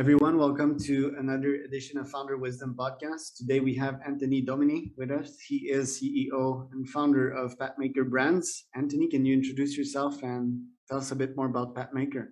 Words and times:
Everyone, 0.00 0.38
welcome 0.38 0.78
to 0.84 1.16
another 1.18 1.56
edition 1.66 1.98
of 1.98 2.08
Founder 2.08 2.36
Wisdom 2.36 2.76
Podcast. 2.78 3.36
Today 3.36 3.58
we 3.58 3.74
have 3.74 3.98
Anthony 4.06 4.40
Domine 4.40 4.92
with 4.96 5.10
us. 5.10 5.40
He 5.40 5.68
is 5.68 6.00
CEO 6.00 6.68
and 6.70 6.88
founder 6.88 7.30
of 7.30 7.58
PathMaker 7.58 8.08
Brands. 8.08 8.66
Anthony, 8.76 9.08
can 9.08 9.26
you 9.26 9.34
introduce 9.34 9.76
yourself 9.76 10.22
and 10.22 10.62
tell 10.88 10.98
us 10.98 11.10
a 11.10 11.16
bit 11.16 11.36
more 11.36 11.46
about 11.46 11.74
PathMaker? 11.74 12.28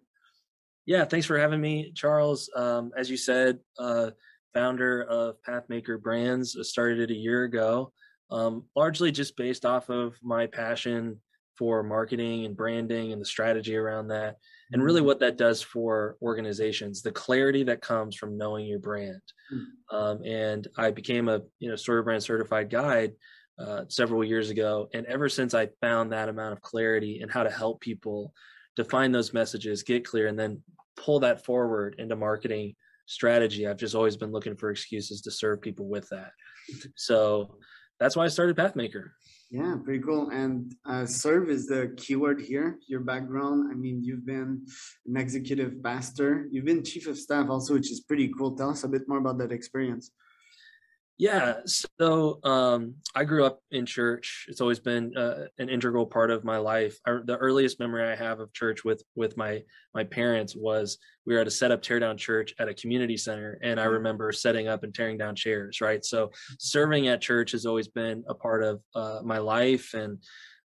Yeah, 0.86 1.06
thanks 1.06 1.26
for 1.26 1.36
having 1.36 1.60
me, 1.60 1.90
Charles. 1.92 2.48
Um, 2.54 2.92
as 2.96 3.10
you 3.10 3.16
said, 3.16 3.58
uh, 3.80 4.12
founder 4.54 5.02
of 5.02 5.42
PathMaker 5.42 6.00
Brands, 6.00 6.56
started 6.62 7.00
it 7.00 7.10
a 7.10 7.18
year 7.18 7.42
ago, 7.42 7.92
um, 8.30 8.62
largely 8.76 9.10
just 9.10 9.36
based 9.36 9.64
off 9.64 9.90
of 9.90 10.14
my 10.22 10.46
passion 10.46 11.20
for 11.58 11.82
marketing 11.82 12.44
and 12.44 12.56
branding 12.56 13.12
and 13.12 13.20
the 13.20 13.26
strategy 13.26 13.76
around 13.76 14.06
that 14.06 14.36
and 14.72 14.82
really 14.82 15.00
what 15.00 15.20
that 15.20 15.36
does 15.36 15.62
for 15.62 16.16
organizations 16.22 17.02
the 17.02 17.12
clarity 17.12 17.62
that 17.62 17.80
comes 17.80 18.16
from 18.16 18.36
knowing 18.36 18.66
your 18.66 18.78
brand. 18.78 19.20
Mm-hmm. 19.52 19.96
um, 19.96 20.24
and 20.24 20.68
i 20.76 20.90
became 20.90 21.28
a 21.28 21.40
you 21.58 21.68
know 21.68 21.74
StoryBrand 21.74 22.22
certified 22.22 22.70
guide 22.70 23.12
uh, 23.58 23.84
several 23.88 24.22
years 24.24 24.50
ago 24.50 24.88
and 24.92 25.06
ever 25.06 25.28
since 25.28 25.54
i 25.54 25.68
found 25.80 26.12
that 26.12 26.28
amount 26.28 26.52
of 26.52 26.60
clarity 26.62 27.20
and 27.22 27.30
how 27.30 27.42
to 27.42 27.50
help 27.50 27.80
people 27.80 28.32
define 28.74 29.12
those 29.12 29.32
messages 29.32 29.82
get 29.82 30.04
clear 30.04 30.26
and 30.26 30.38
then 30.38 30.62
pull 30.96 31.20
that 31.20 31.44
forward 31.44 31.94
into 31.98 32.16
marketing 32.16 32.74
strategy 33.06 33.66
i've 33.66 33.76
just 33.76 33.94
always 33.94 34.16
been 34.16 34.32
looking 34.32 34.56
for 34.56 34.70
excuses 34.70 35.20
to 35.20 35.30
serve 35.30 35.60
people 35.60 35.86
with 35.86 36.08
that. 36.10 36.32
So 36.96 37.56
that's 37.98 38.16
why 38.16 38.24
i 38.24 38.28
started 38.28 38.56
pathmaker 38.56 39.10
yeah, 39.50 39.76
pretty 39.82 40.02
cool. 40.02 40.30
And 40.30 40.74
uh, 40.84 41.06
serve 41.06 41.50
is 41.50 41.66
the 41.68 41.94
keyword 41.96 42.40
here. 42.40 42.78
Your 42.88 43.00
background. 43.00 43.70
I 43.70 43.74
mean, 43.74 44.02
you've 44.02 44.26
been 44.26 44.66
an 45.06 45.16
executive 45.16 45.82
pastor. 45.84 46.48
You've 46.50 46.64
been 46.64 46.82
chief 46.82 47.06
of 47.06 47.16
staff 47.16 47.48
also, 47.48 47.74
which 47.74 47.92
is 47.92 48.00
pretty 48.00 48.32
cool. 48.36 48.56
Tell 48.56 48.70
us 48.70 48.82
a 48.82 48.88
bit 48.88 49.02
more 49.06 49.18
about 49.18 49.38
that 49.38 49.52
experience. 49.52 50.10
Yeah, 51.18 51.60
so 51.64 52.40
um, 52.44 52.96
I 53.14 53.24
grew 53.24 53.46
up 53.46 53.60
in 53.70 53.86
church. 53.86 54.44
It's 54.48 54.60
always 54.60 54.78
been 54.78 55.16
uh, 55.16 55.46
an 55.58 55.70
integral 55.70 56.04
part 56.04 56.30
of 56.30 56.44
my 56.44 56.58
life. 56.58 56.98
I, 57.06 57.20
the 57.24 57.38
earliest 57.38 57.80
memory 57.80 58.04
I 58.04 58.14
have 58.14 58.38
of 58.38 58.52
church 58.52 58.84
with 58.84 59.02
with 59.14 59.34
my 59.34 59.62
my 59.94 60.04
parents 60.04 60.54
was 60.54 60.98
we 61.24 61.34
were 61.34 61.40
at 61.40 61.46
a 61.46 61.50
set 61.50 61.70
up 61.70 61.80
tear 61.80 61.98
down 62.00 62.18
church 62.18 62.54
at 62.58 62.68
a 62.68 62.74
community 62.74 63.16
center, 63.16 63.58
and 63.62 63.80
I 63.80 63.84
mm-hmm. 63.84 63.94
remember 63.94 64.30
setting 64.30 64.68
up 64.68 64.84
and 64.84 64.94
tearing 64.94 65.16
down 65.16 65.34
chairs. 65.34 65.80
Right, 65.80 66.04
so 66.04 66.32
serving 66.58 67.08
at 67.08 67.22
church 67.22 67.52
has 67.52 67.64
always 67.64 67.88
been 67.88 68.22
a 68.28 68.34
part 68.34 68.62
of 68.62 68.82
uh, 68.94 69.20
my 69.24 69.38
life, 69.38 69.94
and 69.94 70.22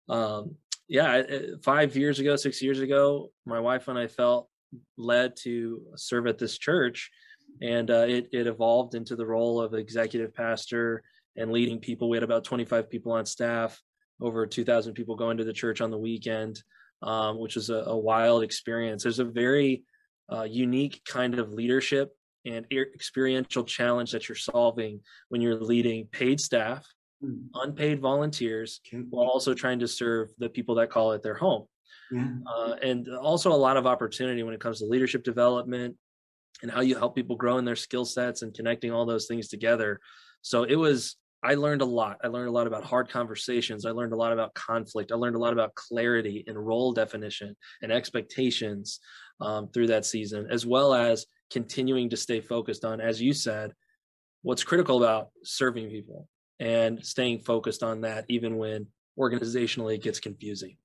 um, 0.10 0.56
yeah, 0.90 1.22
five 1.64 1.96
years 1.96 2.20
ago, 2.20 2.36
six 2.36 2.62
years 2.62 2.82
ago, 2.82 3.32
my 3.46 3.62
wife 3.62 3.88
and 3.88 3.98
I 3.98 4.08
felt 4.08 4.50
led 4.98 5.38
to 5.44 5.82
serve 5.96 6.28
at 6.28 6.38
this 6.38 6.58
church 6.58 7.10
and 7.62 7.90
uh, 7.92 8.06
it, 8.08 8.30
it 8.32 8.48
evolved 8.48 8.96
into 8.96 9.16
the 9.16 9.26
role 9.26 9.62
of 9.62 9.74
executive 9.74 10.34
pastor 10.34 11.04
and 11.36 11.52
leading 11.52 11.80
people. 11.80 12.10
We 12.10 12.18
had 12.18 12.24
about 12.24 12.44
25 12.44 12.90
people 12.90 13.12
on 13.12 13.26
staff, 13.26 13.82
over 14.20 14.46
2,000 14.46 14.94
people 14.94 15.16
going 15.16 15.38
to 15.38 15.44
the 15.44 15.54
church 15.54 15.82
on 15.82 15.92
the 15.92 15.98
weekend, 15.98 16.62
um, 17.02 17.40
which 17.40 17.56
was 17.56 17.70
a, 17.70 17.76
a, 17.76 17.98
wild 17.98 18.44
experience. 18.44 19.04
There's 19.04 19.20
a 19.20 19.26
very 19.26 19.84
uh, 20.32 20.44
unique 20.44 21.02
kind 21.06 21.38
of 21.40 21.52
leadership 21.52 22.12
and 22.46 22.66
experiential 22.72 23.64
challenge 23.64 24.12
that 24.12 24.28
you're 24.28 24.36
solving 24.36 25.00
when 25.30 25.42
you're 25.42 25.60
leading 25.60 26.08
paid 26.08 26.40
staff, 26.40 26.86
mm. 27.24 27.44
unpaid 27.56 28.00
volunteers, 28.00 28.82
while 29.10 29.28
also 29.28 29.54
trying 29.54 29.80
to 29.80 29.88
serve 29.88 30.30
the 30.38 30.50
people 30.50 30.76
that 30.76 30.90
call 30.90 31.12
it 31.12 31.24
their 31.24 31.36
home. 31.36 31.66
Yeah. 32.12 32.28
Uh, 32.46 32.76
and 32.84 33.08
also 33.10 33.52
a 33.52 33.56
lot 33.56 33.78
of 33.78 33.88
opportunity 33.88 34.44
when 34.44 34.54
it 34.54 34.60
comes 34.60 34.80
to 34.80 34.86
leadership 34.86 35.24
development, 35.24 35.96
and 36.62 36.72
how 36.72 36.82
you 36.82 36.96
help 36.96 37.16
people 37.16 37.36
grow 37.36 37.58
in 37.58 37.66
their 37.66 37.76
skill 37.76 38.06
sets 38.06 38.42
and 38.42 38.54
connecting 38.54 38.92
all 38.92 39.06
those 39.06 39.28
things 39.28 39.48
together. 39.48 40.00
So 40.42 40.64
it 40.64 40.76
was, 40.76 41.16
I 41.44 41.56
learned 41.56 41.82
a 41.82 41.86
lot. 41.86 42.18
I 42.24 42.28
learned 42.28 42.50
a 42.50 42.52
lot 42.52 42.68
about 42.68 42.84
hard 42.84 43.10
conversations. 43.10 43.86
I 43.86 43.92
learned 43.92 44.14
a 44.14 44.18
lot 44.18 44.32
about 44.32 44.54
conflict. 44.54 45.12
I 45.12 45.16
learned 45.16 45.36
a 45.36 45.40
lot 45.40 45.54
about 45.54 45.74
clarity 45.76 46.44
and 46.48 46.58
role 46.58 46.94
definition 46.94 47.56
and 47.82 47.92
expectations 47.92 49.00
um, 49.40 49.70
through 49.70 49.88
that 49.88 50.06
season, 50.06 50.48
as 50.52 50.66
well 50.66 50.94
as 50.94 51.26
continuing 51.50 52.10
to 52.12 52.18
stay 52.18 52.42
focused 52.42 52.86
on, 52.86 53.02
as 53.02 53.22
you 53.22 53.34
said, 53.34 53.74
what's 54.44 54.64
critical 54.64 55.04
about 55.04 55.30
serving 55.44 55.90
people 55.90 56.28
and 56.60 57.04
staying 57.04 57.40
focused 57.40 57.82
on 57.82 58.02
that, 58.02 58.26
even 58.28 58.58
when 58.58 58.86
organizationally 59.20 59.96
it 59.96 60.04
gets 60.04 60.20
confusing. 60.20 60.78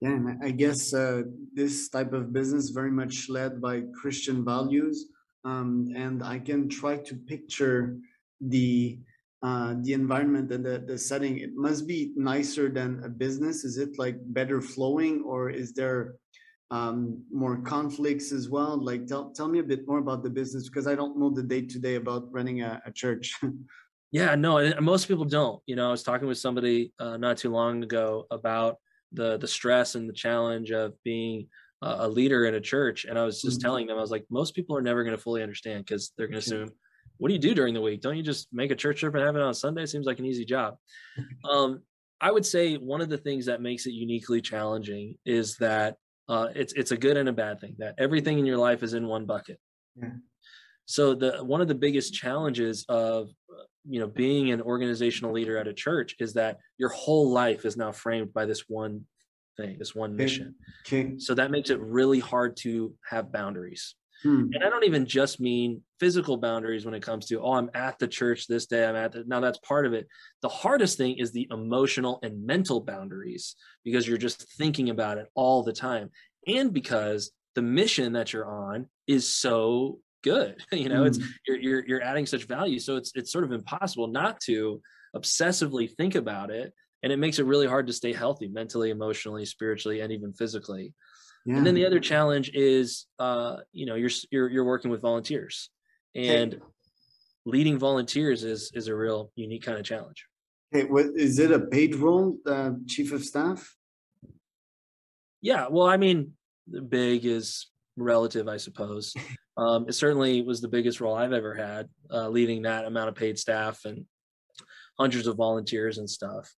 Yeah, 0.00 0.10
and 0.10 0.42
I 0.42 0.50
guess 0.50 0.94
uh, 0.94 1.22
this 1.54 1.88
type 1.88 2.12
of 2.12 2.32
business 2.32 2.70
very 2.70 2.90
much 2.90 3.28
led 3.28 3.60
by 3.60 3.82
Christian 3.94 4.44
values 4.44 5.06
um, 5.44 5.88
and 5.94 6.22
I 6.22 6.38
can 6.38 6.68
try 6.68 6.96
to 6.98 7.14
picture 7.14 7.96
the 8.40 8.98
uh, 9.42 9.74
the 9.80 9.94
environment 9.94 10.52
and 10.52 10.64
the, 10.64 10.84
the 10.86 10.98
setting. 10.98 11.38
It 11.38 11.54
must 11.54 11.86
be 11.86 12.12
nicer 12.14 12.68
than 12.68 13.02
a 13.04 13.08
business. 13.08 13.64
Is 13.64 13.78
it 13.78 13.98
like 13.98 14.16
better 14.20 14.60
flowing, 14.60 15.22
or 15.22 15.48
is 15.48 15.72
there 15.72 16.16
um, 16.70 17.22
more 17.32 17.56
conflicts 17.62 18.32
as 18.32 18.50
well? 18.50 18.76
Like, 18.76 19.06
tell 19.06 19.30
tell 19.30 19.48
me 19.48 19.60
a 19.60 19.64
bit 19.64 19.86
more 19.86 19.98
about 19.98 20.22
the 20.22 20.30
business 20.30 20.68
because 20.68 20.86
I 20.86 20.94
don't 20.94 21.18
know 21.18 21.30
the 21.30 21.42
day 21.42 21.62
to 21.62 21.78
day 21.78 21.94
about 21.94 22.30
running 22.30 22.60
a, 22.62 22.82
a 22.84 22.92
church. 22.92 23.34
yeah, 24.10 24.34
no, 24.34 24.74
most 24.80 25.08
people 25.08 25.24
don't. 25.24 25.62
You 25.66 25.76
know, 25.76 25.88
I 25.88 25.90
was 25.90 26.02
talking 26.02 26.28
with 26.28 26.38
somebody 26.38 26.92
uh, 26.98 27.16
not 27.16 27.38
too 27.38 27.50
long 27.50 27.82
ago 27.82 28.26
about 28.30 28.76
the 29.12 29.38
the 29.38 29.48
stress 29.48 29.94
and 29.94 30.06
the 30.06 30.12
challenge 30.12 30.70
of 30.70 30.92
being 31.02 31.48
a 31.82 32.08
leader 32.08 32.44
in 32.44 32.54
a 32.54 32.60
church 32.60 33.06
and 33.06 33.18
i 33.18 33.24
was 33.24 33.40
just 33.40 33.58
mm-hmm. 33.58 33.66
telling 33.66 33.86
them 33.86 33.96
i 33.96 34.00
was 34.00 34.10
like 34.10 34.24
most 34.30 34.54
people 34.54 34.76
are 34.76 34.82
never 34.82 35.02
going 35.02 35.16
to 35.16 35.22
fully 35.22 35.42
understand 35.42 35.84
because 35.84 36.12
they're 36.16 36.26
going 36.26 36.40
to 36.40 36.46
assume 36.46 36.68
what 37.16 37.28
do 37.28 37.34
you 37.34 37.40
do 37.40 37.54
during 37.54 37.74
the 37.74 37.80
week? 37.82 38.00
Don't 38.00 38.16
you 38.16 38.22
just 38.22 38.48
make 38.50 38.70
a 38.70 38.74
church 38.74 39.00
trip 39.00 39.14
and 39.14 39.22
have 39.22 39.36
it 39.36 39.42
on 39.42 39.52
sunday? 39.52 39.84
Seems 39.84 40.06
like 40.06 40.18
an 40.18 40.24
easy 40.24 40.44
job 40.44 40.76
um, 41.50 41.82
i 42.20 42.30
would 42.30 42.46
say 42.46 42.76
one 42.76 43.00
of 43.00 43.08
the 43.08 43.18
things 43.18 43.46
that 43.46 43.60
makes 43.60 43.86
it 43.86 43.92
uniquely 43.92 44.40
challenging 44.40 45.16
is 45.24 45.56
that 45.58 45.96
uh, 46.30 46.48
it's 46.54 46.72
it's 46.74 46.92
a 46.92 46.96
good 46.96 47.16
and 47.16 47.28
a 47.28 47.32
bad 47.32 47.60
thing 47.60 47.74
that 47.78 47.94
everything 47.98 48.38
in 48.38 48.46
your 48.46 48.56
life 48.56 48.84
is 48.84 48.94
in 48.94 49.06
one 49.06 49.26
bucket. 49.26 49.58
Yeah. 50.00 50.10
so 50.86 51.12
the 51.12 51.42
one 51.42 51.60
of 51.60 51.66
the 51.66 51.74
biggest 51.74 52.14
challenges 52.14 52.84
of 52.88 53.30
you 53.84 53.98
know 53.98 54.06
being 54.06 54.52
an 54.52 54.62
organizational 54.62 55.32
leader 55.32 55.58
at 55.58 55.66
a 55.66 55.74
church 55.74 56.14
is 56.20 56.34
that 56.34 56.58
your 56.78 56.90
whole 56.90 57.30
life 57.30 57.64
is 57.64 57.76
now 57.76 57.90
framed 57.90 58.32
by 58.32 58.46
this 58.46 58.64
one 58.68 59.04
thing, 59.60 59.76
this 59.78 59.94
one 59.94 60.16
mission. 60.16 60.54
Okay. 60.86 61.14
So 61.18 61.34
that 61.34 61.50
makes 61.50 61.70
it 61.70 61.80
really 61.80 62.20
hard 62.20 62.56
to 62.58 62.94
have 63.08 63.32
boundaries. 63.32 63.94
Hmm. 64.22 64.48
And 64.52 64.62
I 64.62 64.68
don't 64.68 64.84
even 64.84 65.06
just 65.06 65.40
mean 65.40 65.82
physical 65.98 66.36
boundaries 66.36 66.84
when 66.84 66.94
it 66.94 67.02
comes 67.02 67.26
to, 67.26 67.40
oh, 67.40 67.52
I'm 67.52 67.70
at 67.74 67.98
the 67.98 68.08
church 68.08 68.46
this 68.46 68.66
day, 68.66 68.84
I'm 68.84 68.96
at 68.96 69.12
the, 69.12 69.24
now 69.26 69.40
that's 69.40 69.58
part 69.58 69.86
of 69.86 69.94
it. 69.94 70.08
The 70.42 70.48
hardest 70.48 70.98
thing 70.98 71.16
is 71.18 71.32
the 71.32 71.48
emotional 71.50 72.18
and 72.22 72.44
mental 72.44 72.80
boundaries 72.80 73.56
because 73.84 74.06
you're 74.06 74.18
just 74.18 74.56
thinking 74.58 74.90
about 74.90 75.18
it 75.18 75.28
all 75.34 75.62
the 75.62 75.72
time. 75.72 76.10
And 76.46 76.72
because 76.72 77.30
the 77.54 77.62
mission 77.62 78.12
that 78.12 78.32
you're 78.32 78.48
on 78.48 78.86
is 79.06 79.28
so 79.28 80.00
good, 80.22 80.62
you 80.72 80.90
know, 80.90 81.04
it's 81.04 81.18
hmm. 81.18 81.24
you're, 81.46 81.58
you're 81.58 81.86
you're 81.86 82.02
adding 82.02 82.26
such 82.26 82.44
value. 82.44 82.78
So 82.78 82.96
it's 82.96 83.12
it's 83.14 83.32
sort 83.32 83.44
of 83.44 83.52
impossible 83.52 84.08
not 84.08 84.40
to 84.42 84.82
obsessively 85.16 85.90
think 85.96 86.14
about 86.14 86.50
it 86.50 86.72
and 87.02 87.12
it 87.12 87.18
makes 87.18 87.38
it 87.38 87.46
really 87.46 87.66
hard 87.66 87.86
to 87.86 87.92
stay 87.92 88.12
healthy 88.12 88.48
mentally 88.48 88.90
emotionally 88.90 89.44
spiritually 89.44 90.00
and 90.00 90.12
even 90.12 90.32
physically. 90.32 90.94
Yeah. 91.46 91.56
and 91.56 91.66
then 91.66 91.74
the 91.74 91.86
other 91.86 92.00
challenge 92.00 92.50
is 92.52 93.06
uh 93.18 93.58
you 93.72 93.86
know 93.86 93.94
you're 93.94 94.10
you're, 94.30 94.48
you're 94.50 94.64
working 94.64 94.90
with 94.90 95.00
volunteers. 95.00 95.70
And 96.14 96.54
okay. 96.54 96.62
leading 97.46 97.78
volunteers 97.78 98.44
is 98.44 98.70
is 98.74 98.88
a 98.88 98.94
real 98.94 99.30
unique 99.36 99.64
kind 99.64 99.78
of 99.78 99.84
challenge. 99.84 100.26
Okay 100.74 100.86
what 100.86 101.06
is 101.16 101.38
it 101.38 101.50
a 101.50 101.60
paid 101.60 101.94
role 101.94 102.36
uh, 102.46 102.72
chief 102.86 103.12
of 103.12 103.24
staff? 103.24 103.74
Yeah 105.40 105.68
well 105.70 105.86
i 105.86 105.96
mean 105.96 106.32
big 106.88 107.24
is 107.24 107.66
relative 107.96 108.48
i 108.48 108.56
suppose. 108.56 109.14
Um 109.56 109.86
it 109.88 109.94
certainly 109.94 110.40
was 110.40 110.60
the 110.60 110.68
biggest 110.68 111.00
role 111.02 111.14
i've 111.14 111.34
ever 111.34 111.54
had 111.54 111.88
uh, 112.10 112.28
leading 112.28 112.62
that 112.62 112.86
amount 112.86 113.08
of 113.10 113.14
paid 113.14 113.38
staff 113.38 113.84
and 113.84 114.06
hundreds 114.98 115.26
of 115.26 115.36
volunteers 115.36 115.98
and 115.98 116.08
stuff 116.08 116.50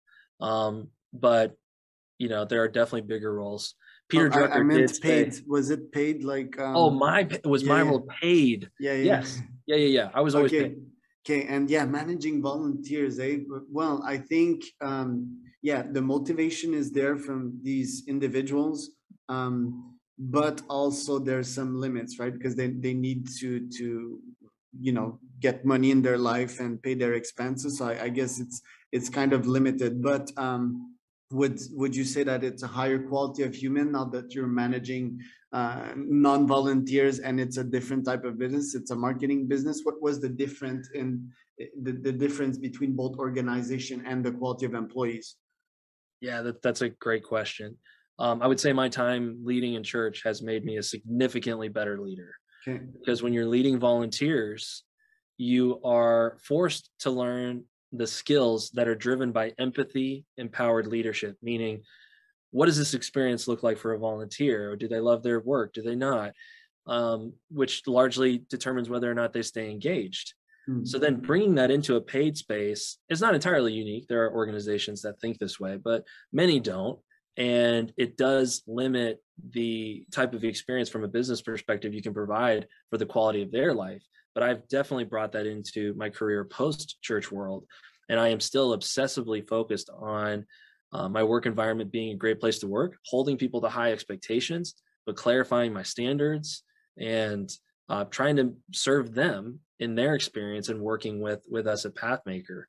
um, 0.43 0.89
but 1.13 1.57
you 2.19 2.29
know, 2.29 2.45
there 2.45 2.63
are 2.63 2.69
definitely 2.69 3.03
bigger 3.03 3.33
roles. 3.33 3.75
Peter 4.09 4.27
oh, 4.27 4.37
Drucker 4.37 4.53
I, 4.53 4.61
I 4.61 4.63
meant 4.63 5.01
paid. 5.01 5.35
Say, 5.35 5.43
was 5.47 5.71
it 5.71 5.91
paid 5.93 6.23
like? 6.25 6.59
Um, 6.59 6.77
oh, 6.77 6.91
my 6.91 7.29
was 7.45 7.63
yeah, 7.63 7.69
my 7.69 7.83
role 7.83 8.07
paid? 8.21 8.69
Yeah, 8.79 8.93
yeah. 8.93 9.05
Yes. 9.05 9.41
Yeah, 9.67 9.77
yeah, 9.77 9.87
yeah. 9.87 10.11
I 10.15 10.21
was 10.21 10.35
always 10.35 10.53
okay. 10.53 10.69
paid. 10.69 10.77
Okay, 11.25 11.47
and 11.47 11.71
yeah, 11.71 11.85
managing 11.85 12.43
volunteers. 12.43 13.19
Eh? 13.19 13.39
Well, 13.71 14.03
I 14.05 14.19
think 14.19 14.65
um, 14.81 15.39
yeah, 15.63 15.83
the 15.83 16.03
motivation 16.03 16.75
is 16.75 16.91
there 16.91 17.17
from 17.17 17.59
these 17.63 18.03
individuals, 18.09 18.91
um, 19.29 19.97
but 20.19 20.63
also 20.69 21.19
there's 21.19 21.49
some 21.49 21.81
limits, 21.81 22.19
right? 22.19 22.33
Because 22.33 22.57
they 22.57 22.69
they 22.69 22.95
need 22.95 23.29
to 23.39 23.69
to 23.79 24.21
you 24.81 24.93
know 24.93 25.19
get 25.41 25.65
money 25.65 25.91
in 25.91 26.03
their 26.03 26.19
life 26.19 26.61
and 26.61 26.83
pay 26.83 26.95
their 26.95 27.15
expenses. 27.15 27.79
So 27.79 27.87
I, 27.87 28.05
I 28.05 28.09
guess 28.09 28.41
it's 28.41 28.63
it's 28.93 29.09
kind 29.09 29.33
of 29.33 29.47
limited. 29.47 30.03
But 30.03 30.31
um, 30.37 30.93
would 31.33 31.59
would 31.73 31.97
you 31.97 32.05
say 32.05 32.23
that 32.23 32.45
it's 32.45 32.63
a 32.63 32.67
higher 32.67 32.99
quality 32.99 33.43
of 33.43 33.55
human 33.55 33.93
now 33.93 34.05
that 34.05 34.35
you're 34.35 34.47
managing 34.47 35.19
uh, 35.53 35.93
non-volunteers 35.97 37.19
and 37.19 37.41
it's 37.41 37.57
a 37.57 37.65
different 37.65 38.05
type 38.05 38.25
of 38.25 38.39
business 38.39 38.75
it's 38.75 38.91
a 38.91 38.97
marketing 38.97 39.47
business 39.47 39.81
what 39.83 40.01
was 40.01 40.21
the 40.21 40.29
difference 40.29 40.91
in 40.95 41.29
the, 41.83 41.93
the 41.93 42.13
difference 42.13 42.59
between 42.59 42.95
both 42.95 43.17
organization 43.19 44.03
and 44.07 44.25
the 44.25 44.33
quality 44.33 44.67
of 44.67 44.75
employees 44.75 45.37
yeah 46.21 46.43
that, 46.43 46.63
that's 46.63 46.83
a 46.83 46.91
great 46.91 47.25
question 47.25 47.77
um, 48.19 48.43
i 48.43 48.47
would 48.47 48.61
say 48.61 48.73
my 48.73 48.89
time 48.89 49.39
leading 49.43 49.75
in 49.75 49.83
church 49.83 50.23
has 50.25 50.43
made 50.43 50.65
me 50.65 50.77
a 50.77 50.83
significantly 50.83 51.69
better 51.69 51.99
leader 51.99 52.35
okay. 52.67 52.81
because 52.99 53.23
when 53.23 53.33
you're 53.33 53.47
leading 53.47 53.79
volunteers 53.79 54.85
you 55.39 55.81
are 55.83 56.39
forced 56.43 56.91
to 57.01 57.11
learn 57.11 57.65
the 57.93 58.07
skills 58.07 58.71
that 58.71 58.89
are 58.89 58.95
driven 58.95 59.33
by 59.33 59.53
empathy 59.59 60.25
empowered 60.37 60.87
leadership 60.87 61.37
meaning 61.43 61.83
what 62.53 62.67
does 62.67 62.79
this 62.79 62.95
experience 62.95 63.49
look 63.49 63.63
like 63.63 63.79
for 63.79 63.93
a 63.93 63.99
volunteer? 63.99 64.77
Do 64.77 64.87
they 64.87 65.01
love 65.01 65.23
their 65.23 65.41
work? 65.41 65.73
Do 65.73 65.83
they 65.83 65.97
not? 65.97 66.33
Um, 66.87 67.33
which 67.51 67.83
largely 67.87 68.45
determines 68.49 68.89
whether 68.89 69.11
or 69.11 69.15
not 69.15 69.33
they 69.33 69.43
stay 69.43 69.71
engaged. 69.71 70.35
Mm-hmm. 70.69 70.85
So 70.85 70.99
then 70.99 71.17
bringing 71.17 71.57
that 71.57 71.71
into 71.71 71.97
a 71.97 72.01
paid 72.01 72.37
space 72.37 72.99
is 73.09 73.21
not 73.21 73.35
entirely 73.35 73.73
unique. 73.73 74.07
There 74.07 74.25
are 74.25 74.35
organizations 74.35 75.03
that 75.03 75.19
think 75.21 75.39
this 75.39 75.59
way, 75.59 75.79
but 75.83 76.05
many 76.33 76.61
don't. 76.61 76.99
And 77.39 77.93
it 77.97 78.19
does 78.19 78.63
limit 78.67 79.23
the 79.51 80.05
type 80.13 80.35
of 80.35 80.45
experience 80.45 80.91
from 80.91 81.05
a 81.05 81.09
business 81.09 81.41
perspective 81.41 81.95
you 81.95 82.03
can 82.03 82.13
provide 82.13 82.67
for 82.91 82.99
the 82.99 83.07
quality 83.07 83.43
of 83.43 83.51
their 83.51 83.73
life. 83.73 84.03
But 84.35 84.43
I've 84.43 84.69
definitely 84.69 85.05
brought 85.05 85.33
that 85.33 85.47
into 85.47 85.95
my 85.95 86.11
career 86.11 86.45
post 86.45 87.01
church 87.03 87.31
world. 87.31 87.65
And 88.09 88.19
I 88.19 88.29
am 88.29 88.41
still 88.41 88.77
obsessively 88.77 89.47
focused 89.47 89.91
on 89.91 90.47
uh, 90.93 91.09
my 91.09 91.23
work 91.23 91.47
environment 91.47 91.91
being 91.91 92.13
a 92.13 92.17
great 92.17 92.41
place 92.41 92.59
to 92.61 92.67
work, 92.67 92.97
holding 93.07 93.37
people 93.37 93.61
to 93.63 93.69
high 93.69 93.93
expectations, 93.93 94.75
but 95.07 95.17
clarifying 95.17 95.73
my 95.73 95.83
standards 95.83 96.63
and 96.99 97.51
uh, 97.89 98.05
trying 98.05 98.37
to 98.37 98.55
serve 98.73 99.15
them 99.15 99.61
in 99.81 99.95
their 99.95 100.15
experience 100.15 100.69
and 100.69 100.81
working 100.81 101.21
with 101.21 101.41
with 101.49 101.67
us 101.67 101.85
at 101.85 101.95
Pathmaker. 101.95 102.65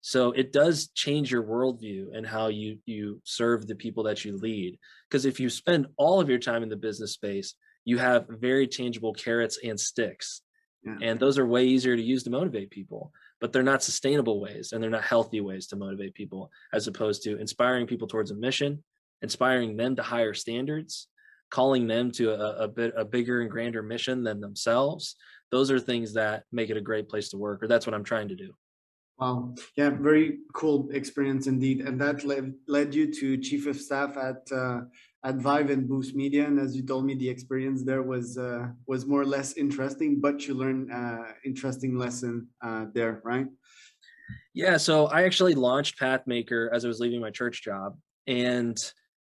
So 0.00 0.32
it 0.32 0.52
does 0.52 0.88
change 0.88 1.30
your 1.30 1.42
worldview 1.42 2.16
and 2.16 2.26
how 2.26 2.48
you 2.48 2.78
you 2.86 3.20
serve 3.24 3.66
the 3.66 3.74
people 3.74 4.04
that 4.04 4.24
you 4.24 4.36
lead. 4.36 4.78
Because 5.08 5.24
if 5.24 5.40
you 5.40 5.50
spend 5.50 5.86
all 5.96 6.20
of 6.20 6.28
your 6.28 6.38
time 6.38 6.62
in 6.62 6.68
the 6.68 6.76
business 6.76 7.12
space, 7.12 7.54
you 7.84 7.98
have 7.98 8.26
very 8.28 8.66
tangible 8.66 9.12
carrots 9.12 9.58
and 9.64 9.78
sticks, 9.78 10.42
yeah. 10.84 10.96
and 11.02 11.18
those 11.18 11.38
are 11.38 11.46
way 11.46 11.64
easier 11.64 11.96
to 11.96 12.02
use 12.02 12.22
to 12.22 12.30
motivate 12.30 12.70
people 12.70 13.12
but 13.40 13.52
they're 13.52 13.62
not 13.62 13.82
sustainable 13.82 14.40
ways 14.40 14.72
and 14.72 14.82
they're 14.82 14.90
not 14.90 15.04
healthy 15.04 15.40
ways 15.40 15.66
to 15.66 15.76
motivate 15.76 16.14
people 16.14 16.50
as 16.72 16.86
opposed 16.86 17.22
to 17.22 17.38
inspiring 17.38 17.86
people 17.86 18.08
towards 18.08 18.30
a 18.30 18.34
mission 18.34 18.82
inspiring 19.22 19.76
them 19.76 19.96
to 19.96 20.02
higher 20.02 20.34
standards 20.34 21.08
calling 21.50 21.86
them 21.86 22.10
to 22.10 22.30
a, 22.30 22.64
a 22.64 22.68
bit 22.68 22.92
a 22.96 23.04
bigger 23.04 23.40
and 23.40 23.50
grander 23.50 23.82
mission 23.82 24.22
than 24.22 24.40
themselves 24.40 25.16
those 25.50 25.70
are 25.70 25.80
things 25.80 26.12
that 26.14 26.44
make 26.52 26.70
it 26.70 26.76
a 26.76 26.80
great 26.80 27.08
place 27.08 27.30
to 27.30 27.36
work 27.36 27.62
or 27.62 27.68
that's 27.68 27.86
what 27.86 27.94
i'm 27.94 28.04
trying 28.04 28.28
to 28.28 28.36
do 28.36 28.52
Wow. 29.18 29.54
Yeah, 29.74 29.90
very 29.90 30.38
cool 30.54 30.88
experience 30.92 31.48
indeed. 31.48 31.80
And 31.80 32.00
that 32.00 32.24
led, 32.24 32.54
led 32.68 32.94
you 32.94 33.12
to 33.14 33.36
chief 33.36 33.66
of 33.66 33.76
staff 33.76 34.16
at 34.16 34.46
uh, 34.52 34.82
at 35.24 35.36
Vive 35.36 35.70
and 35.70 35.88
Boost 35.88 36.14
Media. 36.14 36.46
And 36.46 36.58
as 36.60 36.76
you 36.76 36.82
told 36.82 37.04
me, 37.04 37.14
the 37.14 37.28
experience 37.28 37.82
there 37.82 38.02
was 38.02 38.38
uh, 38.38 38.68
was 38.86 39.06
more 39.06 39.20
or 39.20 39.26
less 39.26 39.56
interesting, 39.56 40.20
but 40.20 40.46
you 40.46 40.54
learned 40.54 40.92
uh, 40.92 41.32
interesting 41.44 41.96
lesson 41.96 42.48
uh, 42.62 42.86
there, 42.94 43.20
right? 43.24 43.46
Yeah. 44.54 44.76
So 44.76 45.06
I 45.06 45.22
actually 45.22 45.54
launched 45.54 45.98
Pathmaker 45.98 46.68
as 46.72 46.84
I 46.84 46.88
was 46.88 47.00
leaving 47.00 47.20
my 47.20 47.30
church 47.30 47.62
job, 47.62 47.96
and 48.26 48.78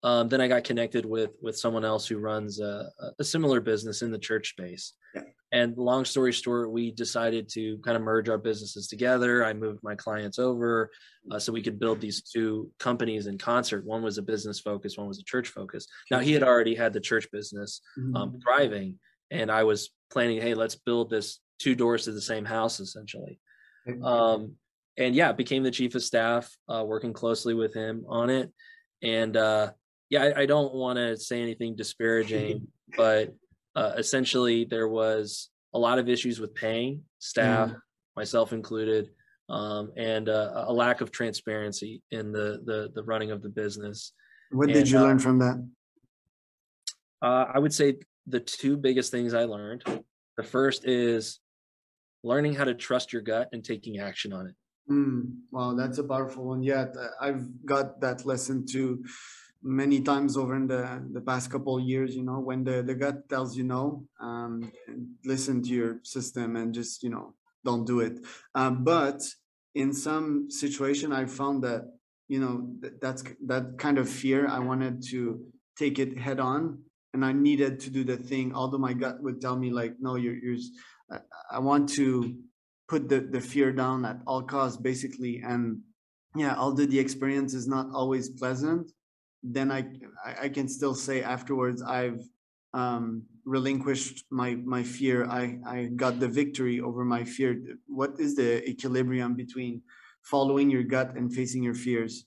um, 0.04 0.28
then 0.28 0.42
I 0.42 0.48
got 0.48 0.64
connected 0.64 1.06
with 1.06 1.32
with 1.42 1.58
someone 1.58 1.86
else 1.86 2.06
who 2.06 2.18
runs 2.18 2.60
a, 2.60 2.90
a 3.20 3.24
similar 3.24 3.62
business 3.62 4.02
in 4.02 4.12
the 4.12 4.20
church 4.20 4.50
space. 4.50 4.94
Yeah. 5.16 5.22
And 5.52 5.78
long 5.78 6.04
story 6.04 6.32
short, 6.32 6.72
we 6.72 6.92
decided 6.92 7.48
to 7.50 7.78
kind 7.80 7.96
of 7.96 8.02
merge 8.02 8.28
our 8.28 8.40
businesses 8.40 8.88
together. 8.88 9.46
I 9.46 9.54
moved 9.54 9.82
my 9.84 9.94
clients 9.94 10.40
over 10.40 10.90
uh, 11.32 11.38
so 11.38 11.54
we 11.54 11.62
could 11.62 11.80
build 11.80 12.02
these 12.02 12.24
two 12.24 12.72
companies 12.80 13.28
in 13.28 13.38
concert. 13.38 13.86
One 13.86 14.02
was 14.02 14.18
a 14.18 14.24
business 14.24 14.60
focus, 14.60 14.98
one 14.98 15.08
was 15.08 15.20
a 15.20 15.24
church 15.24 15.50
focus. 15.50 15.88
Now 16.10 16.20
he 16.20 16.34
had 16.34 16.44
already 16.44 16.74
had 16.74 16.92
the 16.92 17.00
church 17.00 17.28
business 17.32 17.82
um, 17.98 18.14
mm-hmm. 18.14 18.38
thriving, 18.40 19.00
and 19.30 19.52
I 19.52 19.64
was 19.64 19.92
planning, 20.12 20.42
hey, 20.42 20.56
let's 20.56 20.76
build 20.76 21.10
this 21.12 21.40
two 21.60 21.76
doors 21.76 22.06
to 22.06 22.12
the 22.12 22.22
same 22.22 22.46
house 22.46 22.80
essentially. 22.80 23.40
Um, 24.04 24.54
and 24.98 25.16
yeah, 25.16 25.32
became 25.32 25.64
the 25.64 25.72
chief 25.72 25.96
of 25.96 26.04
staff, 26.04 26.56
uh, 26.68 26.84
working 26.86 27.14
closely 27.14 27.54
with 27.54 27.74
him 27.74 28.06
on 28.08 28.30
it. 28.30 28.52
And 29.02 29.36
uh, 29.36 29.72
yeah, 30.14 30.32
I, 30.36 30.42
I 30.42 30.46
don't 30.46 30.76
want 30.76 30.98
to 30.98 31.18
say 31.18 31.42
anything 31.42 31.76
disparaging, 31.76 32.68
but 32.98 33.34
uh, 33.76 33.94
essentially 33.98 34.64
there 34.64 34.88
was 34.88 35.50
a 35.74 35.80
lot 35.80 35.98
of 35.98 36.08
issues 36.08 36.40
with 36.40 36.54
paying 36.54 37.02
staff, 37.18 37.70
mm. 37.70 37.76
myself 38.16 38.54
included, 38.54 39.10
um, 39.50 39.92
and 39.98 40.30
uh, 40.30 40.66
a 40.68 40.74
lack 40.74 41.02
of 41.02 41.12
transparency 41.12 42.04
in 42.12 42.32
the, 42.32 42.62
the 42.66 42.92
the 42.94 43.04
running 43.04 43.32
of 43.32 43.42
the 43.42 43.50
business. 43.50 44.14
What 44.52 44.66
and, 44.66 44.76
did 44.76 44.90
you 44.90 45.00
uh, 45.00 45.02
learn 45.02 45.18
from 45.18 45.40
that? 45.40 45.68
Uh, 47.24 47.46
I 47.52 47.58
would 47.58 47.74
say 47.74 47.96
the 48.28 48.40
two 48.40 48.78
biggest 48.78 49.10
things 49.10 49.34
I 49.34 49.46
learned. 49.46 49.84
The 50.38 50.44
first 50.44 50.86
is 50.86 51.40
learning 52.24 52.54
how 52.54 52.66
to 52.66 52.76
trust 52.76 53.12
your 53.12 53.24
gut 53.24 53.50
and 53.52 53.64
taking 53.64 53.98
action 53.98 54.32
on 54.32 54.48
it. 54.48 54.56
Mm, 54.92 55.38
wow, 55.52 55.74
that's 55.74 55.98
a 55.98 56.04
powerful 56.04 56.46
one. 56.46 56.62
Yeah, 56.62 56.86
I've 57.20 57.66
got 57.66 58.00
that 58.02 58.26
lesson 58.26 58.66
too 58.68 59.04
many 59.64 60.02
times 60.02 60.36
over 60.36 60.56
in 60.56 60.68
the 60.68 61.02
the 61.14 61.22
past 61.22 61.50
couple 61.50 61.80
years 61.80 62.16
you 62.16 62.24
know 62.24 62.40
when 62.40 62.64
the 62.64 62.84
the 62.84 62.94
gut 62.94 63.30
tells 63.30 63.56
you 63.56 63.64
no 63.64 64.04
um 64.20 64.72
listen 65.26 65.64
to 65.64 65.70
your 65.70 66.00
system 66.04 66.56
and 66.56 66.74
just 66.74 67.02
you 67.02 67.10
know 67.10 67.34
don't 67.64 67.86
do 67.86 68.02
it. 68.02 68.20
Um, 68.56 68.84
but 68.84 69.22
in 69.76 69.92
some 69.94 70.50
situation 70.52 71.12
i 71.12 71.26
found 71.26 71.64
that 71.64 71.82
you 72.28 72.40
know 72.40 72.70
th- 72.82 72.94
that's 73.02 73.24
that 73.46 73.78
kind 73.78 73.98
of 73.98 74.08
fear 74.08 74.48
i 74.48 74.60
wanted 74.60 75.02
to 75.02 75.40
take 75.78 75.98
it 75.98 76.18
head 76.18 76.40
on 76.40 76.78
and 77.14 77.26
i 77.26 77.32
needed 77.32 77.80
to 77.80 77.90
do 77.90 78.04
the 78.04 78.18
thing 78.18 78.54
although 78.54 78.78
my 78.78 78.94
gut 78.94 79.22
would 79.22 79.42
tell 79.42 79.58
me 79.58 79.72
like 79.72 79.96
no 80.00 80.16
you're 80.16 80.36
you're 80.36 80.60
i, 81.12 81.18
I 81.54 81.60
want 81.60 81.90
to 81.90 82.36
put 82.88 83.10
the 83.10 83.22
the 83.22 83.42
fear 83.42 83.72
down 83.72 84.06
at 84.06 84.20
all 84.28 84.44
costs 84.44 84.78
basically 84.78 85.42
and 85.44 85.80
yeah 86.36 86.56
although 86.56 86.86
the 86.86 87.00
experience 87.00 87.56
is 87.56 87.68
not 87.68 87.88
always 87.94 88.30
pleasant 88.30 88.92
then 89.44 89.72
I 89.72 89.86
I 90.42 90.50
can 90.50 90.68
still 90.68 90.96
say 90.96 91.22
afterwards 91.22 91.82
I've 91.82 92.24
um, 92.74 93.24
relinquished 93.46 94.26
my 94.32 94.56
my 94.56 94.84
fear. 94.84 95.26
I 95.26 95.60
I 95.66 95.86
got 95.96 96.20
the 96.20 96.28
victory 96.28 96.80
over 96.80 97.06
my 97.06 97.24
fear. 97.24 97.78
What 97.88 98.20
is 98.20 98.36
the 98.36 98.68
equilibrium 98.68 99.36
between 99.36 99.82
following 100.24 100.70
your 100.70 100.84
gut 100.84 101.16
and 101.16 101.34
facing 101.34 101.64
your 101.64 101.76
fears? 101.76 102.26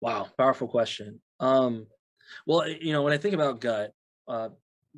Wow, 0.00 0.28
powerful 0.38 0.68
question. 0.68 1.20
Um, 1.40 1.86
well, 2.46 2.68
you 2.68 2.92
know, 2.92 3.02
when 3.02 3.12
I 3.12 3.18
think 3.18 3.34
about 3.34 3.60
gut, 3.60 3.92
uh, 4.28 4.50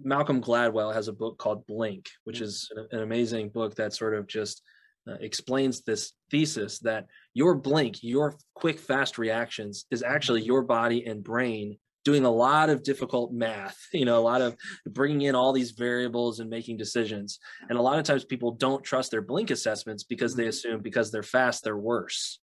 Malcolm 0.02 0.42
Gladwell 0.42 0.92
has 0.92 1.08
a 1.08 1.12
book 1.12 1.38
called 1.38 1.66
Blink, 1.66 2.10
which 2.24 2.40
is 2.40 2.70
an, 2.76 2.88
an 2.92 3.02
amazing 3.02 3.48
book 3.48 3.74
that 3.76 3.94
sort 3.94 4.14
of 4.14 4.26
just 4.26 4.62
uh, 5.08 5.14
explains 5.20 5.82
this 5.82 6.12
thesis 6.30 6.78
that 6.80 7.06
your 7.34 7.54
blink, 7.54 8.02
your 8.02 8.36
quick, 8.54 8.78
fast 8.78 9.16
reactions 9.16 9.86
is 9.90 10.02
actually 10.02 10.42
your 10.42 10.62
body 10.62 11.06
and 11.06 11.24
brain 11.24 11.78
doing 12.04 12.24
a 12.24 12.30
lot 12.30 12.70
of 12.70 12.82
difficult 12.82 13.32
math, 13.32 13.78
you 13.92 14.04
know, 14.04 14.18
a 14.18 14.20
lot 14.20 14.40
of 14.40 14.56
bringing 14.86 15.22
in 15.22 15.34
all 15.34 15.52
these 15.52 15.72
variables 15.72 16.40
and 16.40 16.50
making 16.50 16.76
decisions. 16.76 17.38
And 17.68 17.78
a 17.78 17.82
lot 17.82 17.98
of 17.98 18.04
times 18.04 18.24
people 18.24 18.52
don't 18.52 18.84
trust 18.84 19.10
their 19.10 19.22
blink 19.22 19.50
assessments 19.50 20.04
because 20.04 20.34
they 20.34 20.44
mm-hmm. 20.44 20.50
assume 20.50 20.80
because 20.82 21.10
they're 21.10 21.22
fast, 21.22 21.64
they're 21.64 21.76
worse. 21.76 22.40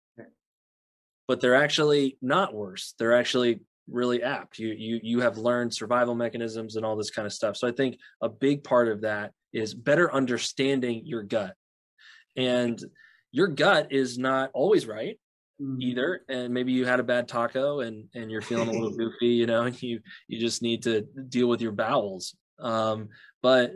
But 1.28 1.40
they're 1.40 1.54
actually 1.54 2.18
not 2.20 2.52
worse. 2.52 2.94
They're 2.98 3.16
actually 3.16 3.60
really 3.88 4.22
apt. 4.22 4.58
You 4.58 4.74
you 4.76 5.00
you 5.02 5.20
have 5.20 5.38
learned 5.38 5.72
survival 5.72 6.14
mechanisms 6.14 6.74
and 6.74 6.84
all 6.84 6.96
this 6.96 7.10
kind 7.10 7.24
of 7.24 7.32
stuff. 7.32 7.56
So 7.56 7.68
I 7.68 7.72
think 7.72 7.98
a 8.20 8.28
big 8.28 8.64
part 8.64 8.88
of 8.88 9.02
that 9.02 9.32
is 9.52 9.72
better 9.72 10.12
understanding 10.12 11.02
your 11.04 11.22
gut 11.22 11.54
and 12.36 12.82
your 13.32 13.48
gut 13.48 13.92
is 13.92 14.18
not 14.18 14.50
always 14.54 14.86
right 14.86 15.18
mm-hmm. 15.60 15.80
either 15.80 16.22
and 16.28 16.52
maybe 16.52 16.72
you 16.72 16.84
had 16.84 17.00
a 17.00 17.04
bad 17.04 17.28
taco 17.28 17.80
and 17.80 18.08
and 18.14 18.30
you're 18.30 18.40
feeling 18.40 18.68
a 18.68 18.72
little 18.72 18.90
goofy 18.96 19.28
you 19.28 19.46
know 19.46 19.62
and 19.62 19.82
you 19.82 20.00
you 20.28 20.38
just 20.38 20.62
need 20.62 20.82
to 20.82 21.02
deal 21.28 21.48
with 21.48 21.60
your 21.60 21.72
bowels. 21.72 22.36
Um 22.58 23.08
but 23.42 23.72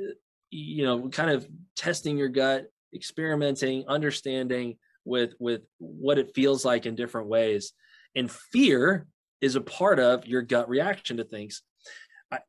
you 0.50 0.84
know 0.84 1.08
kind 1.08 1.30
of 1.30 1.46
testing 1.76 2.16
your 2.16 2.28
gut 2.28 2.66
experimenting 2.94 3.84
understanding 3.88 4.76
with 5.04 5.34
with 5.38 5.62
what 5.78 6.18
it 6.18 6.34
feels 6.34 6.64
like 6.64 6.87
in 6.87 6.94
different 6.94 7.28
ways. 7.28 7.73
And 8.16 8.30
fear 8.30 9.06
is 9.40 9.56
a 9.56 9.61
part 9.61 9.99
of 9.99 10.26
your 10.26 10.42
gut 10.42 10.68
reaction 10.68 11.16
to 11.18 11.25
things. 11.25 11.62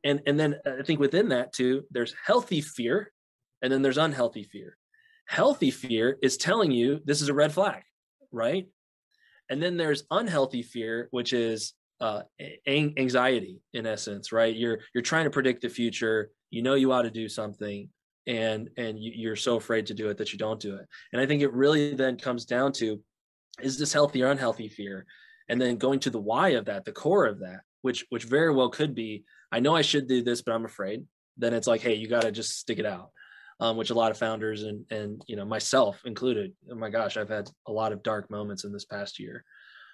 And 0.03 0.21
and 0.25 0.39
then 0.39 0.55
i 0.65 0.81
think 0.81 0.99
within 0.99 1.29
that 1.29 1.53
too 1.53 1.83
there's 1.91 2.15
healthy 2.25 2.59
fear 2.59 3.11
and 3.61 3.71
then 3.71 3.83
there's 3.83 3.99
unhealthy 3.99 4.43
fear 4.43 4.77
Healthy 5.27 5.71
fear 5.71 6.17
is 6.21 6.37
telling 6.37 6.71
you 6.71 7.01
this 7.05 7.21
is 7.21 7.29
a 7.29 7.33
red 7.33 7.51
flag, 7.51 7.83
right? 8.31 8.67
And 9.49 9.61
then 9.61 9.77
there's 9.77 10.03
unhealthy 10.11 10.63
fear, 10.63 11.07
which 11.11 11.33
is 11.33 11.73
uh, 12.01 12.21
anxiety 12.67 13.61
in 13.73 13.85
essence, 13.85 14.31
right? 14.31 14.55
You're 14.55 14.79
you're 14.93 15.01
trying 15.01 15.25
to 15.25 15.29
predict 15.29 15.61
the 15.61 15.69
future. 15.69 16.31
You 16.49 16.61
know 16.61 16.75
you 16.75 16.91
ought 16.91 17.03
to 17.03 17.11
do 17.11 17.29
something, 17.29 17.89
and 18.27 18.69
and 18.77 18.97
you're 18.99 19.35
so 19.35 19.55
afraid 19.55 19.87
to 19.87 19.93
do 19.93 20.09
it 20.09 20.17
that 20.17 20.33
you 20.33 20.39
don't 20.39 20.59
do 20.59 20.75
it. 20.75 20.87
And 21.13 21.21
I 21.21 21.25
think 21.25 21.41
it 21.41 21.53
really 21.53 21.95
then 21.95 22.17
comes 22.17 22.45
down 22.45 22.71
to 22.73 23.01
is 23.61 23.79
this 23.79 23.93
healthy 23.93 24.21
or 24.23 24.31
unhealthy 24.31 24.67
fear, 24.67 25.05
and 25.47 25.61
then 25.61 25.77
going 25.77 25.99
to 26.01 26.09
the 26.09 26.19
why 26.19 26.49
of 26.49 26.65
that, 26.65 26.85
the 26.85 26.91
core 26.91 27.25
of 27.25 27.39
that, 27.39 27.61
which 27.81 28.05
which 28.09 28.25
very 28.25 28.53
well 28.53 28.69
could 28.69 28.93
be 28.93 29.23
I 29.55 29.61
know 29.61 29.75
I 29.75 29.83
should 29.83 30.07
do 30.07 30.21
this, 30.21 30.41
but 30.41 30.53
I'm 30.53 30.65
afraid. 30.65 31.05
Then 31.37 31.53
it's 31.53 31.67
like, 31.67 31.79
hey, 31.79 31.95
you 31.95 32.09
got 32.09 32.23
to 32.23 32.31
just 32.31 32.59
stick 32.59 32.79
it 32.79 32.85
out. 32.85 33.11
Um, 33.61 33.77
which 33.77 33.89
a 33.89 33.93
lot 33.93 34.11
of 34.11 34.17
founders 34.17 34.63
and 34.63 34.85
and 34.91 35.21
you 35.27 35.37
know 35.37 35.45
myself 35.45 36.01
included. 36.05 36.51
Oh 36.69 36.75
my 36.75 36.89
gosh, 36.89 37.15
I've 37.15 37.29
had 37.29 37.49
a 37.67 37.71
lot 37.71 37.93
of 37.93 38.03
dark 38.03 38.29
moments 38.29 38.65
in 38.65 38.73
this 38.73 38.83
past 38.85 39.17
year. 39.17 39.45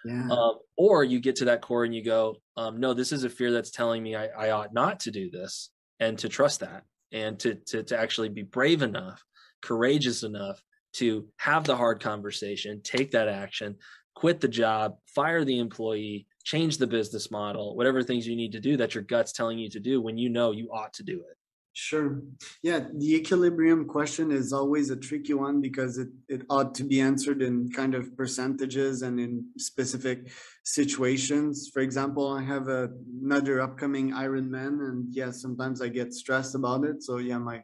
Yeah. 0.04 0.28
Um, 0.32 0.60
or 0.78 1.04
you 1.04 1.20
get 1.20 1.36
to 1.38 1.46
that 1.46 1.62
core 1.62 1.84
and 1.84 1.94
you 1.94 2.04
go, 2.04 2.38
um, 2.58 2.80
no, 2.80 2.96
this 2.96 3.12
is 3.12 3.24
a 3.24 3.30
fear 3.30 3.52
that's 3.52 3.70
telling 3.70 4.02
me 4.02 4.16
I, 4.16 4.28
I 4.28 4.50
ought 4.50 4.74
not 4.74 5.02
to 5.02 5.12
do 5.12 5.30
this, 5.30 5.70
and 6.00 6.18
to 6.20 6.30
trust 6.30 6.62
that, 6.62 6.84
and 7.12 7.40
to 7.40 7.56
to 7.68 7.84
to 7.84 8.00
actually 8.00 8.30
be 8.30 8.42
brave 8.42 8.82
enough, 8.82 9.24
courageous 9.62 10.24
enough 10.24 10.60
to 10.94 11.28
have 11.38 11.64
the 11.64 11.78
hard 11.78 12.02
conversation, 12.02 12.82
take 12.84 13.12
that 13.12 13.28
action, 13.28 13.78
quit 14.16 14.42
the 14.42 14.48
job, 14.48 14.96
fire 15.06 15.46
the 15.46 15.60
employee, 15.60 16.28
change 16.44 16.78
the 16.78 16.88
business 16.88 17.32
model, 17.32 17.76
whatever 17.76 18.04
things 18.04 18.28
you 18.28 18.36
need 18.36 18.52
to 18.52 18.60
do 18.60 18.78
that 18.78 18.94
your 18.96 19.04
gut's 19.04 19.32
telling 19.32 19.58
you 19.58 19.70
to 19.70 19.80
do 19.80 20.02
when 20.02 20.18
you 20.18 20.30
know 20.30 20.52
you 20.52 20.70
ought 20.72 20.94
to 20.94 21.04
do 21.04 21.24
it. 21.30 21.38
Sure. 21.74 22.22
Yeah, 22.62 22.88
the 22.94 23.16
equilibrium 23.16 23.86
question 23.86 24.30
is 24.30 24.52
always 24.52 24.90
a 24.90 24.96
tricky 24.98 25.34
one 25.34 25.62
because 25.62 25.98
it, 25.98 26.10
it 26.28 26.42
ought 26.50 26.76
to 26.76 26.84
be 26.84 27.00
answered 27.00 27.42
in 27.42 27.72
kind 27.72 27.96
of 27.96 28.16
percentages 28.18 29.04
and 29.04 29.20
in 29.22 29.46
specific 29.58 30.30
situations. 30.66 31.70
For 31.74 31.80
example, 31.80 32.28
I 32.28 32.44
have 32.44 32.68
a, 32.68 32.90
another 33.24 33.62
upcoming 33.62 34.12
Ironman, 34.12 34.82
and 34.90 35.16
yeah, 35.16 35.32
sometimes 35.32 35.82
I 35.82 35.88
get 35.88 36.14
stressed 36.14 36.56
about 36.56 36.84
it. 36.84 37.04
So 37.04 37.18
yeah, 37.18 37.38
my 37.38 37.64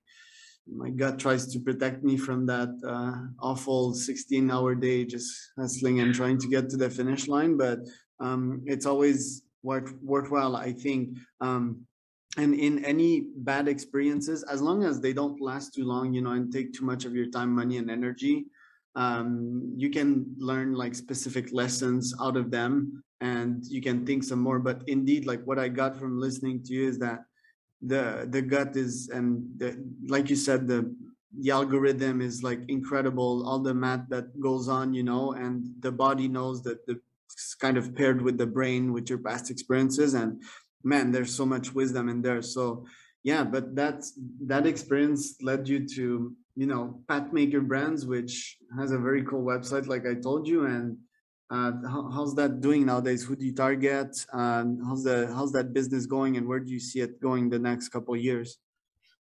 my 0.70 0.90
gut 0.90 1.20
tries 1.20 1.48
to 1.54 1.60
protect 1.60 2.04
me 2.04 2.18
from 2.18 2.46
that 2.46 2.70
uh, 2.86 3.14
awful 3.40 3.94
16 3.94 4.52
hour 4.52 4.76
day 4.76 5.06
just 5.06 5.34
hustling 5.58 6.02
and 6.02 6.14
trying 6.14 6.38
to 6.40 6.48
get 6.50 6.70
to 6.70 6.76
the 6.76 6.90
finish 6.90 7.30
line 7.30 7.56
but 7.56 7.80
um, 8.20 8.62
it's 8.66 8.86
always 8.86 9.44
worth, 9.64 9.94
worthwhile, 10.02 10.56
I 10.56 10.72
think. 10.74 11.18
Um, 11.42 11.86
and 12.38 12.54
in 12.54 12.86
any 12.86 13.28
bad 13.38 13.68
experiences, 13.68 14.44
as 14.44 14.62
long 14.62 14.84
as 14.84 15.02
they 15.02 15.12
don't 15.12 15.42
last 15.42 15.74
too 15.74 15.86
long, 15.86 16.14
you 16.14 16.22
know, 16.22 16.32
and 16.32 16.54
take 16.54 16.72
too 16.72 16.86
much 16.86 17.04
of 17.04 17.16
your 17.16 17.30
time, 17.32 17.54
money, 17.54 17.78
and 17.78 17.90
energy, 17.90 18.46
um, 18.96 19.74
you 19.76 19.90
can 19.90 20.26
learn 20.38 20.74
like 20.74 20.94
specific 20.94 21.52
lessons 21.52 22.14
out 22.22 22.38
of 22.38 22.52
them, 22.52 23.04
and 23.22 23.66
you 23.66 23.82
can 23.82 24.06
think 24.06 24.24
some 24.24 24.40
more. 24.40 24.60
But 24.60 24.84
indeed, 24.86 25.26
like 25.26 25.44
what 25.46 25.58
I 25.58 25.68
got 25.68 25.98
from 25.98 26.20
listening 26.20 26.64
to 26.64 26.74
you 26.74 26.88
is 26.88 27.00
that 27.00 27.26
the 27.82 28.28
the 28.30 28.42
gut 28.42 28.76
is, 28.76 29.10
and 29.10 29.44
the, 29.58 29.84
like 30.08 30.30
you 30.30 30.36
said, 30.36 30.68
the 30.68 30.96
the 31.40 31.52
algorithm 31.52 32.22
is 32.22 32.42
like 32.42 32.62
incredible 32.68 33.48
all 33.48 33.60
the 33.60 33.74
math 33.74 34.08
that 34.10 34.40
goes 34.40 34.68
on 34.70 34.94
you 34.94 35.04
know 35.04 35.34
and 35.34 35.66
the 35.82 35.92
body 35.92 36.28
knows 36.28 36.64
that 36.64 36.84
the 36.88 37.00
kind 37.60 37.78
of 37.78 37.94
paired 37.96 38.22
with 38.22 38.38
the 38.38 38.46
brain 38.48 38.94
with 38.94 39.10
your 39.10 39.20
past 39.20 39.52
experiences 39.52 40.14
and 40.14 40.42
man 40.84 41.12
there's 41.12 41.34
so 41.34 41.46
much 41.46 41.74
wisdom 41.74 42.10
in 42.10 42.22
there. 42.22 42.42
So 42.42 42.86
yeah 43.24 43.44
but 43.44 43.76
that's 43.76 44.14
that 44.46 44.66
experience 44.68 45.36
led 45.42 45.68
you 45.68 45.88
to 45.88 46.34
you 46.56 46.66
know 46.66 47.02
pathmaker 47.10 47.66
brands 47.66 48.06
which 48.06 48.58
has 48.80 48.92
a 48.92 48.98
very 48.98 49.24
cool 49.24 49.44
website 49.44 49.88
like 49.88 50.06
i 50.06 50.14
told 50.14 50.48
you. 50.48 50.66
And 50.66 50.98
uh, 51.50 51.72
how, 51.90 52.10
how's 52.14 52.36
that 52.36 52.60
doing 52.60 52.86
nowadays? 52.86 53.24
Who 53.24 53.34
do 53.38 53.46
you 53.46 53.56
target? 53.56 54.14
Um, 54.34 54.82
how's 54.86 55.04
the 55.04 55.32
how's 55.34 55.54
that 55.54 55.74
business 55.74 56.06
going? 56.06 56.36
And 56.36 56.46
where 56.46 56.60
do 56.60 56.72
you 56.72 56.80
see 56.80 57.00
it 57.00 57.22
going 57.22 57.50
the 57.50 57.60
next 57.60 57.90
couple 57.90 58.16
years? 58.16 58.58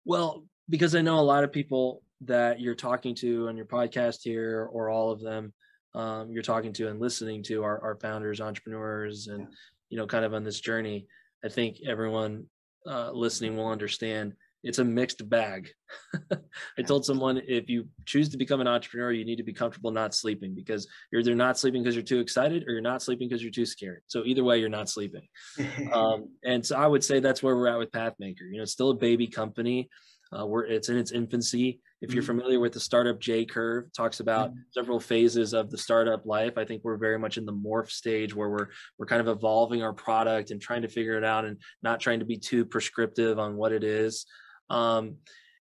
Well 0.06 0.44
because 0.70 0.96
i 0.96 1.02
know 1.02 1.20
a 1.20 1.32
lot 1.34 1.44
of 1.44 1.52
people 1.52 2.02
that 2.22 2.62
you're 2.62 2.76
talking 2.76 3.16
to 3.16 3.48
on 3.50 3.58
your 3.58 3.66
podcast 3.66 4.20
here 4.22 4.70
or 4.72 4.90
all 4.90 5.12
of 5.12 5.20
them 5.20 5.52
um, 5.94 6.32
you're 6.32 6.44
talking 6.44 6.74
to 6.74 6.88
and 6.88 7.00
listening 7.00 7.44
to 7.44 7.64
our, 7.64 7.82
our 7.82 7.96
founders, 7.96 8.40
entrepreneurs, 8.40 9.28
and 9.28 9.42
yeah. 9.42 9.56
you 9.90 9.98
know, 9.98 10.08
kind 10.08 10.26
of 10.26 10.34
on 10.34 10.44
this 10.44 10.60
journey. 10.60 11.08
I 11.44 11.50
think 11.50 11.78
everyone 11.86 12.46
uh, 12.88 13.12
listening 13.12 13.58
will 13.58 13.70
understand 13.70 14.34
it's 14.64 14.80
a 14.80 14.84
mixed 14.84 15.28
bag. 15.28 15.70
I 16.78 16.82
told 16.84 17.04
someone 17.04 17.42
if 17.48 17.68
you 17.68 17.88
choose 18.06 18.30
to 18.30 18.38
become 18.38 18.62
an 18.62 18.68
entrepreneur, 18.68 19.12
you 19.12 19.26
need 19.26 19.38
to 19.38 19.44
be 19.44 19.54
comfortable 19.54 19.90
not 19.90 20.14
sleeping 20.14 20.54
because 20.54 20.88
you're 21.12 21.22
either 21.22 21.34
not 21.34 21.58
sleeping 21.58 21.82
because 21.82 21.96
you're 21.96 22.04
too 22.04 22.20
excited 22.20 22.68
or 22.68 22.74
you're 22.74 22.82
not 22.82 23.02
sleeping 23.02 23.28
because 23.28 23.42
you're 23.42 23.52
too 23.52 23.66
scared. 23.66 24.04
So 24.06 24.24
either 24.24 24.44
way, 24.44 24.60
you're 24.60 24.70
not 24.70 24.90
sleeping. 24.90 25.28
um, 25.94 26.30
and 26.44 26.64
so 26.64 26.76
I 26.76 26.86
would 26.86 27.04
say 27.04 27.20
that's 27.20 27.42
where 27.42 27.56
we're 27.56 27.68
at 27.68 27.80
with 27.80 27.92
Pathmaker. 27.92 28.42
You 28.52 28.58
know, 28.58 28.64
it's 28.64 28.72
still 28.72 28.92
a 28.92 28.96
baby 28.96 29.28
company. 29.28 29.90
Uh, 30.32 30.46
we're 30.46 30.66
it's 30.66 30.90
in 30.90 30.98
its 30.98 31.12
infancy. 31.12 31.82
If 32.02 32.16
you're 32.16 32.24
familiar 32.24 32.60
with 32.60 32.74
the 32.74 32.80
startup 32.80 33.20
J 33.20 33.46
curve, 33.46 33.94
talks 33.96 34.22
about 34.22 34.50
mm-hmm. 34.50 34.60
several 34.72 35.00
phases 35.00 35.54
of 35.54 35.70
the 35.70 35.78
startup 35.78 36.26
life. 36.26 36.58
I 36.58 36.66
think 36.66 36.84
we're 36.84 36.98
very 36.98 37.20
much 37.20 37.38
in 37.38 37.46
the 37.46 37.54
morph 37.54 37.92
stage 37.92 38.36
where 38.36 38.50
we're 38.50 38.68
we're 38.98 39.06
kind 39.06 39.22
of 39.22 39.28
evolving 39.28 39.84
our 39.84 39.94
product 39.94 40.50
and 40.50 40.60
trying 40.60 40.82
to 40.82 40.88
figure 40.88 41.18
it 41.18 41.24
out 41.24 41.46
and 41.46 41.58
not 41.84 42.00
trying 42.00 42.20
to 42.20 42.26
be 42.26 42.38
too 42.38 42.66
prescriptive 42.66 43.38
on 43.38 43.56
what 43.56 43.72
it 43.72 43.84
is. 43.84 44.26
Um, 44.72 45.18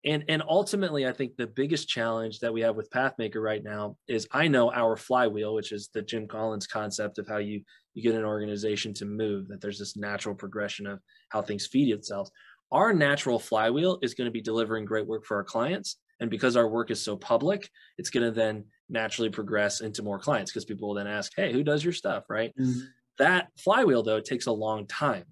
and 0.06 0.26
and 0.30 0.44
ultimately, 0.48 1.08
I 1.08 1.12
think 1.12 1.36
the 1.38 1.48
biggest 1.48 1.90
challenge 1.90 2.40
that 2.40 2.54
we 2.54 2.62
have 2.62 2.76
with 2.76 2.92
Pathmaker 2.92 3.42
right 3.42 3.64
now 3.64 3.98
is 4.08 4.28
I 4.32 4.48
know 4.48 4.72
our 4.72 4.96
flywheel, 4.96 5.56
which 5.56 5.72
is 5.72 5.90
the 5.92 6.04
Jim 6.04 6.28
Collins 6.28 6.68
concept 6.68 7.18
of 7.18 7.28
how 7.28 7.38
you 7.38 7.62
you 7.96 8.04
get 8.04 8.14
an 8.14 8.26
organization 8.26 8.94
to 8.96 9.06
move. 9.06 9.48
That 9.48 9.60
there's 9.60 9.80
this 9.80 9.98
natural 9.98 10.36
progression 10.36 10.86
of 10.86 11.00
how 11.30 11.42
things 11.42 11.66
feed 11.66 11.92
itself. 11.92 12.30
Our 12.72 12.94
natural 12.94 13.40
flywheel 13.40 13.98
is 14.04 14.14
going 14.14 14.26
to 14.26 14.32
be 14.32 14.42
delivering 14.42 14.86
great 14.86 15.08
work 15.08 15.26
for 15.26 15.38
our 15.38 15.44
clients 15.44 15.98
and 16.20 16.30
because 16.30 16.56
our 16.56 16.68
work 16.68 16.92
is 16.92 17.02
so 17.02 17.16
public, 17.16 17.70
it's 17.98 18.10
going 18.10 18.26
to 18.26 18.32
then 18.32 18.66
naturally 18.90 19.30
progress 19.30 19.82
into 19.82 20.04
more 20.04 20.20
clients 20.20 20.52
because 20.52 20.66
people 20.66 20.88
will 20.88 20.96
then 20.96 21.08
ask, 21.08 21.32
hey, 21.36 21.52
who 21.52 21.64
does 21.64 21.84
your 21.84 21.94
stuff? 21.94 22.26
Right. 22.30 22.54
Mm-hmm. 22.60 22.80
That 23.20 23.50
flywheel, 23.58 24.04
though, 24.04 24.20
takes 24.20 24.48
a 24.48 24.52
long 24.52 24.88
time. 24.88 25.26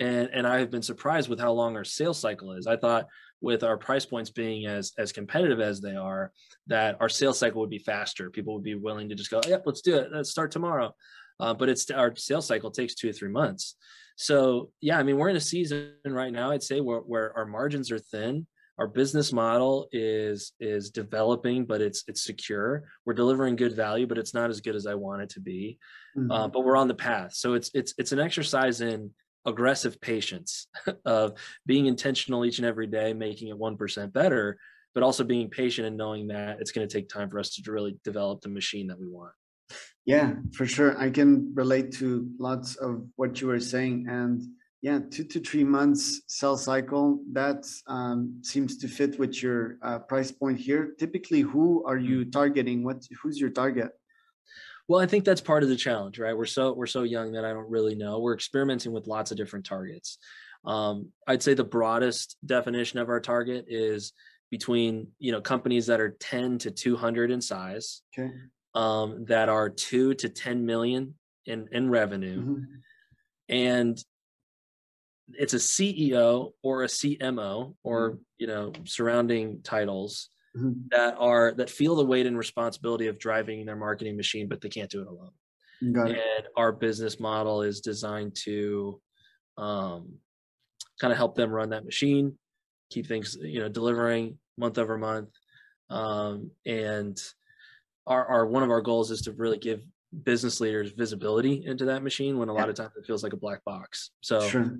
And, 0.00 0.28
and 0.32 0.46
I 0.46 0.58
have 0.58 0.70
been 0.70 0.82
surprised 0.82 1.28
with 1.28 1.38
how 1.38 1.52
long 1.52 1.76
our 1.76 1.84
sales 1.84 2.18
cycle 2.18 2.52
is. 2.52 2.66
I 2.66 2.76
thought 2.76 3.06
with 3.40 3.62
our 3.62 3.76
price 3.76 4.06
points 4.06 4.30
being 4.30 4.66
as 4.66 4.92
as 4.98 5.12
competitive 5.12 5.60
as 5.60 5.80
they 5.80 5.94
are, 5.94 6.32
that 6.66 6.96
our 7.00 7.08
sales 7.08 7.38
cycle 7.38 7.60
would 7.60 7.70
be 7.70 7.78
faster. 7.78 8.30
People 8.30 8.54
would 8.54 8.64
be 8.64 8.74
willing 8.74 9.08
to 9.08 9.14
just 9.14 9.30
go, 9.30 9.40
yep, 9.46 9.62
let's 9.66 9.82
do 9.82 9.96
it. 9.96 10.08
Let's 10.12 10.30
start 10.30 10.50
tomorrow. 10.50 10.94
Uh, 11.38 11.54
but 11.54 11.68
it's 11.68 11.90
our 11.90 12.14
sales 12.16 12.46
cycle 12.46 12.70
takes 12.70 12.94
two 12.94 13.10
or 13.10 13.12
three 13.12 13.28
months. 13.28 13.76
So 14.16 14.70
yeah, 14.80 14.98
I 14.98 15.02
mean, 15.02 15.16
we're 15.16 15.28
in 15.28 15.36
a 15.36 15.40
season 15.40 15.92
right 16.06 16.32
now. 16.32 16.50
I'd 16.50 16.62
say 16.62 16.80
where, 16.80 17.00
where 17.00 17.36
our 17.36 17.46
margins 17.46 17.90
are 17.90 17.98
thin, 17.98 18.46
our 18.78 18.88
business 18.88 19.32
model 19.32 19.88
is 19.92 20.52
is 20.58 20.90
developing 20.90 21.64
but 21.64 21.80
it's 21.80 22.04
it's 22.08 22.24
secure. 22.24 22.84
We're 23.04 23.14
delivering 23.14 23.56
good 23.56 23.74
value 23.74 24.06
but 24.06 24.18
it's 24.18 24.34
not 24.34 24.50
as 24.50 24.60
good 24.60 24.76
as 24.76 24.86
i 24.86 24.94
want 24.94 25.22
it 25.22 25.30
to 25.30 25.40
be 25.40 25.78
mm-hmm. 26.16 26.30
uh, 26.30 26.48
but 26.48 26.64
we're 26.64 26.76
on 26.76 26.88
the 26.88 26.94
path. 26.94 27.34
So 27.34 27.54
it's 27.54 27.70
it's 27.74 27.94
it's 27.98 28.12
an 28.12 28.20
exercise 28.20 28.80
in 28.80 29.10
aggressive 29.46 30.00
patience 30.00 30.66
of 31.04 31.34
being 31.66 31.86
intentional 31.86 32.44
each 32.44 32.58
and 32.58 32.66
every 32.66 32.86
day 32.86 33.12
making 33.12 33.48
it 33.48 33.58
1% 33.58 34.12
better 34.12 34.58
but 34.94 35.02
also 35.02 35.24
being 35.24 35.50
patient 35.50 35.86
and 35.88 35.96
knowing 35.96 36.28
that 36.28 36.60
it's 36.60 36.70
going 36.70 36.86
to 36.86 36.92
take 36.92 37.08
time 37.08 37.28
for 37.28 37.38
us 37.40 37.50
to 37.56 37.72
really 37.72 37.98
develop 38.04 38.40
the 38.40 38.48
machine 38.48 38.86
that 38.86 38.98
we 38.98 39.08
want. 39.08 39.32
Yeah 40.04 40.34
for 40.52 40.66
sure. 40.66 40.98
I 40.98 41.10
can 41.10 41.52
relate 41.54 41.92
to 41.94 42.28
lots 42.38 42.76
of 42.76 43.06
what 43.16 43.40
you 43.40 43.48
were 43.48 43.60
saying 43.60 44.06
and 44.08 44.42
yeah, 44.84 44.98
two 45.10 45.24
to 45.24 45.40
three 45.40 45.64
months 45.64 46.20
sell 46.26 46.58
cycle. 46.58 47.18
That 47.32 47.64
um, 47.86 48.40
seems 48.42 48.76
to 48.76 48.86
fit 48.86 49.18
with 49.18 49.42
your 49.42 49.78
uh, 49.80 50.00
price 50.00 50.30
point 50.30 50.60
here. 50.60 50.92
Typically, 50.98 51.40
who 51.40 51.82
are 51.86 51.96
you 51.96 52.26
mm. 52.26 52.30
targeting? 52.30 52.84
What 52.84 53.02
who's 53.22 53.40
your 53.40 53.48
target? 53.48 53.92
Well, 54.86 55.00
I 55.00 55.06
think 55.06 55.24
that's 55.24 55.40
part 55.40 55.62
of 55.62 55.70
the 55.70 55.76
challenge, 55.76 56.18
right? 56.18 56.36
We're 56.36 56.44
so 56.44 56.74
we're 56.74 56.84
so 56.84 57.04
young 57.04 57.32
that 57.32 57.46
I 57.46 57.54
don't 57.54 57.70
really 57.70 57.94
know. 57.94 58.18
We're 58.18 58.34
experimenting 58.34 58.92
with 58.92 59.06
lots 59.06 59.30
of 59.30 59.38
different 59.38 59.64
targets. 59.64 60.18
Um, 60.66 61.08
I'd 61.26 61.42
say 61.42 61.54
the 61.54 61.64
broadest 61.64 62.36
definition 62.44 62.98
of 62.98 63.08
our 63.08 63.20
target 63.20 63.64
is 63.66 64.12
between 64.50 65.08
you 65.18 65.32
know 65.32 65.40
companies 65.40 65.86
that 65.86 65.98
are 66.02 66.14
10 66.20 66.58
to 66.58 66.70
200 66.70 67.30
in 67.30 67.40
size, 67.40 68.02
okay. 68.18 68.30
um, 68.74 69.24
that 69.28 69.48
are 69.48 69.70
two 69.70 70.12
to 70.16 70.28
10 70.28 70.66
million 70.66 71.14
in 71.46 71.68
in 71.72 71.88
revenue, 71.88 72.42
mm-hmm. 72.42 72.64
and 73.48 74.04
it's 75.32 75.54
a 75.54 75.58
CEO 75.58 76.52
or 76.62 76.84
a 76.84 76.88
CMO 76.88 77.74
or 77.82 78.10
mm-hmm. 78.10 78.18
you 78.38 78.46
know 78.46 78.72
surrounding 78.84 79.62
titles 79.62 80.30
mm-hmm. 80.56 80.72
that 80.90 81.16
are 81.18 81.54
that 81.56 81.70
feel 81.70 81.96
the 81.96 82.04
weight 82.04 82.26
and 82.26 82.38
responsibility 82.38 83.06
of 83.06 83.18
driving 83.18 83.64
their 83.64 83.76
marketing 83.76 84.16
machine, 84.16 84.48
but 84.48 84.60
they 84.60 84.68
can't 84.68 84.90
do 84.90 85.00
it 85.00 85.08
alone. 85.08 85.32
Got 85.92 86.08
and 86.08 86.16
it. 86.16 86.46
our 86.56 86.72
business 86.72 87.18
model 87.20 87.62
is 87.62 87.80
designed 87.80 88.36
to 88.44 89.00
um, 89.58 90.14
kind 91.00 91.12
of 91.12 91.16
help 91.16 91.34
them 91.34 91.50
run 91.50 91.70
that 91.70 91.84
machine, 91.84 92.38
keep 92.90 93.06
things 93.06 93.36
you 93.40 93.60
know 93.60 93.68
delivering 93.68 94.38
month 94.56 94.78
over 94.78 94.96
month, 94.98 95.30
um, 95.90 96.50
and 96.66 97.20
our, 98.06 98.26
our 98.26 98.46
one 98.46 98.62
of 98.62 98.70
our 98.70 98.82
goals 98.82 99.10
is 99.10 99.22
to 99.22 99.32
really 99.32 99.58
give 99.58 99.82
business 100.22 100.60
leaders 100.60 100.92
visibility 100.92 101.64
into 101.66 101.86
that 101.86 102.02
machine 102.02 102.38
when 102.38 102.48
a 102.48 102.54
yeah. 102.54 102.60
lot 102.60 102.68
of 102.68 102.76
times 102.76 102.92
it 102.96 103.04
feels 103.04 103.24
like 103.24 103.32
a 103.32 103.36
black 103.36 103.64
box. 103.64 104.10
So 104.20 104.40
sure. 104.48 104.78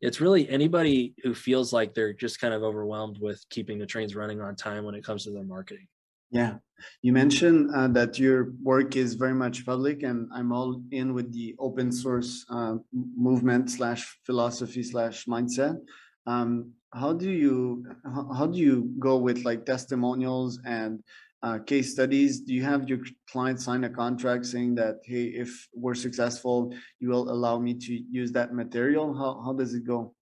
It's 0.00 0.20
really 0.20 0.48
anybody 0.48 1.14
who 1.22 1.34
feels 1.34 1.72
like 1.72 1.94
they're 1.94 2.12
just 2.12 2.40
kind 2.40 2.54
of 2.54 2.62
overwhelmed 2.62 3.18
with 3.20 3.44
keeping 3.50 3.78
the 3.78 3.86
trains 3.86 4.14
running 4.14 4.40
on 4.40 4.56
time 4.56 4.84
when 4.84 4.94
it 4.94 5.04
comes 5.04 5.24
to 5.24 5.30
their 5.30 5.44
marketing. 5.44 5.86
Yeah, 6.30 6.56
you 7.02 7.12
mentioned 7.12 7.70
uh, 7.74 7.88
that 7.88 8.18
your 8.18 8.52
work 8.62 8.96
is 8.96 9.14
very 9.14 9.34
much 9.34 9.64
public, 9.64 10.02
and 10.02 10.28
I'm 10.32 10.52
all 10.52 10.82
in 10.90 11.14
with 11.14 11.32
the 11.32 11.56
open 11.58 11.90
source 11.90 12.44
uh, 12.50 12.76
movement 12.92 13.70
slash 13.70 14.18
philosophy 14.24 14.82
slash 14.82 15.24
mindset. 15.24 15.78
Um, 16.26 16.72
how 16.92 17.12
do 17.12 17.30
you 17.30 17.84
how 18.04 18.46
do 18.46 18.58
you 18.58 18.90
go 18.98 19.16
with 19.16 19.44
like 19.44 19.66
testimonials 19.66 20.60
and 20.64 21.02
uh, 21.42 21.58
case 21.58 21.92
studies? 21.92 22.40
Do 22.40 22.52
you 22.54 22.62
have 22.62 22.88
your 22.88 23.00
client 23.30 23.60
sign 23.60 23.84
a 23.84 23.90
contract 23.90 24.46
saying 24.46 24.74
that 24.76 24.96
hey, 25.04 25.24
if 25.24 25.68
we're 25.74 25.94
successful, 25.94 26.74
you 27.00 27.08
will 27.08 27.30
allow 27.30 27.58
me 27.58 27.74
to 27.74 27.92
use 28.10 28.32
that 28.32 28.54
material? 28.54 29.14
How 29.14 29.40
how 29.44 29.52
does 29.52 29.74
it 29.74 29.86
go? 29.86 30.14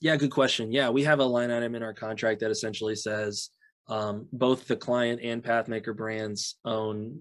Yeah, 0.00 0.16
good 0.16 0.30
question. 0.30 0.72
Yeah, 0.72 0.90
we 0.90 1.04
have 1.04 1.20
a 1.20 1.24
line 1.24 1.50
item 1.50 1.74
in 1.74 1.82
our 1.82 1.94
contract 1.94 2.40
that 2.40 2.50
essentially 2.50 2.96
says 2.96 3.50
um, 3.88 4.26
both 4.32 4.66
the 4.66 4.76
client 4.76 5.20
and 5.22 5.42
Pathmaker 5.42 5.96
brands 5.96 6.56
own 6.64 7.20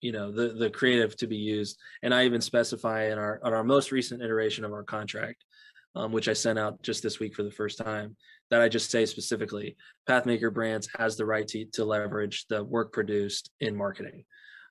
you 0.00 0.12
know 0.12 0.30
the 0.30 0.50
the 0.50 0.70
creative 0.70 1.16
to 1.16 1.26
be 1.26 1.36
used 1.36 1.76
and 2.02 2.14
i 2.14 2.24
even 2.24 2.40
specify 2.40 3.10
in 3.10 3.18
our 3.18 3.40
on 3.42 3.52
our 3.52 3.64
most 3.64 3.90
recent 3.90 4.22
iteration 4.22 4.64
of 4.64 4.72
our 4.72 4.84
contract 4.84 5.44
um, 5.94 6.12
which 6.12 6.28
i 6.28 6.32
sent 6.32 6.58
out 6.58 6.80
just 6.82 7.02
this 7.02 7.18
week 7.18 7.34
for 7.34 7.42
the 7.42 7.50
first 7.50 7.78
time 7.78 8.16
that 8.50 8.60
I 8.60 8.68
just 8.68 8.90
say 8.90 9.06
specifically, 9.06 9.76
Pathmaker 10.08 10.52
Brands 10.52 10.88
has 10.98 11.16
the 11.16 11.26
right 11.26 11.46
to, 11.48 11.64
to 11.72 11.84
leverage 11.84 12.46
the 12.48 12.64
work 12.64 12.92
produced 12.92 13.50
in 13.60 13.76
marketing. 13.76 14.24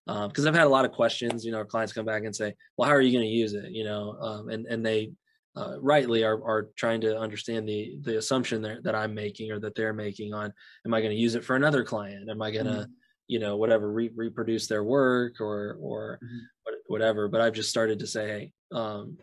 Because 0.05 0.45
um, 0.45 0.47
I've 0.47 0.55
had 0.55 0.67
a 0.67 0.69
lot 0.69 0.85
of 0.85 0.91
questions, 0.91 1.45
you 1.45 1.51
know, 1.51 1.65
clients 1.65 1.91
come 1.91 2.05
back 2.05 2.23
and 2.23 2.33
say, 2.33 2.53
"Well, 2.77 2.87
how 2.87 2.95
are 2.95 3.01
you 3.01 3.11
going 3.11 3.25
to 3.25 3.29
use 3.29 3.53
it?" 3.53 3.71
You 3.71 3.83
know, 3.83 4.17
um, 4.21 4.49
and 4.49 4.65
and 4.65 4.85
they 4.85 5.11
uh, 5.57 5.75
rightly 5.81 6.23
are 6.23 6.41
are 6.45 6.69
trying 6.77 7.01
to 7.01 7.19
understand 7.19 7.67
the 7.67 7.97
the 8.03 8.17
assumption 8.17 8.61
that 8.61 8.83
that 8.85 8.95
I'm 8.95 9.13
making 9.13 9.51
or 9.51 9.59
that 9.59 9.75
they're 9.75 9.91
making 9.91 10.33
on, 10.33 10.53
am 10.85 10.93
I 10.93 11.01
going 11.01 11.11
to 11.11 11.21
use 11.21 11.35
it 11.35 11.43
for 11.43 11.57
another 11.57 11.83
client? 11.83 12.29
Am 12.29 12.41
I 12.41 12.51
going 12.51 12.67
to 12.67 12.71
mm-hmm. 12.71 12.91
you 13.27 13.39
know 13.39 13.57
whatever 13.57 13.91
re- 13.91 14.13
reproduce 14.15 14.67
their 14.67 14.85
work 14.85 15.41
or 15.41 15.77
or 15.81 16.19
mm-hmm. 16.23 16.73
whatever 16.87 17.27
but 17.27 17.41
i've 17.41 17.53
just 17.53 17.69
started 17.69 17.99
to 17.99 18.07
say 18.07 18.27
hey 18.27 18.51
um, 18.77 19.17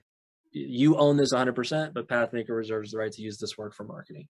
you 0.55 0.97
own 0.97 1.17
this 1.17 1.35
100% 1.35 1.93
but 1.93 2.09
pathmaker 2.09 2.51
reserves 2.51 2.93
the 2.93 2.99
right 2.99 3.13
to 3.13 3.23
use 3.23 3.39
this 3.39 3.59
work 3.59 3.75
for 3.75 3.85
marketing 3.85 4.29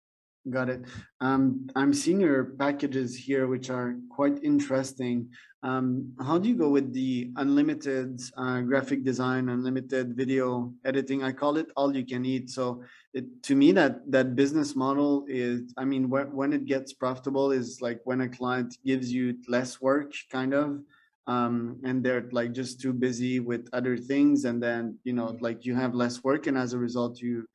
Got 0.51 0.69
it. 0.69 0.83
Um, 1.23 1.69
I'm 1.75 1.95
seeing 1.95 2.21
your 2.21 2.45
packages 2.45 3.17
here, 3.17 3.47
which 3.47 3.71
are 3.71 3.97
quite 4.11 4.45
interesting. 4.45 5.31
Um, 5.63 6.13
how 6.21 6.37
do 6.37 6.51
you 6.51 6.55
go 6.55 6.69
with 6.69 6.93
the 6.93 7.31
unlimited 7.37 8.21
uh, 8.37 8.61
graphic 8.61 9.05
design, 9.05 9.49
unlimited 9.49 10.15
video 10.15 10.75
editing? 10.85 11.25
I 11.25 11.33
call 11.33 11.57
it 11.57 11.69
all 11.77 11.97
you 11.97 12.05
can 12.05 12.27
eat. 12.27 12.51
So 12.51 12.85
it, 13.15 13.43
to 13.45 13.57
me, 13.57 13.73
that 13.73 14.03
that 14.11 14.37
business 14.37 14.77
model 14.77 15.25
is, 15.29 15.73
I 15.79 15.87
mean, 15.87 16.05
wh- 16.05 16.35
when 16.35 16.53
it 16.53 16.67
gets 16.67 16.93
profitable 16.93 17.51
is 17.51 17.81
like 17.81 18.01
when 18.05 18.21
a 18.21 18.29
client 18.29 18.77
gives 18.85 19.11
you 19.11 19.39
less 19.49 19.81
work, 19.81 20.13
kind 20.31 20.53
of 20.53 20.81
um, 21.27 21.81
and 21.85 22.05
they're 22.05 22.29
like 22.33 22.53
just 22.53 22.81
too 22.81 22.93
busy 22.93 23.41
with 23.41 23.69
other 23.73 23.97
things 23.97 24.45
and 24.45 24.63
then 24.63 24.99
you 25.05 25.13
know 25.13 25.37
like 25.41 25.65
you 25.65 25.75
have 25.75 25.95
less 25.95 26.23
work 26.23 26.47
and 26.47 26.59
as 26.59 26.73
a 26.73 26.79
result 26.79 27.21
you 27.21 27.47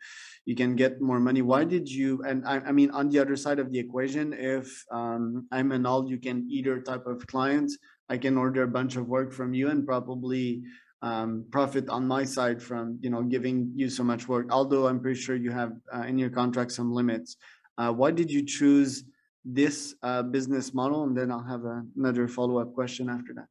you 0.45 0.55
can 0.55 0.75
get 0.75 0.99
more 0.99 1.19
money. 1.19 1.43
Why 1.43 1.63
did 1.63 1.88
you 1.88 2.23
and 2.23 2.47
i, 2.47 2.57
I 2.59 2.71
mean 2.71 2.89
on 2.91 3.09
the 3.09 3.19
other 3.19 3.35
side 3.35 3.59
of 3.59 3.71
the 3.71 3.79
equation 3.79 4.33
if 4.33 4.83
um, 4.91 5.47
i'm 5.51 5.71
an 5.71 5.85
all 5.85 6.09
you 6.09 6.17
can 6.17 6.47
eater 6.49 6.81
type 6.81 7.05
of 7.05 7.25
client 7.27 7.71
i 8.09 8.17
can 8.17 8.38
order 8.38 8.63
a 8.63 8.67
bunch 8.67 8.95
of 8.95 9.07
work 9.07 9.31
from 9.31 9.53
you 9.53 9.69
and 9.69 9.85
probably 9.85 10.63
um, 11.01 11.45
profit 11.51 11.88
on 11.89 12.07
my 12.07 12.23
side 12.23 12.61
from 12.61 12.97
you 13.01 13.09
know 13.09 13.21
giving 13.21 13.71
you 13.75 13.89
so 13.89 14.03
much 14.03 14.27
work 14.27 14.47
although 14.51 14.88
i'm 14.88 14.99
pretty 14.99 15.19
sure 15.19 15.35
you 15.35 15.51
have 15.51 15.73
uh, 15.93 16.01
in 16.01 16.17
your 16.17 16.29
contract 16.29 16.71
some 16.71 16.91
limits. 16.91 17.38
Uh, 17.77 17.93
why 17.93 18.11
did 18.11 18.29
you 18.29 18.43
choose 18.45 19.05
this 19.45 19.95
uh, 20.03 20.21
business 20.21 20.73
model? 20.73 21.03
And 21.03 21.15
then 21.15 21.32
i'll 21.32 21.43
have 21.43 21.63
a, 21.65 21.84
another 21.95 22.27
follow-up 22.27 22.73
question 22.73 23.10
after 23.10 23.34
that 23.36 23.47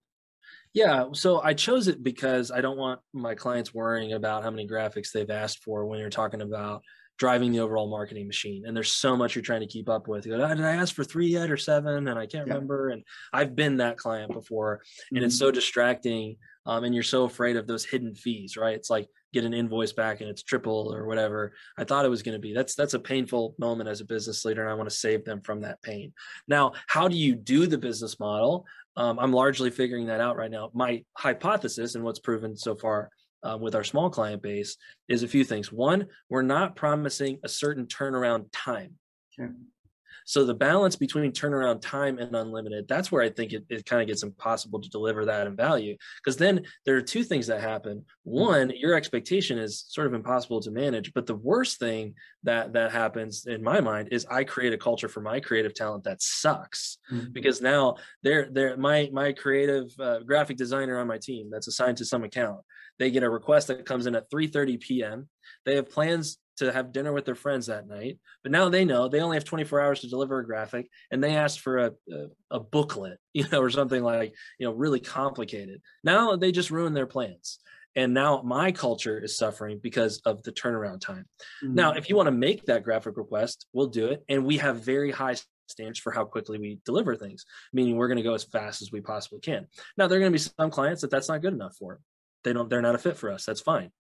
yeah, 0.72 1.06
so 1.12 1.40
I 1.42 1.54
chose 1.54 1.88
it 1.88 2.02
because 2.02 2.50
I 2.50 2.60
don't 2.60 2.76
want 2.76 3.00
my 3.12 3.34
clients 3.34 3.74
worrying 3.74 4.12
about 4.12 4.42
how 4.42 4.50
many 4.50 4.66
graphics 4.66 5.12
they've 5.12 5.30
asked 5.30 5.62
for 5.62 5.86
when 5.86 5.98
you're 5.98 6.10
talking 6.10 6.42
about 6.42 6.82
driving 7.18 7.50
the 7.50 7.60
overall 7.60 7.90
marketing 7.90 8.26
machine. 8.26 8.64
And 8.64 8.76
there's 8.76 8.92
so 8.92 9.16
much 9.16 9.34
you're 9.34 9.42
trying 9.42 9.60
to 9.60 9.66
keep 9.66 9.88
up 9.88 10.06
with. 10.06 10.24
You 10.24 10.36
go, 10.36 10.44
oh, 10.44 10.54
did 10.54 10.64
I 10.64 10.76
ask 10.76 10.94
for 10.94 11.04
three 11.04 11.26
yet 11.26 11.50
or 11.50 11.56
seven? 11.56 12.06
And 12.06 12.18
I 12.18 12.26
can't 12.26 12.46
yeah. 12.46 12.54
remember. 12.54 12.90
And 12.90 13.02
I've 13.32 13.56
been 13.56 13.78
that 13.78 13.98
client 13.98 14.32
before, 14.32 14.82
and 15.10 15.18
mm-hmm. 15.18 15.26
it's 15.26 15.38
so 15.38 15.50
distracting. 15.50 16.36
Um, 16.64 16.84
and 16.84 16.94
you're 16.94 17.02
so 17.02 17.24
afraid 17.24 17.56
of 17.56 17.66
those 17.66 17.84
hidden 17.84 18.14
fees, 18.14 18.56
right? 18.56 18.76
It's 18.76 18.90
like 18.90 19.08
get 19.32 19.44
an 19.44 19.54
invoice 19.54 19.92
back 19.92 20.20
and 20.20 20.30
it's 20.30 20.42
triple 20.42 20.92
or 20.94 21.06
whatever 21.06 21.52
I 21.76 21.84
thought 21.84 22.04
it 22.04 22.10
was 22.10 22.22
going 22.22 22.34
to 22.34 22.40
be. 22.40 22.54
That's 22.54 22.74
that's 22.74 22.94
a 22.94 22.98
painful 22.98 23.54
moment 23.58 23.88
as 23.88 24.00
a 24.00 24.04
business 24.04 24.44
leader, 24.44 24.62
and 24.62 24.70
I 24.70 24.74
want 24.74 24.88
to 24.88 24.94
save 24.96 25.24
them 25.24 25.40
from 25.40 25.60
that 25.62 25.82
pain. 25.82 26.12
Now, 26.46 26.72
how 26.86 27.08
do 27.08 27.16
you 27.16 27.34
do 27.34 27.66
the 27.66 27.78
business 27.78 28.18
model? 28.18 28.66
Um, 28.96 29.18
I'm 29.18 29.32
largely 29.32 29.70
figuring 29.70 30.06
that 30.06 30.20
out 30.20 30.36
right 30.36 30.50
now. 30.50 30.70
My 30.74 31.04
hypothesis 31.16 31.94
and 31.94 32.02
what's 32.02 32.18
proven 32.18 32.56
so 32.56 32.74
far 32.74 33.10
uh, 33.42 33.56
with 33.60 33.74
our 33.74 33.84
small 33.84 34.10
client 34.10 34.42
base 34.42 34.76
is 35.08 35.22
a 35.22 35.28
few 35.28 35.44
things. 35.44 35.70
One, 35.70 36.06
we're 36.28 36.42
not 36.42 36.76
promising 36.76 37.38
a 37.44 37.48
certain 37.48 37.86
turnaround 37.86 38.46
time. 38.52 38.94
Okay. 39.38 39.52
So 40.28 40.44
the 40.44 40.52
balance 40.52 40.94
between 40.94 41.32
turnaround 41.32 41.80
time 41.80 42.18
and 42.18 42.36
unlimited, 42.36 42.86
that's 42.86 43.10
where 43.10 43.22
I 43.22 43.30
think 43.30 43.54
it, 43.54 43.64
it 43.70 43.86
kind 43.86 44.02
of 44.02 44.08
gets 44.08 44.22
impossible 44.22 44.78
to 44.78 44.90
deliver 44.90 45.24
that 45.24 45.46
in 45.46 45.56
value. 45.56 45.96
Because 46.22 46.36
then 46.36 46.66
there 46.84 46.96
are 46.96 47.00
two 47.00 47.24
things 47.24 47.46
that 47.46 47.62
happen. 47.62 48.04
One, 48.24 48.70
your 48.76 48.92
expectation 48.92 49.56
is 49.56 49.86
sort 49.88 50.06
of 50.06 50.12
impossible 50.12 50.60
to 50.60 50.70
manage. 50.70 51.14
But 51.14 51.24
the 51.24 51.34
worst 51.34 51.78
thing 51.78 52.12
that 52.42 52.74
that 52.74 52.92
happens 52.92 53.46
in 53.46 53.62
my 53.62 53.80
mind 53.80 54.10
is 54.12 54.26
I 54.30 54.44
create 54.44 54.74
a 54.74 54.76
culture 54.76 55.08
for 55.08 55.22
my 55.22 55.40
creative 55.40 55.72
talent 55.72 56.04
that 56.04 56.20
sucks. 56.20 56.98
Mm-hmm. 57.10 57.32
Because 57.32 57.62
now 57.62 57.96
they're 58.22 58.50
they're 58.52 58.76
my 58.76 59.08
my 59.10 59.32
creative 59.32 59.86
uh, 59.98 60.18
graphic 60.18 60.58
designer 60.58 60.98
on 60.98 61.06
my 61.06 61.16
team 61.16 61.48
that's 61.50 61.68
assigned 61.68 61.96
to 61.96 62.04
some 62.04 62.22
account. 62.22 62.60
They 62.98 63.10
get 63.10 63.22
a 63.22 63.30
request 63.30 63.68
that 63.68 63.86
comes 63.86 64.04
in 64.04 64.14
at 64.14 64.30
3:30 64.30 64.78
p.m. 64.78 65.30
They 65.64 65.76
have 65.76 65.88
plans 65.88 66.36
to 66.58 66.72
have 66.72 66.92
dinner 66.92 67.12
with 67.12 67.24
their 67.24 67.34
friends 67.34 67.66
that 67.66 67.88
night. 67.88 68.18
But 68.42 68.52
now 68.52 68.68
they 68.68 68.84
know 68.84 69.08
they 69.08 69.20
only 69.20 69.36
have 69.36 69.44
24 69.44 69.80
hours 69.80 70.00
to 70.00 70.08
deliver 70.08 70.38
a 70.38 70.46
graphic, 70.46 70.88
and 71.10 71.22
they 71.22 71.36
asked 71.36 71.60
for 71.60 71.78
a, 71.78 71.92
a, 72.12 72.26
a 72.52 72.60
booklet, 72.60 73.18
you 73.32 73.46
know, 73.50 73.60
or 73.60 73.70
something 73.70 74.02
like 74.02 74.34
you 74.58 74.66
know 74.66 74.72
really 74.72 75.00
complicated. 75.00 75.80
Now 76.04 76.36
they 76.36 76.52
just 76.52 76.70
ruin 76.70 76.94
their 76.94 77.06
plans. 77.06 77.58
And 77.96 78.14
now 78.14 78.42
my 78.42 78.70
culture 78.70 79.18
is 79.18 79.36
suffering 79.36 79.80
because 79.82 80.18
of 80.24 80.42
the 80.44 80.52
turnaround 80.52 81.00
time. 81.00 81.24
Mm-hmm. 81.64 81.74
Now, 81.74 81.92
if 81.94 82.08
you 82.08 82.14
want 82.14 82.28
to 82.28 82.32
make 82.32 82.66
that 82.66 82.84
graphic 82.84 83.16
request, 83.16 83.66
we'll 83.72 83.88
do 83.88 84.06
it. 84.06 84.22
And 84.28 84.44
we 84.44 84.58
have 84.58 84.84
very 84.84 85.10
high 85.10 85.34
standards 85.66 85.98
for 85.98 86.12
how 86.12 86.24
quickly 86.24 86.58
we 86.58 86.78
deliver 86.84 87.16
things, 87.16 87.44
meaning 87.72 87.96
we're 87.96 88.06
going 88.06 88.18
to 88.18 88.22
go 88.22 88.34
as 88.34 88.44
fast 88.44 88.82
as 88.82 88.92
we 88.92 89.00
possibly 89.00 89.40
can. 89.40 89.66
Now, 89.96 90.06
there 90.06 90.18
are 90.18 90.20
going 90.20 90.30
to 90.30 90.38
be 90.38 90.52
some 90.58 90.70
clients 90.70 91.00
that 91.00 91.10
that's 91.10 91.28
not 91.28 91.42
good 91.42 91.54
enough 91.54 91.74
for. 91.76 91.98
They 92.44 92.52
don't, 92.52 92.70
they're 92.70 92.82
not 92.82 92.94
a 92.94 92.98
fit 92.98 93.16
for 93.16 93.32
us. 93.32 93.44
That's 93.44 93.62
fine 93.62 93.90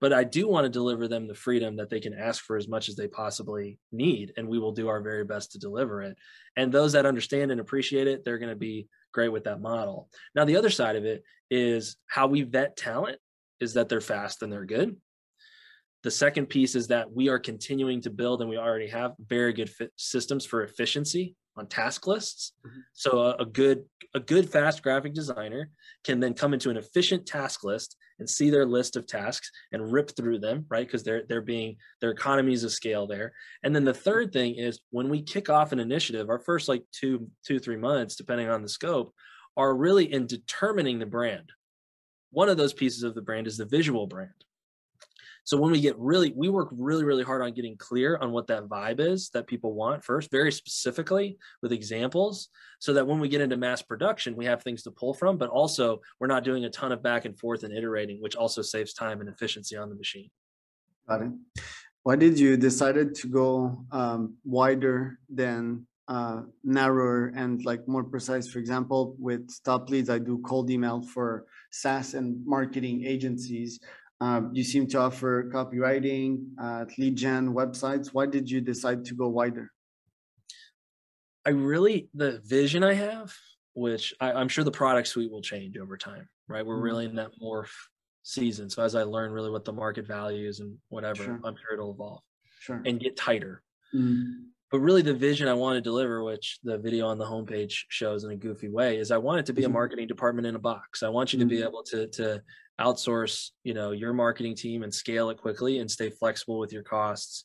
but 0.00 0.12
I 0.12 0.24
do 0.24 0.48
want 0.48 0.64
to 0.64 0.70
deliver 0.70 1.08
them 1.08 1.26
the 1.26 1.34
freedom 1.34 1.76
that 1.76 1.90
they 1.90 2.00
can 2.00 2.14
ask 2.14 2.44
for 2.44 2.56
as 2.56 2.68
much 2.68 2.88
as 2.88 2.96
they 2.96 3.08
possibly 3.08 3.78
need, 3.92 4.32
and 4.36 4.46
we 4.46 4.58
will 4.58 4.72
do 4.72 4.88
our 4.88 5.00
very 5.00 5.24
best 5.24 5.52
to 5.52 5.58
deliver 5.58 6.02
it. 6.02 6.16
And 6.56 6.70
those 6.70 6.92
that 6.92 7.06
understand 7.06 7.50
and 7.50 7.60
appreciate 7.60 8.06
it, 8.06 8.24
they're 8.24 8.38
going 8.38 8.50
to 8.50 8.56
be 8.56 8.88
great 9.12 9.30
with 9.32 9.44
that 9.44 9.60
model. 9.60 10.08
Now, 10.34 10.44
the 10.44 10.56
other 10.56 10.70
side 10.70 10.96
of 10.96 11.04
it 11.04 11.22
is 11.50 11.96
how 12.06 12.26
we 12.26 12.42
vet 12.42 12.76
talent 12.76 13.18
is 13.60 13.74
that 13.74 13.88
they're 13.88 14.00
fast 14.00 14.42
and 14.42 14.52
they're 14.52 14.66
good. 14.66 14.96
The 16.02 16.10
second 16.10 16.46
piece 16.46 16.74
is 16.74 16.88
that 16.88 17.10
we 17.10 17.28
are 17.30 17.38
continuing 17.38 18.02
to 18.02 18.10
build, 18.10 18.40
and 18.40 18.50
we 18.50 18.58
already 18.58 18.88
have 18.88 19.14
very 19.18 19.52
good 19.52 19.70
systems 19.96 20.44
for 20.44 20.62
efficiency 20.62 21.34
on 21.56 21.66
task 21.66 22.06
lists. 22.06 22.52
Mm-hmm. 22.66 22.80
So 22.92 23.18
a, 23.18 23.36
a, 23.36 23.44
good 23.44 23.84
a 24.14 24.20
good 24.20 24.50
fast 24.50 24.82
graphic 24.82 25.14
designer 25.14 25.70
can 26.04 26.20
then 26.20 26.34
come 26.34 26.54
into 26.54 26.70
an 26.70 26.76
efficient 26.76 27.26
task 27.26 27.64
list 27.64 27.96
and 28.18 28.28
see 28.28 28.50
their 28.50 28.64
list 28.64 28.96
of 28.96 29.06
tasks 29.06 29.50
and 29.72 29.92
rip 29.92 30.14
through 30.16 30.38
them, 30.38 30.64
right? 30.68 30.86
Because 30.86 31.02
they're 31.02 31.24
they're 31.28 31.40
being 31.40 31.76
their 32.00 32.10
economies 32.10 32.64
of 32.64 32.72
scale 32.72 33.06
there. 33.06 33.32
And 33.62 33.74
then 33.74 33.84
the 33.84 33.94
third 33.94 34.32
thing 34.32 34.56
is 34.56 34.80
when 34.90 35.08
we 35.08 35.22
kick 35.22 35.50
off 35.50 35.72
an 35.72 35.80
initiative, 35.80 36.30
our 36.30 36.38
first 36.38 36.68
like 36.68 36.84
two 36.92 37.28
two 37.46 37.58
three 37.58 37.76
months, 37.76 38.16
depending 38.16 38.48
on 38.48 38.62
the 38.62 38.68
scope, 38.68 39.12
are 39.56 39.74
really 39.74 40.12
in 40.12 40.26
determining 40.26 40.98
the 40.98 41.06
brand. 41.06 41.50
One 42.30 42.48
of 42.48 42.56
those 42.56 42.72
pieces 42.72 43.02
of 43.02 43.14
the 43.14 43.22
brand 43.22 43.46
is 43.46 43.56
the 43.56 43.64
visual 43.64 44.06
brand. 44.06 44.30
So 45.46 45.56
when 45.56 45.70
we 45.70 45.80
get 45.80 45.96
really, 45.96 46.32
we 46.34 46.48
work 46.48 46.70
really, 46.72 47.04
really 47.04 47.22
hard 47.22 47.40
on 47.40 47.52
getting 47.52 47.76
clear 47.76 48.18
on 48.20 48.32
what 48.32 48.48
that 48.48 48.64
vibe 48.64 48.98
is 48.98 49.30
that 49.30 49.46
people 49.46 49.74
want 49.74 50.02
first, 50.02 50.28
very 50.28 50.50
specifically 50.50 51.38
with 51.62 51.70
examples, 51.70 52.48
so 52.80 52.92
that 52.92 53.06
when 53.06 53.20
we 53.20 53.28
get 53.28 53.40
into 53.40 53.56
mass 53.56 53.80
production, 53.80 54.34
we 54.34 54.44
have 54.44 54.64
things 54.64 54.82
to 54.82 54.90
pull 54.90 55.14
from, 55.14 55.38
but 55.38 55.48
also 55.48 56.00
we're 56.18 56.26
not 56.26 56.42
doing 56.42 56.64
a 56.64 56.70
ton 56.70 56.90
of 56.90 57.00
back 57.00 57.26
and 57.26 57.38
forth 57.38 57.62
and 57.62 57.72
iterating, 57.72 58.20
which 58.20 58.34
also 58.34 58.60
saves 58.60 58.92
time 58.92 59.20
and 59.20 59.28
efficiency 59.28 59.76
on 59.76 59.88
the 59.88 59.94
machine. 59.94 60.28
Got 61.08 61.22
it. 61.22 61.30
Why 62.02 62.16
did 62.16 62.40
you 62.40 62.56
decided 62.56 63.14
to 63.14 63.28
go 63.28 63.84
um, 63.92 64.34
wider 64.44 65.20
than 65.32 65.86
uh, 66.08 66.42
narrower 66.62 67.32
and 67.34 67.64
like 67.64 67.86
more 67.88 68.04
precise. 68.04 68.46
For 68.48 68.60
example, 68.60 69.16
with 69.18 69.50
top 69.64 69.90
leads, 69.90 70.08
I 70.08 70.18
do 70.18 70.38
cold 70.38 70.70
email 70.70 71.02
for 71.02 71.46
SaaS 71.72 72.14
and 72.14 72.46
marketing 72.46 73.04
agencies. 73.04 73.80
Um, 74.20 74.50
you 74.54 74.64
seem 74.64 74.86
to 74.88 74.98
offer 74.98 75.50
copywriting, 75.52 76.46
uh, 76.58 76.86
lead 76.96 77.16
gen 77.16 77.52
websites. 77.52 78.08
Why 78.08 78.26
did 78.26 78.50
you 78.50 78.60
decide 78.60 79.04
to 79.06 79.14
go 79.14 79.28
wider? 79.28 79.70
I 81.44 81.50
really, 81.50 82.08
the 82.14 82.40
vision 82.44 82.82
I 82.82 82.94
have, 82.94 83.34
which 83.74 84.14
I, 84.20 84.40
am 84.40 84.48
sure 84.48 84.64
the 84.64 84.70
product 84.70 85.08
suite 85.08 85.30
will 85.30 85.42
change 85.42 85.76
over 85.76 85.96
time, 85.96 86.28
right? 86.48 86.64
We're 86.64 86.74
mm-hmm. 86.74 86.82
really 86.82 87.04
in 87.04 87.16
that 87.16 87.32
morph 87.40 87.72
season. 88.22 88.70
So 88.70 88.82
as 88.82 88.94
I 88.94 89.02
learn 89.02 89.32
really 89.32 89.50
what 89.50 89.64
the 89.64 89.72
market 89.72 90.06
values 90.06 90.60
and 90.60 90.78
whatever, 90.88 91.22
sure. 91.22 91.40
I'm 91.44 91.54
sure 91.56 91.74
it'll 91.74 91.92
evolve 91.92 92.22
sure. 92.60 92.82
and 92.84 92.98
get 92.98 93.16
tighter. 93.16 93.62
Mm-hmm 93.94 94.46
but 94.70 94.80
really 94.80 95.02
the 95.02 95.14
vision 95.14 95.48
I 95.48 95.54
want 95.54 95.76
to 95.76 95.80
deliver, 95.80 96.24
which 96.24 96.58
the 96.64 96.76
video 96.76 97.06
on 97.06 97.18
the 97.18 97.24
homepage 97.24 97.84
shows 97.88 98.24
in 98.24 98.32
a 98.32 98.36
goofy 98.36 98.68
way, 98.68 98.98
is 98.98 99.10
I 99.10 99.18
want 99.18 99.40
it 99.40 99.46
to 99.46 99.52
be 99.52 99.62
a 99.62 99.66
mm-hmm. 99.66 99.74
marketing 99.74 100.08
department 100.08 100.46
in 100.46 100.56
a 100.56 100.58
box. 100.58 101.02
I 101.02 101.08
want 101.08 101.32
you 101.32 101.38
to 101.38 101.46
be 101.46 101.58
mm-hmm. 101.58 101.68
able 101.68 101.82
to 101.84 102.06
to 102.08 102.42
outsource, 102.80 103.50
you 103.64 103.74
know, 103.74 103.92
your 103.92 104.12
marketing 104.12 104.54
team 104.54 104.82
and 104.82 104.92
scale 104.92 105.30
it 105.30 105.38
quickly 105.38 105.78
and 105.78 105.90
stay 105.90 106.10
flexible 106.10 106.58
with 106.58 106.72
your 106.72 106.82
costs, 106.82 107.44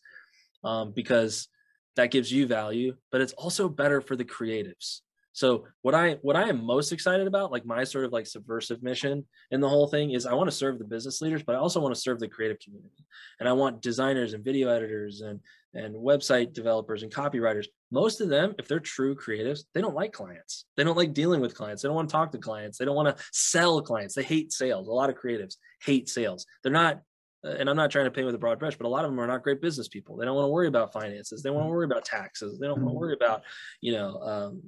um, 0.63 0.91
because 0.91 1.47
that 1.95 2.11
gives 2.11 2.31
you 2.31 2.47
value, 2.47 2.95
but 3.11 3.21
it's 3.21 3.33
also 3.33 3.67
better 3.67 4.01
for 4.01 4.15
the 4.15 4.25
creatives. 4.25 5.01
So 5.33 5.65
what 5.81 5.95
I 5.95 6.17
what 6.21 6.35
I 6.35 6.49
am 6.49 6.63
most 6.63 6.91
excited 6.91 7.27
about, 7.27 7.51
like 7.51 7.65
my 7.65 7.83
sort 7.83 8.05
of 8.05 8.11
like 8.11 8.27
subversive 8.27 8.83
mission 8.83 9.25
in 9.51 9.61
the 9.61 9.69
whole 9.69 9.87
thing 9.87 10.11
is 10.11 10.25
I 10.25 10.33
want 10.33 10.49
to 10.49 10.55
serve 10.55 10.77
the 10.77 10.85
business 10.85 11.21
leaders, 11.21 11.43
but 11.43 11.55
I 11.55 11.59
also 11.59 11.79
want 11.79 11.95
to 11.95 12.01
serve 12.01 12.19
the 12.19 12.27
creative 12.27 12.59
community. 12.59 13.05
And 13.39 13.47
I 13.47 13.53
want 13.53 13.81
designers 13.81 14.33
and 14.33 14.43
video 14.43 14.69
editors 14.69 15.21
and 15.21 15.39
and 15.73 15.95
website 15.95 16.51
developers 16.51 17.03
and 17.03 17.13
copywriters. 17.13 17.67
Most 17.91 18.19
of 18.19 18.27
them, 18.27 18.53
if 18.59 18.67
they're 18.67 18.79
true 18.79 19.15
creatives, 19.15 19.61
they 19.73 19.79
don't 19.79 19.95
like 19.95 20.11
clients. 20.11 20.65
They 20.75 20.83
don't 20.83 20.97
like 20.97 21.13
dealing 21.13 21.39
with 21.39 21.55
clients. 21.55 21.81
They 21.81 21.87
don't 21.87 21.95
want 21.95 22.09
to 22.09 22.13
talk 22.13 22.31
to 22.33 22.37
clients. 22.37 22.77
They 22.77 22.83
don't 22.83 22.95
want 22.95 23.15
to 23.15 23.23
sell 23.31 23.81
clients. 23.81 24.13
They 24.13 24.23
hate 24.23 24.51
sales. 24.51 24.89
A 24.89 24.91
lot 24.91 25.09
of 25.09 25.15
creatives 25.15 25.55
hate 25.81 26.09
sales. 26.09 26.45
They're 26.61 26.73
not 26.73 27.01
and 27.43 27.69
I'm 27.69 27.75
not 27.75 27.91
trying 27.91 28.05
to 28.05 28.11
paint 28.11 28.25
with 28.25 28.35
a 28.35 28.39
broad 28.39 28.59
brush, 28.59 28.75
but 28.75 28.85
a 28.85 28.89
lot 28.89 29.03
of 29.03 29.11
them 29.11 29.19
are 29.19 29.27
not 29.27 29.43
great 29.43 29.61
business 29.61 29.87
people. 29.87 30.15
They 30.15 30.25
don't 30.25 30.35
want 30.35 30.45
to 30.45 30.51
worry 30.51 30.67
about 30.67 30.93
finances. 30.93 31.41
They 31.41 31.49
want 31.49 31.61
to 31.61 31.65
mm-hmm. 31.65 31.75
worry 31.75 31.85
about 31.85 32.05
taxes. 32.05 32.59
They 32.59 32.67
don't 32.67 32.81
want 32.81 32.89
to 32.89 32.91
mm-hmm. 32.91 32.99
worry 32.99 33.13
about, 33.13 33.43
you 33.81 33.93
know, 33.93 34.21
um, 34.21 34.61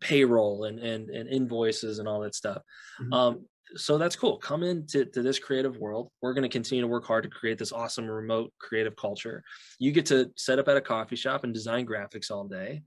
payroll 0.00 0.64
and, 0.64 0.78
and, 0.78 1.08
and 1.10 1.28
invoices 1.28 1.98
and 1.98 2.08
all 2.08 2.20
that 2.20 2.34
stuff. 2.34 2.62
Mm-hmm. 3.00 3.12
Um, 3.12 3.44
so 3.74 3.98
that's 3.98 4.16
cool. 4.16 4.38
Come 4.38 4.62
into 4.62 5.04
to 5.06 5.22
this 5.22 5.38
creative 5.38 5.78
world. 5.78 6.10
We're 6.22 6.34
going 6.34 6.42
to 6.42 6.48
continue 6.48 6.82
to 6.82 6.88
work 6.88 7.04
hard 7.04 7.24
to 7.24 7.30
create 7.30 7.58
this 7.58 7.72
awesome 7.72 8.06
remote 8.06 8.52
creative 8.58 8.96
culture. 8.96 9.42
You 9.78 9.92
get 9.92 10.06
to 10.06 10.30
set 10.36 10.58
up 10.58 10.68
at 10.68 10.76
a 10.76 10.80
coffee 10.80 11.16
shop 11.16 11.44
and 11.44 11.52
design 11.52 11.86
graphics 11.86 12.30
all 12.30 12.46
day, 12.46 12.82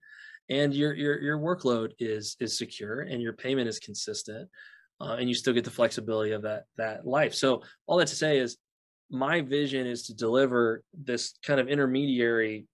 and 0.50 0.74
your 0.74 0.94
your 0.94 1.20
your 1.22 1.38
workload 1.38 1.92
is 2.00 2.38
is 2.40 2.58
secure 2.58 3.02
and 3.02 3.22
your 3.22 3.34
payment 3.34 3.68
is 3.68 3.78
consistent, 3.78 4.50
uh, 5.02 5.18
and 5.20 5.28
you 5.28 5.36
still 5.36 5.54
get 5.54 5.66
the 5.66 5.72
flexibility 5.72 6.32
of 6.32 6.44
that 6.44 6.64
that 6.78 7.06
life. 7.06 7.34
So 7.34 7.62
all 7.86 7.98
that 7.98 8.08
to 8.08 8.16
say 8.16 8.40
is 8.40 8.58
my 9.10 9.42
vision 9.42 9.88
is 9.88 10.04
to 10.08 10.14
deliver 10.14 10.84
this 10.94 11.34
kind 11.44 11.60
of 11.60 11.68
intermediary 11.68 12.68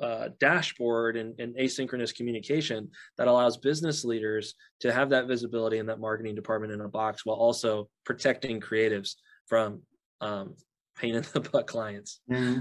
uh, 0.00 0.28
dashboard 0.40 1.16
and, 1.16 1.38
and, 1.38 1.54
asynchronous 1.56 2.14
communication 2.14 2.90
that 3.16 3.28
allows 3.28 3.56
business 3.56 4.04
leaders 4.04 4.54
to 4.80 4.92
have 4.92 5.10
that 5.10 5.28
visibility 5.28 5.78
in 5.78 5.86
that 5.86 6.00
marketing 6.00 6.34
department 6.34 6.72
in 6.72 6.80
a 6.80 6.88
box 6.88 7.24
while 7.24 7.36
also 7.36 7.88
protecting 8.04 8.60
creatives 8.60 9.14
from 9.46 9.80
um, 10.20 10.54
pain 10.96 11.14
in 11.14 11.24
the 11.32 11.40
butt 11.52 11.68
clients. 11.68 12.20
Yeah. 12.26 12.56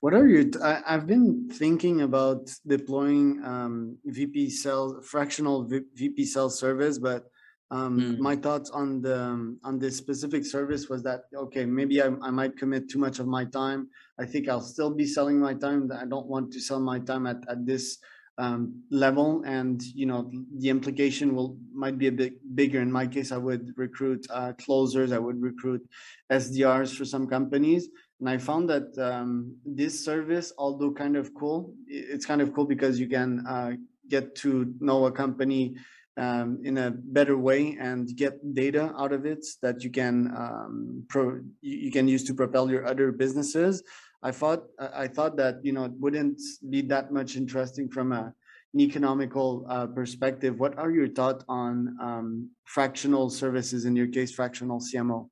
What 0.00 0.14
are 0.14 0.28
your? 0.28 0.44
I, 0.62 0.82
have 0.86 1.06
been 1.06 1.48
thinking 1.50 2.02
about 2.02 2.50
deploying 2.66 3.42
um, 3.44 3.98
VP 4.04 4.50
sales 4.50 5.06
fractional 5.06 5.64
v, 5.64 5.80
VP 5.94 6.24
sales 6.24 6.58
service, 6.58 6.98
but 6.98 7.24
um, 7.70 8.00
mm. 8.00 8.18
my 8.18 8.34
thoughts 8.34 8.70
on 8.70 9.02
the 9.02 9.20
um, 9.20 9.58
on 9.62 9.78
this 9.78 9.96
specific 9.96 10.44
service 10.46 10.88
was 10.88 11.02
that 11.02 11.24
okay 11.34 11.66
maybe 11.66 12.00
I, 12.00 12.06
I 12.22 12.30
might 12.30 12.56
commit 12.56 12.88
too 12.88 12.98
much 12.98 13.18
of 13.18 13.26
my 13.26 13.44
time. 13.44 13.88
I 14.18 14.24
think 14.24 14.48
i'll 14.48 14.60
still 14.60 14.90
be 14.90 15.06
selling 15.06 15.38
my 15.38 15.54
time. 15.54 15.90
I 15.92 16.06
don't 16.06 16.26
want 16.26 16.52
to 16.52 16.60
sell 16.60 16.80
my 16.80 16.98
time 16.98 17.26
at, 17.26 17.38
at 17.48 17.66
this 17.66 17.98
um, 18.38 18.82
level. 18.90 19.42
And 19.44 19.82
you 19.82 20.06
know 20.06 20.30
the 20.56 20.70
implication 20.70 21.34
will 21.34 21.58
might 21.72 21.98
be 21.98 22.06
a 22.06 22.12
bit 22.12 22.34
bigger. 22.54 22.80
In 22.80 22.90
my 22.90 23.06
case 23.06 23.32
i 23.32 23.36
would 23.36 23.74
recruit 23.76 24.26
uh, 24.30 24.52
closers. 24.54 25.12
I 25.12 25.18
would 25.18 25.40
recruit 25.40 25.86
sdrs 26.32 26.96
for 26.96 27.04
some 27.04 27.26
companies. 27.26 27.88
And 28.20 28.30
i 28.30 28.38
found 28.38 28.70
that 28.70 28.96
um, 28.98 29.54
this 29.66 30.02
service 30.02 30.54
although 30.56 30.92
kind 30.92 31.16
of 31.16 31.34
cool 31.34 31.74
it's 31.86 32.24
kind 32.24 32.40
of 32.40 32.54
cool 32.54 32.64
because 32.64 32.98
you 32.98 33.08
can 33.08 33.44
uh, 33.46 33.72
get 34.08 34.34
to 34.36 34.72
know 34.80 35.04
a 35.04 35.12
company 35.12 35.76
um, 36.18 36.60
in 36.64 36.78
a 36.78 36.90
better 36.90 37.38
way 37.38 37.76
and 37.80 38.14
get 38.16 38.54
data 38.54 38.92
out 38.98 39.12
of 39.12 39.24
it 39.24 39.46
that 39.62 39.84
you 39.84 39.90
can 39.90 40.32
um, 40.36 41.04
pro, 41.08 41.40
you 41.62 41.90
can 41.90 42.08
use 42.08 42.24
to 42.24 42.34
propel 42.34 42.70
your 42.70 42.86
other 42.86 43.12
businesses. 43.12 43.82
I 44.22 44.32
thought 44.32 44.64
I 44.80 45.06
thought 45.06 45.36
that 45.36 45.64
you 45.64 45.72
know 45.72 45.84
it 45.84 45.92
wouldn't 45.92 46.40
be 46.68 46.82
that 46.82 47.12
much 47.12 47.36
interesting 47.36 47.88
from 47.88 48.12
a, 48.12 48.34
an 48.74 48.80
economical 48.80 49.64
uh, 49.68 49.86
perspective. 49.86 50.58
What 50.58 50.76
are 50.76 50.90
your 50.90 51.08
thoughts 51.08 51.44
on 51.48 51.96
um, 52.00 52.50
fractional 52.64 53.30
services? 53.30 53.84
In 53.84 53.94
your 53.94 54.08
case, 54.08 54.32
fractional 54.32 54.80
CMO. 54.80 55.28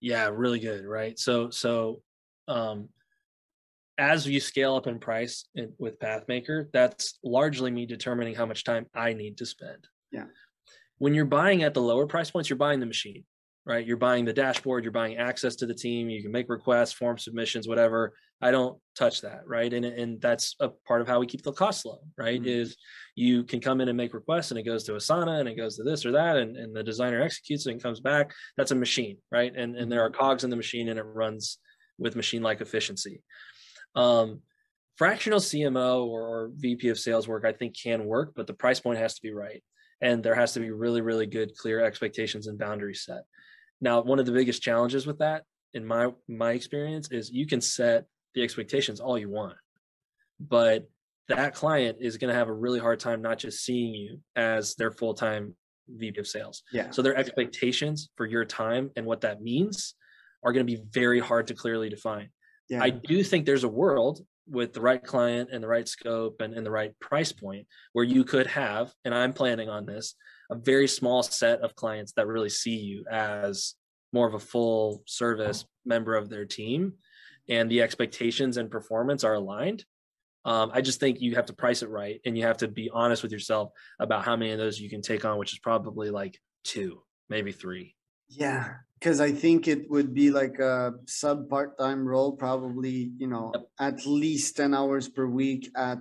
Yeah, 0.00 0.30
really 0.32 0.58
good. 0.58 0.84
Right. 0.84 1.16
So 1.16 1.50
so 1.50 2.02
um, 2.48 2.88
as 3.98 4.26
you 4.26 4.40
scale 4.40 4.74
up 4.74 4.88
in 4.88 4.98
price 4.98 5.46
with 5.78 6.00
Pathmaker, 6.00 6.66
that's 6.72 7.20
largely 7.22 7.70
me 7.70 7.86
determining 7.86 8.34
how 8.34 8.46
much 8.46 8.64
time 8.64 8.86
I 8.96 9.12
need 9.12 9.38
to 9.38 9.46
spend. 9.46 9.86
Yeah. 10.12 10.26
When 10.98 11.14
you're 11.14 11.24
buying 11.24 11.62
at 11.62 11.74
the 11.74 11.80
lower 11.80 12.06
price 12.06 12.30
points, 12.30 12.48
you're 12.48 12.56
buying 12.56 12.78
the 12.78 12.86
machine, 12.86 13.24
right? 13.66 13.84
You're 13.84 13.96
buying 13.96 14.24
the 14.24 14.32
dashboard, 14.32 14.84
you're 14.84 14.92
buying 14.92 15.16
access 15.16 15.56
to 15.56 15.66
the 15.66 15.74
team, 15.74 16.08
you 16.08 16.22
can 16.22 16.30
make 16.30 16.48
requests, 16.48 16.92
form 16.92 17.18
submissions, 17.18 17.66
whatever. 17.66 18.12
I 18.40 18.50
don't 18.50 18.78
touch 18.96 19.20
that, 19.22 19.40
right? 19.46 19.72
And 19.72 19.84
and 19.84 20.20
that's 20.20 20.54
a 20.60 20.68
part 20.86 21.00
of 21.00 21.08
how 21.08 21.18
we 21.18 21.26
keep 21.26 21.42
the 21.42 21.52
cost 21.52 21.86
low, 21.86 22.00
right? 22.16 22.40
Mm-hmm. 22.40 22.48
Is 22.48 22.76
you 23.14 23.44
can 23.44 23.60
come 23.60 23.80
in 23.80 23.88
and 23.88 23.96
make 23.96 24.14
requests 24.14 24.50
and 24.50 24.60
it 24.60 24.64
goes 24.64 24.84
to 24.84 24.92
Asana 24.92 25.40
and 25.40 25.48
it 25.48 25.56
goes 25.56 25.76
to 25.76 25.82
this 25.82 26.04
or 26.06 26.12
that 26.12 26.36
and, 26.36 26.56
and 26.56 26.74
the 26.74 26.82
designer 26.82 27.20
executes 27.20 27.66
it 27.66 27.72
and 27.72 27.82
comes 27.82 28.00
back. 28.00 28.32
That's 28.56 28.70
a 28.70 28.76
machine, 28.76 29.18
right? 29.30 29.52
And 29.56 29.76
and 29.76 29.90
there 29.90 30.02
are 30.02 30.10
mm-hmm. 30.10 30.20
cogs 30.20 30.44
in 30.44 30.50
the 30.50 30.56
machine 30.56 30.88
and 30.88 30.98
it 30.98 31.04
runs 31.04 31.58
with 31.98 32.16
machine 32.16 32.42
like 32.42 32.60
efficiency. 32.60 33.22
Um, 33.94 34.40
fractional 34.96 35.40
CMO 35.40 36.06
or, 36.06 36.22
or, 36.22 36.50
VP 36.54 36.88
of 36.88 36.98
sales 36.98 37.28
work, 37.28 37.44
I 37.44 37.52
think 37.52 37.76
can 37.78 38.06
work, 38.06 38.32
but 38.34 38.46
the 38.46 38.54
price 38.54 38.80
point 38.80 38.98
has 38.98 39.14
to 39.14 39.22
be 39.22 39.32
right 39.32 39.62
and 40.02 40.22
there 40.22 40.34
has 40.34 40.52
to 40.52 40.60
be 40.60 40.70
really 40.70 41.00
really 41.00 41.26
good 41.26 41.56
clear 41.56 41.82
expectations 41.82 42.46
and 42.46 42.58
boundaries 42.58 43.04
set 43.04 43.22
now 43.80 44.02
one 44.02 44.18
of 44.18 44.26
the 44.26 44.32
biggest 44.32 44.62
challenges 44.62 45.06
with 45.06 45.18
that 45.18 45.44
in 45.72 45.86
my 45.86 46.08
my 46.28 46.52
experience 46.52 47.10
is 47.10 47.30
you 47.30 47.46
can 47.46 47.60
set 47.60 48.04
the 48.34 48.42
expectations 48.42 49.00
all 49.00 49.18
you 49.18 49.30
want 49.30 49.56
but 50.38 50.88
that 51.28 51.54
client 51.54 51.98
is 52.00 52.18
going 52.18 52.32
to 52.32 52.38
have 52.38 52.48
a 52.48 52.52
really 52.52 52.80
hard 52.80 53.00
time 53.00 53.22
not 53.22 53.38
just 53.38 53.64
seeing 53.64 53.94
you 53.94 54.20
as 54.36 54.74
their 54.74 54.90
full-time 54.90 55.54
VP 55.88 56.20
of 56.20 56.26
sales. 56.26 56.62
Yeah. 56.72 56.90
So 56.90 57.02
their 57.02 57.16
expectations 57.16 58.10
for 58.16 58.26
your 58.26 58.44
time 58.44 58.90
and 58.96 59.06
what 59.06 59.22
that 59.22 59.42
means 59.42 59.94
are 60.44 60.52
going 60.52 60.66
to 60.66 60.72
be 60.72 60.82
very 60.90 61.20
hard 61.20 61.46
to 61.48 61.54
clearly 61.54 61.88
define. 61.88 62.30
Yeah. 62.68 62.82
I 62.82 62.90
do 62.90 63.22
think 63.22 63.46
there's 63.46 63.64
a 63.64 63.68
world 63.68 64.20
with 64.48 64.72
the 64.72 64.80
right 64.80 65.02
client 65.02 65.50
and 65.52 65.62
the 65.62 65.68
right 65.68 65.88
scope 65.88 66.40
and, 66.40 66.54
and 66.54 66.66
the 66.66 66.70
right 66.70 66.98
price 67.00 67.32
point 67.32 67.66
where 67.92 68.04
you 68.04 68.24
could 68.24 68.46
have 68.46 68.92
and 69.04 69.14
i'm 69.14 69.32
planning 69.32 69.68
on 69.68 69.86
this 69.86 70.14
a 70.50 70.54
very 70.54 70.88
small 70.88 71.22
set 71.22 71.60
of 71.60 71.74
clients 71.74 72.12
that 72.12 72.26
really 72.26 72.48
see 72.48 72.76
you 72.76 73.04
as 73.10 73.74
more 74.12 74.26
of 74.26 74.34
a 74.34 74.38
full 74.38 75.02
service 75.06 75.64
member 75.84 76.14
of 76.14 76.28
their 76.28 76.44
team 76.44 76.92
and 77.48 77.70
the 77.70 77.82
expectations 77.82 78.56
and 78.56 78.70
performance 78.70 79.24
are 79.24 79.34
aligned. 79.34 79.84
Um, 80.44 80.70
i 80.74 80.80
just 80.80 80.98
think 80.98 81.20
you 81.20 81.36
have 81.36 81.46
to 81.46 81.52
price 81.52 81.82
it 81.82 81.88
right 81.88 82.20
and 82.26 82.36
you 82.36 82.44
have 82.44 82.58
to 82.58 82.68
be 82.68 82.90
honest 82.92 83.22
with 83.22 83.30
yourself 83.30 83.70
about 84.00 84.24
how 84.24 84.36
many 84.36 84.50
of 84.50 84.58
those 84.58 84.80
you 84.80 84.90
can 84.90 85.00
take 85.00 85.24
on 85.24 85.38
which 85.38 85.52
is 85.52 85.60
probably 85.60 86.10
like 86.10 86.36
two 86.64 87.02
maybe 87.30 87.52
three 87.52 87.94
yeah 88.36 88.74
because 89.02 89.20
I 89.20 89.32
think 89.32 89.66
it 89.66 89.90
would 89.90 90.14
be 90.14 90.30
like 90.30 90.60
a 90.60 90.92
sub 91.06 91.48
part 91.50 91.76
time 91.76 92.06
role, 92.06 92.36
probably 92.36 93.10
you 93.18 93.26
know 93.26 93.50
yep. 93.52 93.66
at 93.80 94.06
least 94.06 94.56
ten 94.56 94.74
hours 94.74 95.08
per 95.08 95.26
week 95.26 95.68
at 95.76 95.98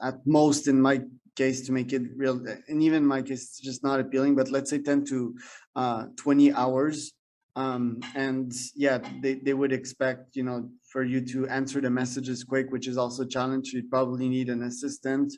at 0.00 0.14
most 0.24 0.68
in 0.68 0.80
my 0.80 1.00
case 1.34 1.66
to 1.66 1.72
make 1.72 1.92
it 1.92 2.02
real. 2.16 2.40
And 2.68 2.82
even 2.82 3.02
in 3.02 3.06
my 3.06 3.22
case, 3.22 3.42
it's 3.42 3.60
just 3.60 3.82
not 3.82 3.98
appealing. 3.98 4.36
But 4.36 4.52
let's 4.52 4.70
say 4.70 4.78
ten 4.78 5.04
to 5.06 5.34
uh, 5.74 6.04
twenty 6.16 6.52
hours, 6.52 7.12
um, 7.56 7.98
and 8.14 8.52
yeah, 8.76 8.98
they 9.22 9.34
they 9.34 9.54
would 9.54 9.72
expect 9.72 10.36
you 10.36 10.44
know 10.44 10.70
for 10.92 11.02
you 11.02 11.20
to 11.32 11.48
answer 11.48 11.80
the 11.80 11.90
messages 11.90 12.44
quick, 12.44 12.70
which 12.70 12.86
is 12.86 12.96
also 12.96 13.24
a 13.24 13.28
challenge. 13.28 13.72
You'd 13.72 13.90
probably 13.90 14.28
need 14.28 14.50
an 14.50 14.62
assistant 14.62 15.32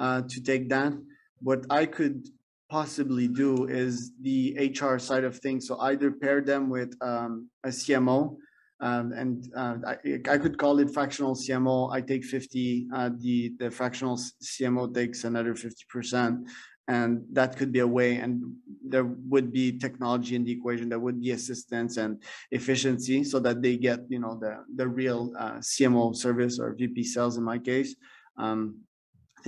uh, 0.00 0.22
to 0.28 0.42
take 0.42 0.68
that. 0.70 0.92
What 1.40 1.66
I 1.70 1.86
could 1.86 2.26
possibly 2.68 3.28
do 3.28 3.66
is 3.66 4.12
the 4.20 4.72
HR 4.78 4.98
side 4.98 5.24
of 5.24 5.38
things. 5.38 5.66
So 5.66 5.78
either 5.80 6.10
pair 6.10 6.40
them 6.40 6.68
with 6.68 6.94
um, 7.00 7.48
a 7.64 7.68
CMO 7.68 8.36
Um, 8.80 9.12
and 9.12 9.50
uh, 9.56 9.76
I, 9.86 9.94
I, 10.30 10.38
could 10.38 10.56
call 10.56 10.78
it 10.78 10.94
fractional 10.94 11.34
CMO. 11.34 11.92
I 11.92 12.00
take 12.00 12.24
50. 12.24 12.86
Uh, 12.94 13.10
the 13.18 13.52
the 13.58 13.70
fractional 13.70 14.16
CMO 14.16 14.94
takes 14.94 15.24
another 15.24 15.54
50 15.56 15.84
percent, 15.90 16.46
and 16.86 17.26
that 17.32 17.56
could 17.58 17.72
be 17.72 17.80
a 17.80 17.86
way. 17.86 18.22
And 18.22 18.54
there 18.86 19.02
would 19.02 19.50
be 19.50 19.76
technology 19.78 20.36
in 20.36 20.44
the 20.44 20.52
equation. 20.52 20.88
There 20.88 21.02
would 21.02 21.20
be 21.20 21.32
assistance 21.32 21.98
and 21.98 22.22
efficiency, 22.52 23.24
so 23.24 23.40
that 23.40 23.62
they 23.62 23.76
get 23.76 24.06
you 24.08 24.20
know 24.20 24.38
the 24.38 24.62
the 24.76 24.86
real 24.86 25.34
uh, 25.36 25.58
CMO 25.58 26.14
service 26.14 26.60
or 26.62 26.78
VP 26.78 27.02
sales 27.02 27.36
in 27.36 27.42
my 27.42 27.58
case. 27.58 27.96
Um, 28.38 28.86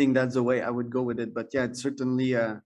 think 0.00 0.14
that's 0.14 0.32
the 0.32 0.42
way 0.42 0.62
I 0.62 0.70
would 0.70 0.88
go 0.88 1.02
with 1.02 1.20
it. 1.20 1.34
But 1.34 1.48
yeah, 1.52 1.64
it's 1.64 1.82
certainly 1.82 2.32
a, 2.32 2.46
uh, 2.46 2.56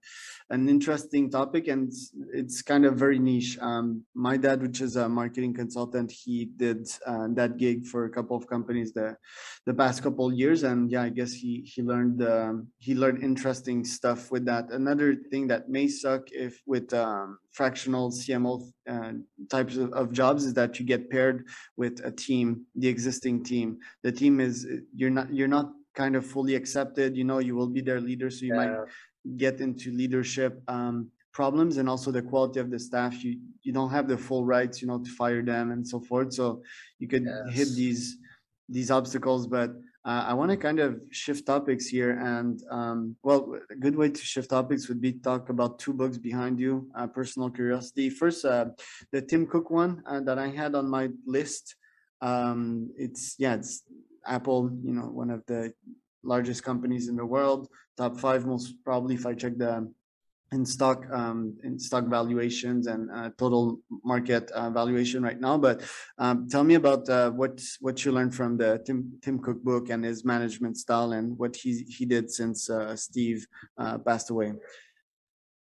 an 0.55 0.69
interesting 0.69 1.29
topic 1.29 1.67
and 1.67 1.91
it's, 2.33 2.61
kind 2.61 2.85
of 2.85 2.93
very 2.95 3.19
niche. 3.19 3.57
Um, 3.59 4.03
my 4.13 4.37
dad, 4.37 4.61
which 4.61 4.79
is 4.79 4.95
a 4.95 5.09
marketing 5.09 5.53
consultant, 5.53 6.09
he 6.11 6.45
did 6.45 6.87
uh, 7.05 7.27
that 7.39 7.57
gig 7.57 7.85
for 7.91 8.05
a 8.05 8.09
couple 8.09 8.37
of 8.37 8.47
companies 8.47 8.93
the 8.93 9.17
the 9.65 9.73
past 9.73 10.03
couple 10.05 10.31
years, 10.43 10.63
and 10.63 10.91
yeah, 10.91 11.03
I 11.03 11.09
guess 11.09 11.31
he 11.41 11.53
he 11.71 11.81
learned 11.91 12.19
um, 12.35 12.67
he 12.77 12.93
learned 12.95 13.23
interesting 13.23 13.83
stuff 13.83 14.31
with 14.33 14.45
that. 14.45 14.65
Another 14.71 15.09
thing 15.31 15.47
that 15.51 15.63
may 15.75 15.87
suck 15.87 16.23
if 16.31 16.53
with 16.65 16.93
um, 16.93 17.37
fractional 17.51 18.11
CMO 18.11 18.53
uh, 18.93 19.13
types 19.49 19.75
of, 19.77 19.91
of 19.93 20.11
jobs 20.21 20.45
is 20.45 20.53
that 20.53 20.79
you 20.79 20.85
get 20.85 21.09
paired 21.09 21.45
with 21.81 21.95
a 22.05 22.11
team, 22.11 22.47
the 22.75 22.87
existing 22.87 23.43
team. 23.43 23.67
The 24.03 24.11
team 24.11 24.39
is 24.39 24.55
you're 24.99 25.15
not 25.19 25.27
you're 25.37 25.55
not 25.57 25.67
kind 25.95 26.15
of 26.15 26.25
fully 26.25 26.55
accepted 26.55 27.15
you 27.15 27.23
know 27.23 27.39
you 27.39 27.55
will 27.55 27.69
be 27.69 27.81
their 27.81 28.01
leader 28.01 28.29
so 28.29 28.45
you 28.45 28.53
yeah. 28.53 28.65
might 28.65 29.37
get 29.37 29.59
into 29.61 29.91
leadership 29.91 30.61
um, 30.67 31.09
problems 31.31 31.77
and 31.77 31.89
also 31.89 32.11
the 32.11 32.21
quality 32.21 32.59
of 32.59 32.69
the 32.69 32.79
staff 32.79 33.23
you 33.23 33.37
you 33.63 33.73
don't 33.73 33.89
have 33.89 34.07
the 34.07 34.17
full 34.17 34.45
rights 34.45 34.81
you 34.81 34.87
know 34.87 34.99
to 34.99 35.11
fire 35.11 35.41
them 35.41 35.71
and 35.71 35.85
so 35.85 35.99
forth 35.99 36.33
so 36.33 36.61
you 36.99 37.07
could 37.07 37.25
yes. 37.25 37.55
hit 37.57 37.69
these 37.75 38.17
these 38.69 38.89
obstacles 38.89 39.45
but 39.45 39.71
uh, 40.05 40.23
i 40.29 40.33
want 40.33 40.49
to 40.49 40.57
kind 40.57 40.79
of 40.79 41.01
shift 41.11 41.45
topics 41.45 41.87
here 41.87 42.11
and 42.19 42.63
um, 42.71 43.15
well 43.23 43.41
a 43.69 43.75
good 43.75 43.95
way 43.95 44.09
to 44.09 44.21
shift 44.21 44.49
topics 44.49 44.87
would 44.87 45.01
be 45.01 45.11
talk 45.13 45.49
about 45.49 45.77
two 45.77 45.93
books 45.93 46.17
behind 46.17 46.59
you 46.59 46.87
uh, 46.97 47.07
personal 47.07 47.49
curiosity 47.49 48.09
first 48.09 48.45
uh, 48.45 48.65
the 49.11 49.21
tim 49.21 49.45
cook 49.45 49.69
one 49.69 50.01
uh, 50.05 50.21
that 50.21 50.37
i 50.39 50.47
had 50.47 50.73
on 50.73 50.87
my 50.89 51.09
list 51.25 51.75
um, 52.21 52.89
it's 52.97 53.35
yeah 53.37 53.55
it's 53.55 53.83
Apple, 54.25 54.71
you 54.83 54.93
know, 54.93 55.07
one 55.07 55.29
of 55.29 55.45
the 55.45 55.73
largest 56.23 56.63
companies 56.63 57.07
in 57.07 57.15
the 57.15 57.25
world, 57.25 57.67
top 57.97 58.19
five 58.19 58.45
most 58.45 58.83
probably 58.83 59.15
if 59.15 59.25
I 59.25 59.33
check 59.33 59.57
the 59.57 59.91
in 60.51 60.65
stock 60.65 61.05
um, 61.11 61.57
in 61.63 61.77
stock 61.79 62.05
valuations 62.05 62.87
and 62.87 63.09
uh, 63.11 63.29
total 63.37 63.79
market 64.03 64.49
uh, 64.51 64.69
valuation 64.69 65.23
right 65.23 65.39
now. 65.39 65.57
But 65.57 65.83
um, 66.17 66.47
tell 66.49 66.63
me 66.63 66.75
about 66.75 67.07
uh, 67.09 67.31
what 67.31 67.61
what 67.79 68.03
you 68.05 68.11
learned 68.11 68.35
from 68.35 68.57
the 68.57 68.81
Tim 68.85 69.19
Tim 69.21 69.39
Cook 69.39 69.63
book 69.63 69.89
and 69.89 70.03
his 70.03 70.23
management 70.23 70.77
style 70.77 71.11
and 71.13 71.37
what 71.37 71.55
he 71.55 71.83
he 71.97 72.05
did 72.05 72.31
since 72.31 72.69
uh, 72.69 72.95
Steve 72.95 73.45
uh, 73.77 73.97
passed 73.97 74.29
away. 74.29 74.53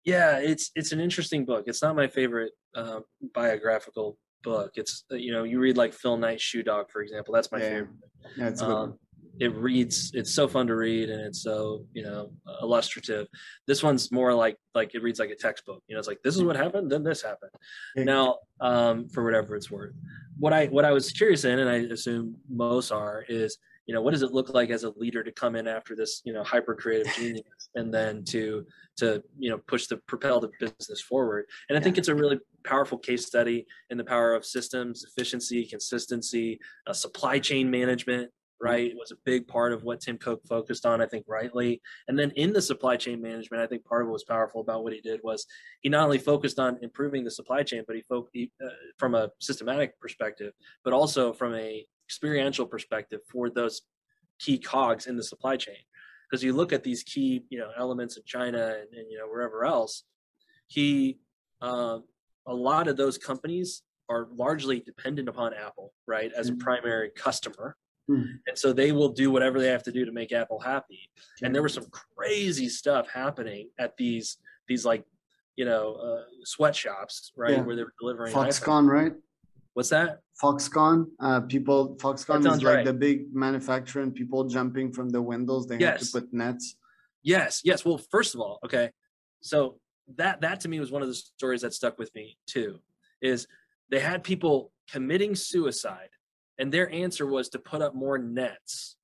Yeah, 0.04 0.39
it's 0.39 0.71
it's 0.76 0.91
an 0.91 0.99
interesting 0.99 1.45
book. 1.45 1.63
It's 1.67 1.82
not 1.82 1.95
my 1.95 2.08
favorite 2.08 2.52
uh, 2.76 2.99
biographical 3.34 4.17
book. 4.43 4.71
It's 4.75 5.06
you 5.10 5.32
know 5.32 5.43
you 5.43 5.60
read 5.60 5.77
like 5.77 5.93
Phil 5.93 6.17
Knight's 6.17 6.43
Shoe 6.43 6.63
Dog, 6.63 6.91
for 6.91 7.01
example. 7.01 7.34
That's 7.34 7.51
my 7.51 7.60
yeah. 7.60 7.69
favorite. 7.69 7.89
Yeah, 8.38 8.47
it's 8.49 8.62
um, 8.62 8.99
it 9.39 9.53
reads. 9.56 10.12
It's 10.13 10.34
so 10.34 10.47
fun 10.47 10.67
to 10.67 10.75
read, 10.75 11.10
and 11.10 11.21
it's 11.21 11.41
so 11.41 11.86
you 11.93 12.03
know 12.03 12.32
illustrative. 12.62 13.27
This 13.67 13.82
one's 13.82 14.12
more 14.12 14.34
like 14.34 14.58
like 14.75 14.93
it 14.93 15.01
reads 15.01 15.19
like 15.19 15.32
a 15.32 15.36
textbook. 15.36 15.82
You 15.88 15.95
know, 15.95 15.99
it's 15.99 16.08
like 16.08 16.21
this 16.23 16.36
is 16.36 16.43
what 16.43 16.56
happened, 16.56 16.91
then 16.91 17.03
this 17.03 17.21
happened. 17.21 17.51
Yeah. 17.95 18.03
Now, 18.03 18.38
um, 18.62 19.10
for 19.10 19.23
whatever 19.23 19.56
it's 19.56 19.71
worth, 19.71 19.93
what 20.38 20.53
I 20.53 20.67
what 20.67 20.86
I 20.86 20.91
was 20.91 21.12
curious 21.12 21.45
in, 21.45 21.60
and 21.60 21.69
I 21.69 21.93
assume 21.93 22.36
most 22.49 22.91
are, 22.91 23.25
is 23.27 23.58
you 23.86 23.93
know 23.93 24.01
what 24.01 24.12
does 24.12 24.21
it 24.21 24.32
look 24.32 24.49
like 24.49 24.69
as 24.69 24.84
a 24.84 24.91
leader 24.91 25.23
to 25.23 25.32
come 25.32 25.56
in 25.56 25.67
after 25.67 25.95
this 25.95 26.21
you 26.23 26.34
know 26.34 26.43
hyper 26.43 26.75
creative 26.75 27.12
genius 27.15 27.69
and 27.75 27.93
then 27.93 28.23
to 28.25 28.65
to 28.97 29.21
you 29.38 29.49
know 29.49 29.58
push 29.67 29.88
the 29.88 29.97
propel 30.08 30.39
the 30.39 30.49
business 30.60 31.01
forward 31.01 31.45
and 31.69 31.77
i 31.77 31.82
think 31.82 31.97
it's 31.97 32.08
a 32.08 32.15
really 32.15 32.39
powerful 32.63 32.97
case 32.97 33.26
study 33.26 33.65
in 33.89 33.97
the 33.97 34.04
power 34.04 34.34
of 34.34 34.45
systems 34.45 35.06
efficiency 35.06 35.65
consistency 35.65 36.60
uh, 36.88 36.93
supply 36.93 37.39
chain 37.39 37.69
management 37.69 38.30
right 38.62 38.91
it 38.91 38.97
was 38.97 39.12
a 39.12 39.15
big 39.26 39.47
part 39.47 39.73
of 39.73 39.84
what 39.84 39.99
tim 39.99 40.17
cook 40.17 40.41
focused 40.47 40.86
on 40.86 41.02
i 41.02 41.06
think 41.06 41.26
rightly. 41.28 41.82
And 42.08 42.17
then 42.17 42.32
in 42.32 42.54
the 42.54 42.62
supply 42.62 42.95
chain 42.95 43.21
management 43.21 43.62
i 43.62 43.67
think 43.67 43.84
part 43.86 44.02
of 44.02 44.08
what 44.08 44.13
was 44.13 44.23
powerful 44.23 44.62
about 44.62 44.84
what 44.84 44.93
he 44.93 45.02
did 45.02 45.19
was 45.23 45.45
he 45.82 45.89
not 45.89 46.06
only 46.06 46.19
focused 46.19 46.60
on 46.60 46.78
improving 46.82 47.23
the 47.23 47.32
supply 47.32 47.63
chain 47.63 47.84
but 47.86 47.95
he, 47.95 48.04
focused 48.04 48.36
uh, 48.63 48.69
from 48.97 49.15
a 49.15 49.30
systematic 49.39 49.99
perspective 49.99 50.54
but 50.84 50.93
also 50.93 51.34
from 51.34 51.54
a 51.56 51.86
experiential 52.08 52.65
perspective 52.65 53.21
for 53.32 53.49
those 53.49 53.82
key 54.39 54.58
cogs 54.58 55.08
in 55.08 55.15
the 55.15 55.23
supply 55.23 55.56
chain. 55.56 55.76
Because 56.30 56.43
you 56.43 56.54
look 56.54 56.73
at 56.73 56.84
these 56.84 57.04
key 57.04 57.43
you 57.49 57.60
know 57.60 57.69
elements 57.78 58.17
in 58.17 58.23
china 58.26 58.76
and, 58.80 58.93
and 58.97 59.12
you 59.12 59.17
know 59.17 59.28
wherever 59.28 59.65
else 59.65 60.04
he 60.67 61.19
uh, 61.62 61.99
a 62.47 62.53
lot 62.53 62.88
of 62.88 62.97
those 62.97 63.17
companies 63.17 63.84
are 64.10 64.27
largely 64.36 64.79
dependent 64.79 65.29
upon 65.29 65.53
apple 65.53 65.93
right 66.08 66.32
as 66.38 66.49
a 66.49 66.51
mm-hmm. 66.51 66.60
primary 66.60 67.10
customer 67.15 67.75
mm. 68.10 68.25
and 68.47 68.58
so 68.58 68.73
they 68.73 68.91
will 68.91 69.10
do 69.10 69.32
whatever 69.32 69.60
they 69.60 69.69
have 69.69 69.84
to 69.84 69.91
do 69.91 70.06
to 70.06 70.12
make 70.12 70.32
apple 70.32 70.60
happy 70.60 71.10
and 71.41 71.53
there 71.53 71.63
was 71.63 71.73
some 71.73 71.88
crazy 72.15 72.69
stuff 72.69 73.10
happening 73.10 73.69
at 73.79 73.95
these 73.97 74.38
these 74.67 74.86
like 74.86 75.03
you 75.56 75.65
know 75.65 75.93
uh, 75.95 76.23
sweatshops 76.43 77.32
right 77.36 77.51
yeah. 77.51 77.62
where 77.62 77.75
they 77.75 77.84
were 77.84 77.93
delivering 77.99 78.34
foxconn 78.34 78.88
right 78.88 79.13
What's 79.73 79.89
that? 79.89 80.19
Foxconn. 80.41 81.08
Uh, 81.19 81.41
people, 81.41 81.95
Foxconn 81.95 82.39
is 82.41 82.63
like 82.63 82.75
right. 82.75 82.86
the 82.86 82.93
big 82.93 83.34
manufacturer, 83.34 84.03
and 84.03 84.13
people 84.13 84.43
jumping 84.43 84.91
from 84.91 85.10
the 85.10 85.21
windows. 85.21 85.67
They 85.67 85.77
yes. 85.77 85.99
have 85.99 86.08
to 86.08 86.21
put 86.21 86.34
nets. 86.34 86.75
Yes, 87.23 87.62
yes. 87.63 87.84
Well, 87.84 87.99
first 88.12 88.36
of 88.36 88.41
all, 88.41 88.60
okay. 88.63 88.91
So 89.41 89.79
that 90.15 90.41
that 90.41 90.61
to 90.61 90.69
me 90.69 90.79
was 90.79 90.91
one 90.91 91.01
of 91.01 91.07
the 91.07 91.15
stories 91.15 91.61
that 91.61 91.73
stuck 91.73 91.97
with 91.97 92.13
me 92.15 92.37
too. 92.47 92.79
Is 93.21 93.47
they 93.89 93.99
had 93.99 94.23
people 94.23 94.71
committing 94.91 95.35
suicide, 95.35 96.09
and 96.57 96.71
their 96.71 96.91
answer 96.91 97.25
was 97.25 97.49
to 97.49 97.59
put 97.59 97.81
up 97.81 97.95
more 97.95 98.17
nets. 98.17 98.97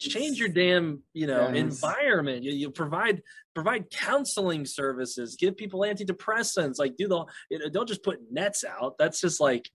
change 0.00 0.38
your 0.38 0.48
damn 0.48 1.02
you 1.12 1.26
know 1.26 1.48
yes. 1.48 1.56
environment 1.56 2.44
you, 2.44 2.52
you, 2.52 2.70
provide 2.70 3.20
provide 3.52 3.90
counseling 3.90 4.64
services 4.64 5.36
give 5.36 5.56
people 5.56 5.80
antidepressants 5.80 6.78
like 6.78 6.96
do 6.96 7.08
the 7.08 7.24
you 7.50 7.58
know, 7.58 7.68
don't 7.68 7.88
just 7.88 8.04
put 8.04 8.20
nets 8.30 8.64
out 8.64 8.94
that's 8.96 9.20
just 9.20 9.40
like 9.40 9.68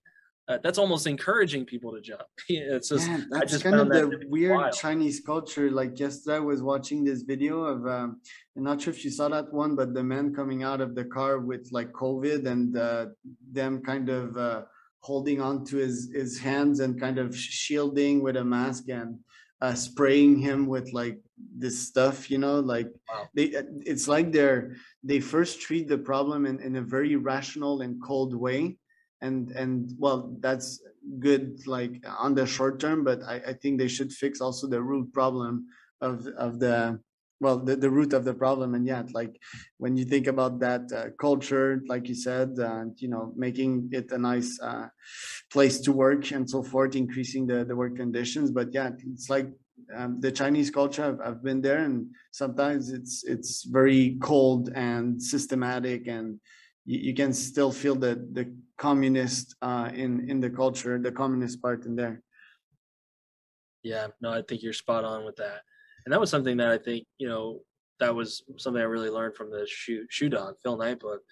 uh, 0.48 0.58
that's 0.62 0.78
almost 0.78 1.06
encouraging 1.06 1.64
people 1.64 1.92
to 1.92 2.00
jump 2.00 2.22
it's 2.48 2.88
just 2.88 3.08
yeah, 3.08 3.20
that's 3.30 3.52
just 3.52 3.64
kind 3.64 3.76
of 3.76 3.88
the 3.88 4.26
weird 4.28 4.56
wild. 4.56 4.72
chinese 4.72 5.20
culture 5.20 5.70
like 5.70 5.98
yesterday 5.98 6.36
i 6.36 6.40
was 6.40 6.62
watching 6.62 7.04
this 7.04 7.22
video 7.22 7.64
of 7.64 7.86
um, 7.86 8.20
i'm 8.56 8.62
not 8.62 8.80
sure 8.80 8.92
if 8.92 9.04
you 9.04 9.10
saw 9.10 9.28
that 9.28 9.52
one 9.52 9.74
but 9.74 9.94
the 9.94 10.02
man 10.02 10.34
coming 10.34 10.62
out 10.62 10.80
of 10.80 10.94
the 10.94 11.04
car 11.04 11.38
with 11.38 11.68
like 11.72 11.90
covid 11.92 12.46
and 12.46 12.76
uh, 12.76 13.06
them 13.52 13.80
kind 13.80 14.08
of 14.08 14.36
uh, 14.36 14.62
holding 15.00 15.40
on 15.40 15.64
to 15.64 15.76
his 15.76 16.10
his 16.14 16.38
hands 16.38 16.80
and 16.80 17.00
kind 17.00 17.18
of 17.18 17.36
shielding 17.36 18.22
with 18.22 18.36
a 18.36 18.44
mask 18.44 18.88
and 18.88 19.18
uh, 19.60 19.74
spraying 19.74 20.38
him 20.38 20.66
with 20.66 20.92
like 20.92 21.18
this 21.56 21.88
stuff 21.88 22.30
you 22.30 22.38
know 22.38 22.60
like 22.60 22.88
wow. 23.08 23.26
they 23.34 23.44
it's 23.92 24.08
like 24.08 24.30
they're 24.30 24.76
they 25.02 25.20
first 25.20 25.60
treat 25.60 25.88
the 25.88 25.98
problem 25.98 26.44
in, 26.44 26.60
in 26.60 26.76
a 26.76 26.82
very 26.82 27.16
rational 27.16 27.80
and 27.80 28.02
cold 28.02 28.34
way 28.34 28.76
and 29.26 29.50
and 29.62 29.92
well 29.98 30.18
that's 30.40 30.68
good 31.18 31.44
like 31.66 31.94
on 32.18 32.34
the 32.34 32.46
short 32.46 32.80
term 32.80 33.04
but 33.04 33.22
I, 33.22 33.36
I 33.50 33.52
think 33.60 33.78
they 33.78 33.88
should 33.88 34.12
fix 34.12 34.40
also 34.40 34.66
the 34.66 34.82
root 34.82 35.12
problem 35.12 35.66
of 36.00 36.26
of 36.46 36.60
the 36.60 36.98
well 37.40 37.58
the, 37.58 37.76
the 37.76 37.90
root 37.90 38.12
of 38.12 38.24
the 38.24 38.34
problem. 38.34 38.74
And 38.74 38.86
yet 38.86 39.06
like 39.12 39.34
when 39.78 39.96
you 39.96 40.04
think 40.04 40.26
about 40.26 40.60
that 40.60 40.82
uh, 40.92 41.10
culture 41.20 41.82
like 41.88 42.08
you 42.08 42.14
said 42.14 42.50
uh, 42.58 42.84
you 42.96 43.08
know 43.08 43.32
making 43.36 43.90
it 43.92 44.10
a 44.12 44.18
nice 44.18 44.58
uh, 44.60 44.88
place 45.52 45.76
to 45.80 45.92
work 45.92 46.30
and 46.32 46.48
so 46.48 46.62
forth 46.62 46.96
increasing 46.96 47.46
the, 47.46 47.64
the 47.64 47.76
work 47.76 47.96
conditions. 47.96 48.50
But 48.50 48.68
yeah 48.72 48.90
it's 49.12 49.28
like 49.28 49.48
um, 49.94 50.20
the 50.20 50.32
chinese 50.32 50.70
culture 50.70 51.04
I've, 51.04 51.20
I've 51.26 51.42
been 51.42 51.60
there 51.60 51.80
and 51.88 52.06
sometimes 52.30 52.90
it's 52.90 53.24
it's 53.24 53.64
very 53.64 54.16
cold 54.22 54.70
and 54.74 55.20
systematic 55.20 56.06
and 56.06 56.40
you, 56.84 56.98
you 56.98 57.14
can 57.14 57.32
still 57.32 57.72
feel 57.72 57.94
the 57.94 58.14
the 58.32 58.54
communist 58.76 59.54
uh, 59.62 59.90
in 59.94 60.28
in 60.28 60.40
the 60.40 60.50
culture 60.50 60.98
the 60.98 61.12
communist 61.12 61.60
part 61.62 61.84
in 61.86 61.96
there. 61.96 62.22
Yeah 63.82 64.08
no 64.20 64.32
i 64.32 64.42
think 64.42 64.62
you're 64.62 64.72
spot 64.72 65.04
on 65.04 65.24
with 65.24 65.36
that. 65.36 65.60
And 66.04 66.12
that 66.12 66.20
was 66.20 66.30
something 66.30 66.56
that 66.58 66.70
I 66.70 66.78
think 66.78 67.06
you 67.18 67.28
know 67.28 67.60
that 68.00 68.14
was 68.14 68.42
something 68.58 68.82
I 68.82 68.86
really 68.86 69.10
learned 69.10 69.36
from 69.36 69.50
the 69.50 69.66
shoe 69.66 70.06
shoe 70.10 70.28
dog 70.28 70.56
Phil 70.62 70.76
Knight 70.76 71.00
book 71.00 71.22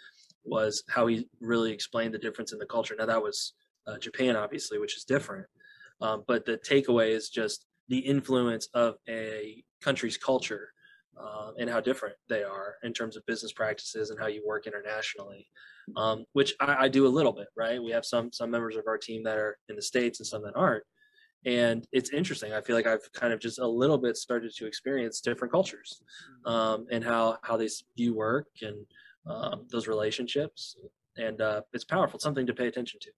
was 0.45 0.83
how 0.89 1.07
he 1.07 1.29
really 1.41 1.73
explained 1.73 2.15
the 2.15 2.19
difference 2.19 2.53
in 2.53 2.59
the 2.59 2.67
culture. 2.67 2.97
Now 2.99 3.07
that 3.07 3.23
was 3.23 3.53
uh, 3.87 3.99
Japan, 3.99 4.37
obviously, 4.37 4.79
which 4.79 4.97
is 4.97 5.05
different, 5.05 5.47
um, 6.01 6.25
but 6.27 6.45
the 6.45 6.59
takeaway 6.59 7.11
is 7.11 7.29
just 7.29 7.67
the 7.89 7.99
influence 7.99 8.69
of 8.75 8.95
a 9.09 9.63
country's 9.83 10.17
culture 10.17 10.72
uh, 11.21 11.53
and 11.59 11.69
how 11.69 11.81
different 11.81 12.17
they 12.29 12.43
are 12.43 12.77
in 12.83 12.93
terms 12.93 13.17
of 13.17 13.27
business 13.27 13.53
practices 13.53 14.11
and 14.11 14.19
how 14.19 14.27
you 14.27 14.43
work 14.47 14.67
internationally, 14.67 15.49
um, 15.97 16.25
which 16.33 16.55
I, 16.61 16.85
I, 16.85 16.89
do 16.89 17.07
a 17.07 17.09
little 17.09 17.33
bit. 17.33 17.49
Right, 17.57 17.83
we 17.83 17.91
have 17.91 18.05
some 18.05 18.33
some 18.33 18.51
members 18.51 18.77
of 18.77 18.85
our 18.87 18.99
team 18.99 19.23
that 19.25 19.37
are 19.37 19.59
in 19.69 19.77
the 19.77 19.83
states 19.83 20.21
and 20.21 20.27
some 20.27 20.43
that 20.43 20.57
aren't, 20.57 20.85
and 21.45 21.87
it's 21.93 22.11
interesting. 22.11 22.53
I 22.53 22.61
feel 22.61 22.77
like 22.77 22.87
I've 22.87 23.13
kind 23.13 23.33
of 23.33 23.41
just 23.41 23.59
a 23.59 23.67
little 23.67 23.99
bit 23.99 24.17
started 24.17 24.55
to 24.57 24.67
experience 24.67 25.21
different 25.21 25.53
cultures 25.53 26.03
um, 26.47 26.87
and 26.91 27.05
how 27.05 27.39
how 27.43 27.57
they 27.57 27.69
view 27.97 28.15
work 28.15 28.49
and 28.63 28.87
um, 29.27 29.67
those 29.71 29.87
relationships, 29.87 30.77
and 31.17 31.41
uh, 31.41 31.63
it's 31.73 31.85
powerful. 31.85 32.17
It's 32.17 32.25
something 32.25 32.47
to 32.47 32.55
pay 32.55 32.69
attention 32.69 33.01
to. 33.03 33.11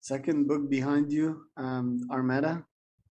Second 0.00 0.48
book 0.48 0.68
behind 0.68 1.12
you, 1.12 1.46
um, 1.56 2.00
Armada. 2.10 2.64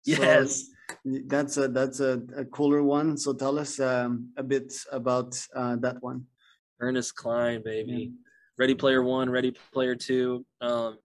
Yes. 0.04 0.70
That's 1.04 1.56
a 1.56 1.68
that's 1.68 2.00
a, 2.00 2.22
a, 2.36 2.44
cooler 2.44 2.82
one. 2.82 3.16
So 3.16 3.32
tell 3.32 3.58
us 3.58 3.80
um, 3.80 4.30
a 4.36 4.42
bit 4.42 4.72
about 4.92 5.40
uh, 5.54 5.76
that 5.76 6.02
one. 6.02 6.26
Ernest 6.80 7.14
Cline, 7.14 7.62
baby. 7.64 7.92
Yeah. 7.92 8.26
Ready 8.58 8.74
Player 8.74 9.02
One, 9.02 9.28
Ready 9.28 9.54
Player 9.72 9.94
Two. 9.94 10.44
Um, 10.60 10.98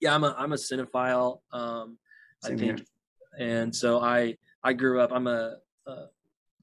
yeah, 0.00 0.14
I'm 0.14 0.24
a 0.24 0.34
I'm 0.38 0.52
a 0.52 0.56
cinephile. 0.56 1.40
Um, 1.52 1.98
I 2.44 2.48
think, 2.48 2.60
here. 2.60 2.78
and 3.38 3.74
so 3.74 4.00
I 4.00 4.36
I 4.64 4.72
grew 4.72 5.00
up. 5.00 5.12
I'm 5.12 5.26
a, 5.26 5.56
a 5.86 5.94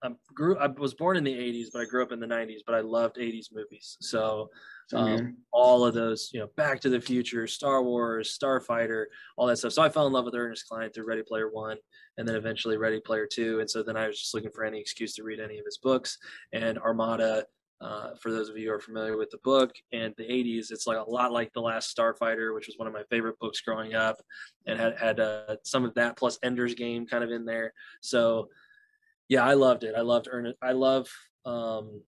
I 0.03 0.09
grew. 0.33 0.57
I 0.57 0.67
was 0.67 0.93
born 0.93 1.17
in 1.17 1.23
the 1.23 1.33
'80s, 1.33 1.67
but 1.71 1.81
I 1.81 1.85
grew 1.85 2.01
up 2.01 2.11
in 2.11 2.19
the 2.19 2.27
'90s. 2.27 2.59
But 2.65 2.75
I 2.75 2.81
loved 2.81 3.17
'80s 3.17 3.47
movies. 3.53 3.97
So 4.01 4.49
um, 4.93 5.37
all 5.51 5.85
of 5.85 5.93
those, 5.93 6.29
you 6.33 6.39
know, 6.39 6.47
Back 6.55 6.79
to 6.81 6.89
the 6.89 7.01
Future, 7.01 7.47
Star 7.47 7.83
Wars, 7.83 8.37
Starfighter, 8.41 9.05
all 9.35 9.47
that 9.47 9.57
stuff. 9.57 9.73
So 9.73 9.81
I 9.81 9.89
fell 9.89 10.07
in 10.07 10.13
love 10.13 10.25
with 10.25 10.35
Ernest 10.35 10.67
Cline 10.67 10.89
through 10.91 11.07
Ready 11.07 11.23
Player 11.23 11.49
One, 11.49 11.77
and 12.17 12.27
then 12.27 12.35
eventually 12.35 12.77
Ready 12.77 13.01
Player 13.01 13.27
Two. 13.29 13.59
And 13.59 13.69
so 13.69 13.83
then 13.83 13.97
I 13.97 14.07
was 14.07 14.19
just 14.19 14.33
looking 14.33 14.51
for 14.51 14.63
any 14.63 14.79
excuse 14.79 15.13
to 15.15 15.23
read 15.23 15.39
any 15.39 15.59
of 15.59 15.65
his 15.65 15.77
books. 15.77 16.17
And 16.53 16.77
Armada, 16.79 17.45
uh, 17.81 18.11
for 18.21 18.31
those 18.31 18.49
of 18.49 18.57
you 18.57 18.69
who 18.69 18.73
are 18.73 18.79
familiar 18.79 19.17
with 19.17 19.29
the 19.29 19.39
book 19.43 19.71
and 19.91 20.13
the 20.17 20.23
80s, 20.23 20.71
it's 20.71 20.87
like 20.87 20.97
a 20.97 21.09
lot 21.09 21.31
like 21.31 21.53
The 21.53 21.61
Last 21.61 21.95
Starfighter, 21.95 22.55
which 22.55 22.67
was 22.67 22.77
one 22.77 22.87
of 22.87 22.93
my 22.93 23.03
favorite 23.09 23.39
books 23.39 23.61
growing 23.61 23.93
up, 23.93 24.17
and 24.65 24.79
had 24.79 24.97
had 24.97 25.19
uh, 25.19 25.57
some 25.63 25.85
of 25.85 25.93
that 25.95 26.17
plus 26.17 26.39
Ender's 26.41 26.75
Game 26.75 27.05
kind 27.05 27.23
of 27.23 27.31
in 27.31 27.45
there. 27.45 27.73
So 28.01 28.49
yeah, 29.29 29.45
I 29.45 29.53
loved 29.53 29.83
it. 29.83 29.95
I 29.95 30.01
loved 30.01 30.27
Ernest. 30.31 30.57
I 30.61 30.71
love 30.71 31.09
um, 31.45 32.01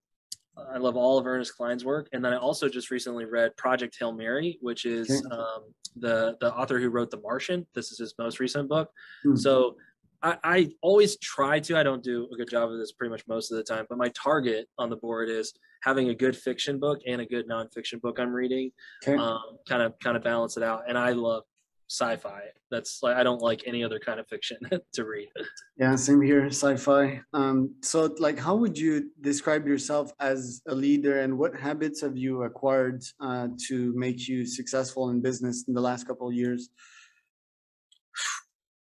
I 0.74 0.78
love 0.78 0.96
all 0.96 1.18
of 1.18 1.28
Ernest 1.28 1.56
Cline's 1.56 1.86
work, 1.86 2.08
and 2.14 2.24
then 2.24 2.34
I 2.34 2.38
also 2.38 2.70
just 2.70 2.92
recently 2.92 3.26
read 3.26 3.56
Project 3.58 3.96
Hail 4.00 4.12
Mary, 4.12 4.58
which 4.62 4.86
is 4.86 5.10
okay. 5.10 5.36
um, 5.36 5.74
the 5.96 6.38
the 6.40 6.54
author 6.54 6.80
who 6.80 6.90
wrote 6.90 7.12
The 7.12 7.20
Martian. 7.20 7.66
This 7.74 7.92
is 7.92 8.00
his 8.00 8.14
most 8.18 8.40
recent 8.40 8.70
book. 8.70 8.90
Mm-hmm. 9.26 9.38
So 9.38 9.76
I, 10.22 10.38
I, 10.44 10.70
always 10.82 11.18
try 11.20 11.60
to. 11.62 11.78
I 11.78 11.84
don't 11.84 12.04
do 12.04 12.28
a 12.32 12.36
good 12.36 12.50
job 12.50 12.72
of 12.72 12.78
this 12.78 12.92
pretty 12.92 13.12
much 13.12 13.24
most 13.28 13.52
of 13.52 13.58
the 13.58 13.64
time, 13.64 13.86
but 13.90 13.98
my 13.98 14.10
target 14.10 14.68
on 14.78 14.90
the 14.90 14.98
board 14.98 15.30
is 15.30 15.54
having 15.84 16.10
a 16.10 16.16
good 16.16 16.36
fiction 16.36 16.80
book 16.80 17.00
and 17.08 17.22
a 17.22 17.26
good 17.26 17.48
nonfiction 17.48 18.02
book 18.02 18.20
I'm 18.20 18.34
reading. 18.34 18.72
Okay. 19.04 19.18
Um, 19.18 19.58
kind 19.68 19.82
of 19.82 19.98
kind 20.00 20.18
of 20.18 20.24
balance 20.24 20.58
it 20.58 20.64
out, 20.64 20.84
and 20.88 20.98
I 20.98 21.12
love 21.12 21.44
sci-fi. 21.90 22.42
That's 22.70 23.02
like 23.02 23.18
I 23.18 23.24
don't 23.24 23.42
like 23.42 23.64
any 23.66 23.84
other 23.84 24.00
kind 24.00 24.20
of 24.20 24.28
fiction 24.28 24.58
to 24.94 25.06
read. 25.06 25.30
Yeah, 25.78 25.96
same 25.96 26.22
here, 26.22 26.46
sci-fi. 26.48 27.22
Um, 27.34 27.76
so 27.82 28.14
like, 28.20 28.38
how 28.38 28.56
would 28.56 28.78
you 28.78 29.10
describe 29.22 29.68
yourself 29.68 30.12
as 30.20 30.62
a 30.68 30.76
leader, 30.76 31.22
and 31.22 31.38
what 31.38 31.56
habits 31.60 32.02
have 32.02 32.16
you 32.16 32.44
acquired 32.44 33.04
uh, 33.20 33.48
to 33.68 33.94
make 33.96 34.28
you 34.28 34.46
successful 34.46 35.10
in 35.10 35.22
business 35.22 35.66
in 35.68 35.74
the 35.74 35.82
last 35.82 36.08
couple 36.08 36.28
of 36.28 36.34
years? 36.34 36.70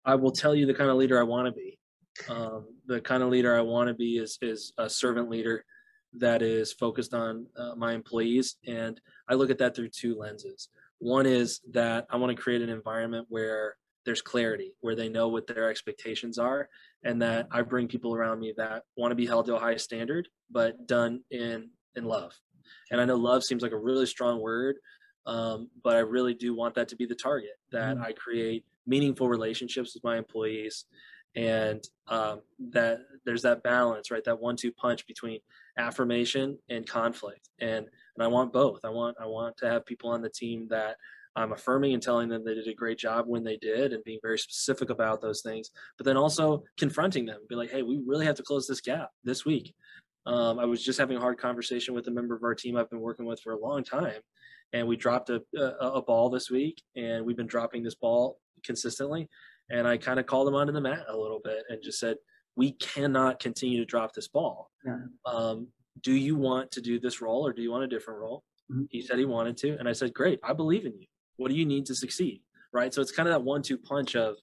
I 0.06 0.15
will 0.15 0.32
tell 0.32 0.56
you 0.56 0.65
the 0.65 0.74
kind 0.74 0.89
of 0.89 0.98
leader 0.98 1.20
I 1.20 1.24
want 1.24 1.48
to 1.48 1.52
be. 1.52 1.80
Um, 2.30 2.65
the 2.88 3.00
kind 3.02 3.24
of 3.24 3.30
leader 3.30 3.56
I 3.56 3.62
want 3.62 3.88
to 3.88 3.93
be 3.93 4.17
is 4.17 4.38
is 4.41 4.74
a 4.78 4.89
servant 4.89 5.30
leader 5.30 5.63
that 6.13 6.41
is 6.41 6.74
focused 6.74 7.13
on 7.13 7.46
uh, 7.58 7.76
my 7.76 7.93
employees, 7.93 8.58
and 8.67 9.00
I 9.30 9.36
look 9.36 9.50
at 9.50 9.60
that 9.60 9.76
through 9.76 9.89
two 9.89 10.17
lenses. 10.17 10.70
One 11.00 11.26
is 11.26 11.62
that 11.72 12.08
I 12.10 12.18
want 12.18 12.36
to 12.36 12.42
create 12.42 12.62
an 12.62 12.70
environment 12.70 13.28
where 13.30 13.76
there's 14.06 14.22
clarity, 14.22 14.74
where 14.80 14.96
they 14.96 15.10
know 15.10 15.28
what 15.28 15.48
their 15.48 15.70
expectations 15.70 16.38
are, 16.38 16.70
and 17.04 17.22
that 17.22 17.48
I 17.52 17.62
bring 17.62 17.88
people 17.88 18.16
around 18.16 18.40
me 18.40 18.54
that 18.58 18.84
want 18.96 19.12
to 19.12 19.16
be 19.16 19.26
held 19.26 19.46
to 19.48 19.56
a 19.56 19.60
high 19.60 19.76
standard, 19.76 20.30
but 20.50 20.88
done 20.88 21.24
in 21.30 21.72
in 21.96 22.06
love. 22.06 22.32
And 22.90 23.02
I 23.02 23.06
know 23.06 23.16
love 23.16 23.44
seems 23.44 23.62
like 23.62 23.74
a 23.74 23.78
really 23.78 24.06
strong 24.06 24.40
word, 24.42 24.78
um, 25.26 25.70
but 25.84 25.96
I 25.96 26.00
really 26.00 26.34
do 26.34 26.56
want 26.56 26.76
that 26.76 26.88
to 26.90 26.96
be 26.96 27.06
the 27.06 27.16
target. 27.16 27.60
That 27.72 27.98
mm. 27.98 28.02
I 28.02 28.14
create 28.14 28.66
meaningful 28.86 29.28
relationships 29.28 29.94
with 29.94 30.04
my 30.04 30.18
employees, 30.18 30.86
and 31.36 31.84
um, 32.08 32.42
that 32.72 33.00
there's 33.26 33.42
that 33.42 33.62
balance, 33.62 34.10
right? 34.10 34.24
That 34.24 34.40
one-two 34.40 34.72
punch 34.72 35.06
between 35.06 35.40
affirmation 35.78 36.58
and 36.70 36.88
conflict, 36.88 37.50
and 37.60 37.88
and 38.18 38.24
I 38.24 38.28
want 38.28 38.52
both. 38.52 38.82
I 38.84 38.90
want 38.90 39.16
I 39.22 39.26
want 39.26 39.56
to 39.58 39.70
have 39.70 39.86
people 39.86 40.10
on 40.10 40.22
the 40.22 40.30
team 40.30 40.68
that 40.70 40.96
I'm 41.36 41.52
affirming 41.52 41.94
and 41.94 42.02
telling 42.02 42.30
them 42.30 42.44
they 42.44 42.56
did 42.56 42.68
a 42.68 42.74
great 42.74 42.98
job 42.98 43.26
when 43.28 43.44
they 43.44 43.58
did 43.58 43.94
and 43.94 44.04
being 44.04 44.20
very 44.24 44.40
specific 44.40 44.90
about 44.90 45.22
those 45.22 45.42
things, 45.42 45.70
but 45.98 46.06
then 46.06 46.18
also 46.18 46.64
confronting 46.80 47.28
them, 47.28 47.42
be 47.48 47.56
like, 47.56 47.70
hey, 47.70 47.84
we 47.84 48.02
really 48.06 48.26
have 48.26 48.36
to 48.38 48.44
close 48.44 48.66
this 48.66 48.82
gap 48.82 49.12
this 49.24 49.46
week. 49.46 49.76
Um, 50.26 50.58
I 50.58 50.66
was 50.66 50.84
just 50.84 51.00
having 51.00 51.16
a 51.16 51.22
hard 51.22 51.38
conversation 51.38 51.94
with 51.94 52.08
a 52.08 52.12
member 52.12 52.36
of 52.36 52.44
our 52.44 52.56
team 52.56 52.76
I've 52.76 52.90
been 52.90 53.02
working 53.02 53.26
with 53.26 53.40
for 53.40 53.54
a 53.54 53.60
long 53.60 53.84
time, 53.84 54.20
and 54.74 54.88
we 54.88 54.98
dropped 54.98 55.30
a, 55.30 55.42
a, 55.56 55.62
a 55.62 56.02
ball 56.02 56.30
this 56.30 56.50
week, 56.50 56.82
and 56.96 57.24
we've 57.24 57.38
been 57.38 57.48
dropping 57.48 57.84
this 57.84 57.96
ball 57.96 58.40
consistently. 58.66 59.30
And 59.70 59.88
I 59.88 59.98
kind 59.98 60.20
of 60.20 60.26
called 60.26 60.48
him 60.48 60.56
onto 60.56 60.74
the 60.74 60.82
mat 60.82 61.06
a 61.08 61.16
little 61.16 61.42
bit 61.44 61.64
and 61.70 61.84
just 61.84 62.00
said, 62.00 62.18
we 62.56 62.72
cannot 62.72 63.40
continue 63.40 63.78
to 63.80 63.86
drop 63.86 64.14
this 64.14 64.28
ball. 64.28 64.72
Yeah. 64.86 64.98
Um, 65.26 65.68
do 66.02 66.14
you 66.14 66.36
want 66.36 66.72
to 66.72 66.82
do 66.82 67.00
this 67.00 67.22
role 67.22 67.46
or 67.46 67.54
do 67.54 67.62
you 67.62 67.72
want 67.72 67.84
a 67.84 67.88
different 67.88 68.20
role? 68.20 68.44
Mm-hmm. 68.72 68.84
He 68.90 69.02
said 69.02 69.18
he 69.18 69.26
wanted 69.26 69.58
to. 69.58 69.78
And 69.78 69.88
I 69.88 69.94
said, 69.94 70.14
great, 70.14 70.40
I 70.44 70.54
believe 70.54 70.86
in 70.86 70.94
you. 70.98 71.08
What 71.38 71.50
do 71.50 71.56
you 71.56 71.66
need 71.66 71.86
to 71.88 71.96
succeed? 71.96 72.42
Right. 72.74 72.94
So 72.94 73.02
it's 73.02 73.12
kind 73.12 73.28
of 73.28 73.34
that 73.34 73.44
one, 73.44 73.62
two 73.62 73.78
punch 73.78 74.16
of, 74.16 74.36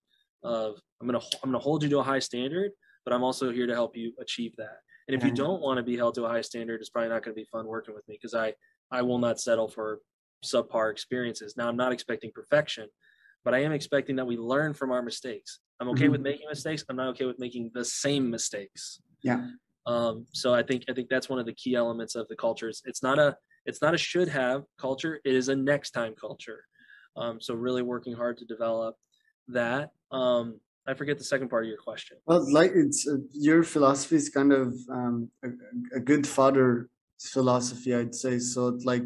of 0.42 0.76
I'm 1.00 1.08
going 1.08 1.20
to, 1.20 1.26
I'm 1.42 1.50
going 1.50 1.60
to 1.60 1.64
hold 1.64 1.82
you 1.82 1.88
to 1.90 1.98
a 1.98 2.02
high 2.02 2.18
standard, 2.18 2.72
but 3.04 3.12
I'm 3.12 3.22
also 3.22 3.50
here 3.52 3.66
to 3.66 3.74
help 3.74 3.96
you 3.96 4.12
achieve 4.18 4.54
that. 4.56 4.78
And 5.06 5.14
if 5.14 5.22
you 5.22 5.30
don't 5.30 5.60
want 5.60 5.76
to 5.76 5.82
be 5.82 5.96
held 5.96 6.14
to 6.14 6.24
a 6.24 6.28
high 6.28 6.40
standard, 6.40 6.80
it's 6.80 6.88
probably 6.88 7.10
not 7.10 7.22
going 7.22 7.34
to 7.34 7.40
be 7.40 7.46
fun 7.52 7.66
working 7.66 7.94
with 7.94 8.08
me 8.08 8.16
because 8.20 8.34
I, 8.34 8.54
I 8.90 9.02
will 9.02 9.18
not 9.18 9.38
settle 9.38 9.68
for 9.68 10.00
subpar 10.42 10.90
experiences. 10.90 11.56
Now 11.56 11.68
I'm 11.68 11.76
not 11.76 11.92
expecting 11.92 12.30
perfection, 12.34 12.88
but 13.44 13.54
I 13.54 13.58
am 13.58 13.72
expecting 13.72 14.16
that 14.16 14.26
we 14.26 14.38
learn 14.38 14.72
from 14.72 14.92
our 14.92 15.02
mistakes. 15.02 15.60
I'm 15.80 15.88
okay 15.90 16.04
mm-hmm. 16.04 16.12
with 16.12 16.20
making 16.22 16.46
mistakes. 16.48 16.84
I'm 16.88 16.96
not 16.96 17.08
okay 17.08 17.26
with 17.26 17.38
making 17.38 17.72
the 17.74 17.84
same 17.84 18.30
mistakes. 18.30 19.00
Yeah. 19.22 19.46
Um, 19.86 20.26
so 20.32 20.54
I 20.54 20.62
think 20.62 20.84
I 20.88 20.92
think 20.92 21.08
that's 21.08 21.28
one 21.28 21.38
of 21.38 21.46
the 21.46 21.52
key 21.52 21.74
elements 21.74 22.14
of 22.14 22.26
the 22.28 22.36
culture. 22.36 22.68
It's, 22.68 22.82
it's 22.84 23.02
not 23.02 23.18
a 23.18 23.36
it's 23.66 23.82
not 23.82 23.94
a 23.94 23.98
should 23.98 24.28
have 24.28 24.64
culture. 24.78 25.20
It 25.24 25.34
is 25.34 25.48
a 25.48 25.56
next 25.56 25.90
time 25.90 26.14
culture. 26.18 26.64
Um, 27.16 27.40
so 27.40 27.54
really 27.54 27.82
working 27.82 28.14
hard 28.14 28.38
to 28.38 28.44
develop 28.44 28.96
that. 29.48 29.90
Um, 30.10 30.60
I 30.86 30.94
forget 30.94 31.16
the 31.16 31.24
second 31.24 31.48
part 31.48 31.64
of 31.64 31.68
your 31.68 31.78
question. 31.78 32.18
Well, 32.26 32.50
like 32.52 32.72
it's 32.74 33.08
uh, 33.08 33.16
your 33.32 33.62
philosophy 33.62 34.16
is 34.16 34.28
kind 34.28 34.52
of 34.52 34.74
um, 34.90 35.30
a, 35.42 35.48
a, 35.96 36.00
good 36.00 36.26
father 36.26 36.88
philosophy, 37.18 37.94
I'd 37.94 38.14
say. 38.14 38.38
So 38.38 38.68
it's 38.68 38.84
like 38.84 39.04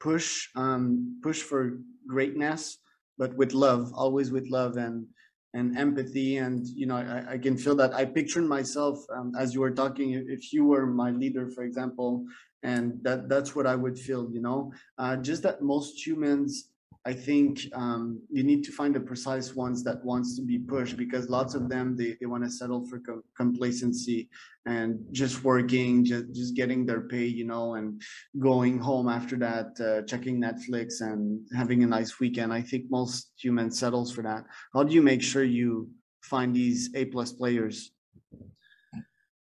push 0.00 0.48
um, 0.56 1.20
push 1.22 1.40
for 1.40 1.78
greatness, 2.08 2.78
but 3.16 3.34
with 3.36 3.52
love, 3.52 3.92
always 3.94 4.32
with 4.32 4.48
love 4.48 4.76
and 4.76 5.06
and 5.54 5.78
empathy 5.78 6.36
and 6.36 6.66
you 6.66 6.86
know 6.86 6.96
I, 6.96 7.34
I 7.34 7.38
can 7.38 7.56
feel 7.56 7.76
that. 7.76 7.94
I 7.94 8.04
pictured 8.04 8.44
myself 8.44 8.98
um, 9.16 9.32
as 9.38 9.54
you 9.54 9.60
were 9.60 9.70
talking 9.70 10.12
if 10.28 10.52
you 10.52 10.64
were 10.66 10.86
my 10.86 11.10
leader 11.10 11.48
for 11.48 11.64
example 11.64 12.26
and 12.62 12.98
that 13.02 13.28
that's 13.28 13.54
what 13.54 13.66
i 13.66 13.74
would 13.76 13.98
feel 13.98 14.28
you 14.32 14.42
know? 14.42 14.72
Uh, 14.98 15.16
just 15.16 15.42
that 15.44 15.62
most 15.62 16.04
humans 16.06 16.70
I 17.06 17.12
think 17.12 17.60
um, 17.74 18.22
you 18.30 18.42
need 18.42 18.64
to 18.64 18.72
find 18.72 18.94
the 18.94 19.00
precise 19.00 19.54
ones 19.54 19.84
that 19.84 20.02
wants 20.02 20.36
to 20.36 20.42
be 20.42 20.58
pushed 20.58 20.96
because 20.96 21.28
lots 21.28 21.54
of 21.54 21.68
them 21.68 21.96
they, 21.96 22.16
they 22.18 22.24
want 22.24 22.44
to 22.44 22.50
settle 22.50 22.86
for 22.86 22.98
com- 22.98 23.22
complacency 23.36 24.30
and 24.64 25.04
just 25.12 25.44
working, 25.44 26.02
just 26.04 26.32
just 26.32 26.54
getting 26.54 26.86
their 26.86 27.02
pay, 27.02 27.26
you 27.26 27.44
know, 27.44 27.74
and 27.74 28.00
going 28.38 28.78
home 28.78 29.08
after 29.10 29.36
that, 29.36 29.78
uh, 29.80 30.06
checking 30.06 30.40
Netflix 30.40 31.02
and 31.02 31.46
having 31.54 31.84
a 31.84 31.86
nice 31.86 32.18
weekend. 32.20 32.54
I 32.54 32.62
think 32.62 32.84
most 32.90 33.32
humans 33.36 33.78
settles 33.78 34.10
for 34.10 34.22
that. 34.22 34.44
How 34.72 34.82
do 34.82 34.94
you 34.94 35.02
make 35.02 35.20
sure 35.22 35.44
you 35.44 35.90
find 36.22 36.56
these 36.56 36.88
A 36.94 37.04
plus 37.04 37.32
players? 37.32 37.92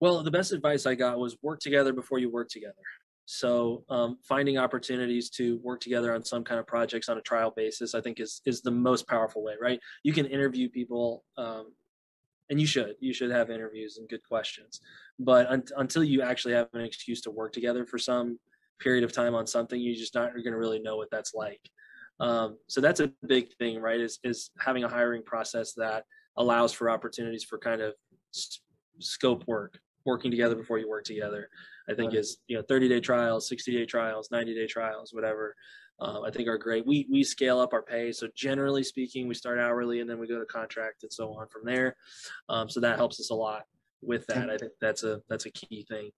Well, 0.00 0.22
the 0.22 0.30
best 0.30 0.52
advice 0.52 0.86
I 0.86 0.94
got 0.94 1.18
was 1.18 1.36
work 1.42 1.58
together 1.58 1.92
before 1.92 2.20
you 2.20 2.30
work 2.30 2.48
together. 2.50 2.74
So 3.30 3.84
um, 3.90 4.16
finding 4.26 4.56
opportunities 4.56 5.28
to 5.32 5.58
work 5.58 5.82
together 5.82 6.14
on 6.14 6.24
some 6.24 6.42
kind 6.42 6.58
of 6.58 6.66
projects 6.66 7.10
on 7.10 7.18
a 7.18 7.20
trial 7.20 7.52
basis, 7.54 7.94
I 7.94 8.00
think 8.00 8.20
is 8.20 8.40
is 8.46 8.62
the 8.62 8.70
most 8.70 9.06
powerful 9.06 9.42
way, 9.44 9.52
right? 9.60 9.78
You 10.02 10.14
can 10.14 10.24
interview 10.24 10.70
people, 10.70 11.24
um, 11.36 11.74
and 12.48 12.58
you 12.58 12.66
should 12.66 12.94
you 13.00 13.12
should 13.12 13.30
have 13.30 13.50
interviews 13.50 13.98
and 13.98 14.08
good 14.08 14.22
questions, 14.26 14.80
but 15.18 15.46
un- 15.48 15.62
until 15.76 16.02
you 16.02 16.22
actually 16.22 16.54
have 16.54 16.68
an 16.72 16.80
excuse 16.80 17.20
to 17.20 17.30
work 17.30 17.52
together 17.52 17.84
for 17.84 17.98
some 17.98 18.38
period 18.80 19.04
of 19.04 19.12
time 19.12 19.34
on 19.34 19.46
something, 19.46 19.78
you're 19.78 19.94
just 19.94 20.14
not 20.14 20.32
going 20.32 20.44
to 20.44 20.56
really 20.56 20.78
know 20.78 20.96
what 20.96 21.10
that's 21.10 21.34
like. 21.34 21.60
Um, 22.20 22.56
so 22.66 22.80
that's 22.80 23.00
a 23.00 23.12
big 23.26 23.52
thing, 23.58 23.78
right? 23.78 24.00
Is 24.00 24.18
is 24.24 24.52
having 24.58 24.84
a 24.84 24.88
hiring 24.88 25.22
process 25.22 25.74
that 25.74 26.04
allows 26.38 26.72
for 26.72 26.88
opportunities 26.88 27.44
for 27.44 27.58
kind 27.58 27.82
of 27.82 27.92
scope 29.00 29.46
work 29.46 29.78
working 30.08 30.30
together 30.30 30.56
before 30.56 30.78
you 30.78 30.88
work 30.88 31.04
together. 31.04 31.50
I 31.88 31.94
think 31.94 32.14
is 32.14 32.38
you 32.48 32.56
know 32.56 32.62
30 32.62 32.88
day 32.88 33.00
trials, 33.00 33.48
60 33.48 33.72
day 33.72 33.86
trials, 33.86 34.30
90 34.30 34.54
day 34.54 34.66
trials, 34.66 35.12
whatever. 35.12 35.54
Um, 36.00 36.22
I 36.24 36.30
think 36.30 36.48
are 36.48 36.58
great. 36.58 36.86
We 36.86 37.06
we 37.10 37.22
scale 37.22 37.60
up 37.60 37.72
our 37.72 37.82
pay. 37.82 38.12
So 38.12 38.28
generally 38.34 38.82
speaking, 38.82 39.28
we 39.28 39.34
start 39.34 39.58
hourly 39.58 40.00
and 40.00 40.08
then 40.08 40.18
we 40.18 40.26
go 40.26 40.38
to 40.38 40.46
contract 40.46 41.02
and 41.02 41.12
so 41.12 41.34
on 41.34 41.48
from 41.48 41.64
there. 41.64 41.96
Um, 42.48 42.68
so 42.68 42.80
that 42.80 42.96
helps 42.96 43.20
us 43.20 43.30
a 43.30 43.34
lot 43.34 43.62
with 44.00 44.26
that. 44.28 44.48
I 44.50 44.56
think 44.56 44.72
that's 44.80 45.02
a 45.04 45.20
that's 45.28 45.46
a 45.46 45.50
key 45.50 45.84
thing. 45.88 46.10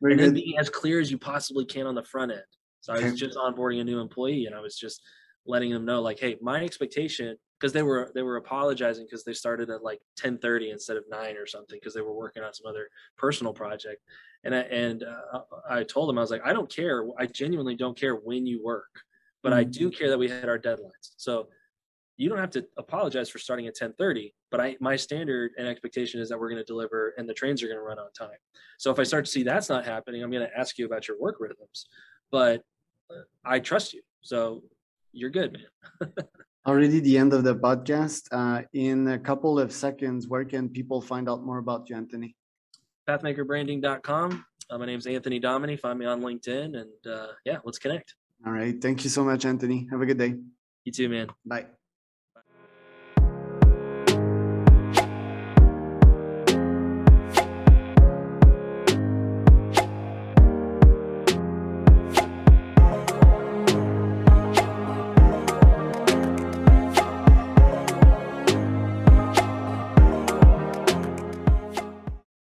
Very 0.00 0.12
and 0.12 0.20
good. 0.20 0.26
then 0.26 0.34
being 0.34 0.58
as 0.58 0.68
clear 0.68 1.00
as 1.00 1.10
you 1.10 1.18
possibly 1.18 1.64
can 1.64 1.86
on 1.86 1.94
the 1.94 2.04
front 2.04 2.32
end. 2.32 2.42
So 2.80 2.92
I 2.92 3.02
was 3.02 3.18
just 3.18 3.36
onboarding 3.36 3.80
a 3.80 3.84
new 3.84 4.00
employee 4.00 4.46
and 4.46 4.54
I 4.54 4.60
was 4.60 4.76
just 4.76 5.02
letting 5.46 5.72
them 5.72 5.84
know 5.84 6.00
like, 6.02 6.20
hey, 6.20 6.36
my 6.40 6.62
expectation 6.62 7.36
because 7.58 7.72
they 7.72 7.82
were 7.82 8.10
they 8.14 8.22
were 8.22 8.36
apologizing 8.36 9.06
because 9.06 9.24
they 9.24 9.32
started 9.32 9.70
at 9.70 9.82
like 9.82 10.00
10:30 10.20 10.72
instead 10.72 10.96
of 10.96 11.04
9 11.08 11.36
or 11.36 11.46
something 11.46 11.78
because 11.80 11.94
they 11.94 12.00
were 12.00 12.14
working 12.14 12.42
on 12.42 12.52
some 12.52 12.66
other 12.66 12.88
personal 13.16 13.52
project. 13.52 14.02
And 14.44 14.54
I, 14.54 14.58
and 14.60 15.02
uh, 15.02 15.40
I 15.68 15.82
told 15.82 16.08
them 16.08 16.18
I 16.18 16.20
was 16.20 16.30
like 16.30 16.46
I 16.46 16.52
don't 16.52 16.70
care. 16.70 17.04
I 17.18 17.26
genuinely 17.26 17.74
don't 17.74 17.98
care 17.98 18.14
when 18.14 18.46
you 18.46 18.62
work 18.62 18.90
but 19.46 19.52
mm-hmm. 19.52 19.60
I 19.60 19.64
do 19.64 19.90
care 19.92 20.10
that 20.10 20.18
we 20.18 20.28
hit 20.28 20.48
our 20.48 20.58
deadlines. 20.58 21.12
So 21.16 21.46
you 22.16 22.28
don't 22.28 22.38
have 22.38 22.50
to 22.50 22.66
apologize 22.78 23.28
for 23.28 23.38
starting 23.38 23.68
at 23.68 23.76
10:30 23.76 24.32
but 24.50 24.60
I 24.60 24.76
my 24.80 24.96
standard 24.96 25.52
and 25.56 25.68
expectation 25.68 26.20
is 26.20 26.28
that 26.30 26.38
we're 26.40 26.48
going 26.48 26.60
to 26.60 26.64
deliver 26.64 27.14
and 27.16 27.28
the 27.28 27.34
trains 27.34 27.62
are 27.62 27.68
going 27.68 27.78
to 27.78 27.82
run 27.82 28.00
on 28.00 28.10
time. 28.12 28.40
So 28.78 28.90
if 28.90 28.98
I 28.98 29.04
start 29.04 29.24
to 29.26 29.30
see 29.30 29.44
that's 29.44 29.68
not 29.68 29.84
happening 29.84 30.24
I'm 30.24 30.32
going 30.32 30.46
to 30.46 30.58
ask 30.58 30.78
you 30.78 30.86
about 30.86 31.06
your 31.06 31.20
work 31.20 31.36
rhythms 31.38 31.86
but 32.32 32.62
uh, 33.08 33.22
I 33.44 33.60
trust 33.60 33.92
you. 33.94 34.02
So 34.22 34.64
you're 35.12 35.30
good 35.30 35.52
man 36.00 36.12
already 36.66 37.00
the 37.00 37.16
end 37.16 37.32
of 37.32 37.44
the 37.44 37.54
podcast. 37.54 38.28
Uh, 38.30 38.62
in 38.72 39.08
a 39.08 39.18
couple 39.18 39.58
of 39.58 39.72
seconds, 39.72 40.28
where 40.28 40.44
can 40.44 40.68
people 40.68 41.00
find 41.00 41.28
out 41.28 41.44
more 41.44 41.58
about 41.58 41.88
you, 41.88 41.96
Anthony? 41.96 42.36
Pathmakerbranding.com. 43.08 44.44
Uh, 44.68 44.78
my 44.78 44.86
name's 44.86 45.06
Anthony 45.06 45.38
Domine. 45.38 45.76
Find 45.78 45.98
me 45.98 46.06
on 46.06 46.20
LinkedIn, 46.20 46.76
and 46.76 47.12
uh, 47.12 47.28
yeah, 47.44 47.58
let's 47.64 47.78
connect. 47.78 48.14
All 48.44 48.52
right. 48.52 48.80
Thank 48.80 49.04
you 49.04 49.10
so 49.10 49.24
much, 49.24 49.44
Anthony. 49.44 49.88
Have 49.90 50.00
a 50.00 50.06
good 50.06 50.18
day. 50.18 50.34
You 50.84 50.92
too, 50.92 51.08
man. 51.08 51.28
Bye. 51.44 51.66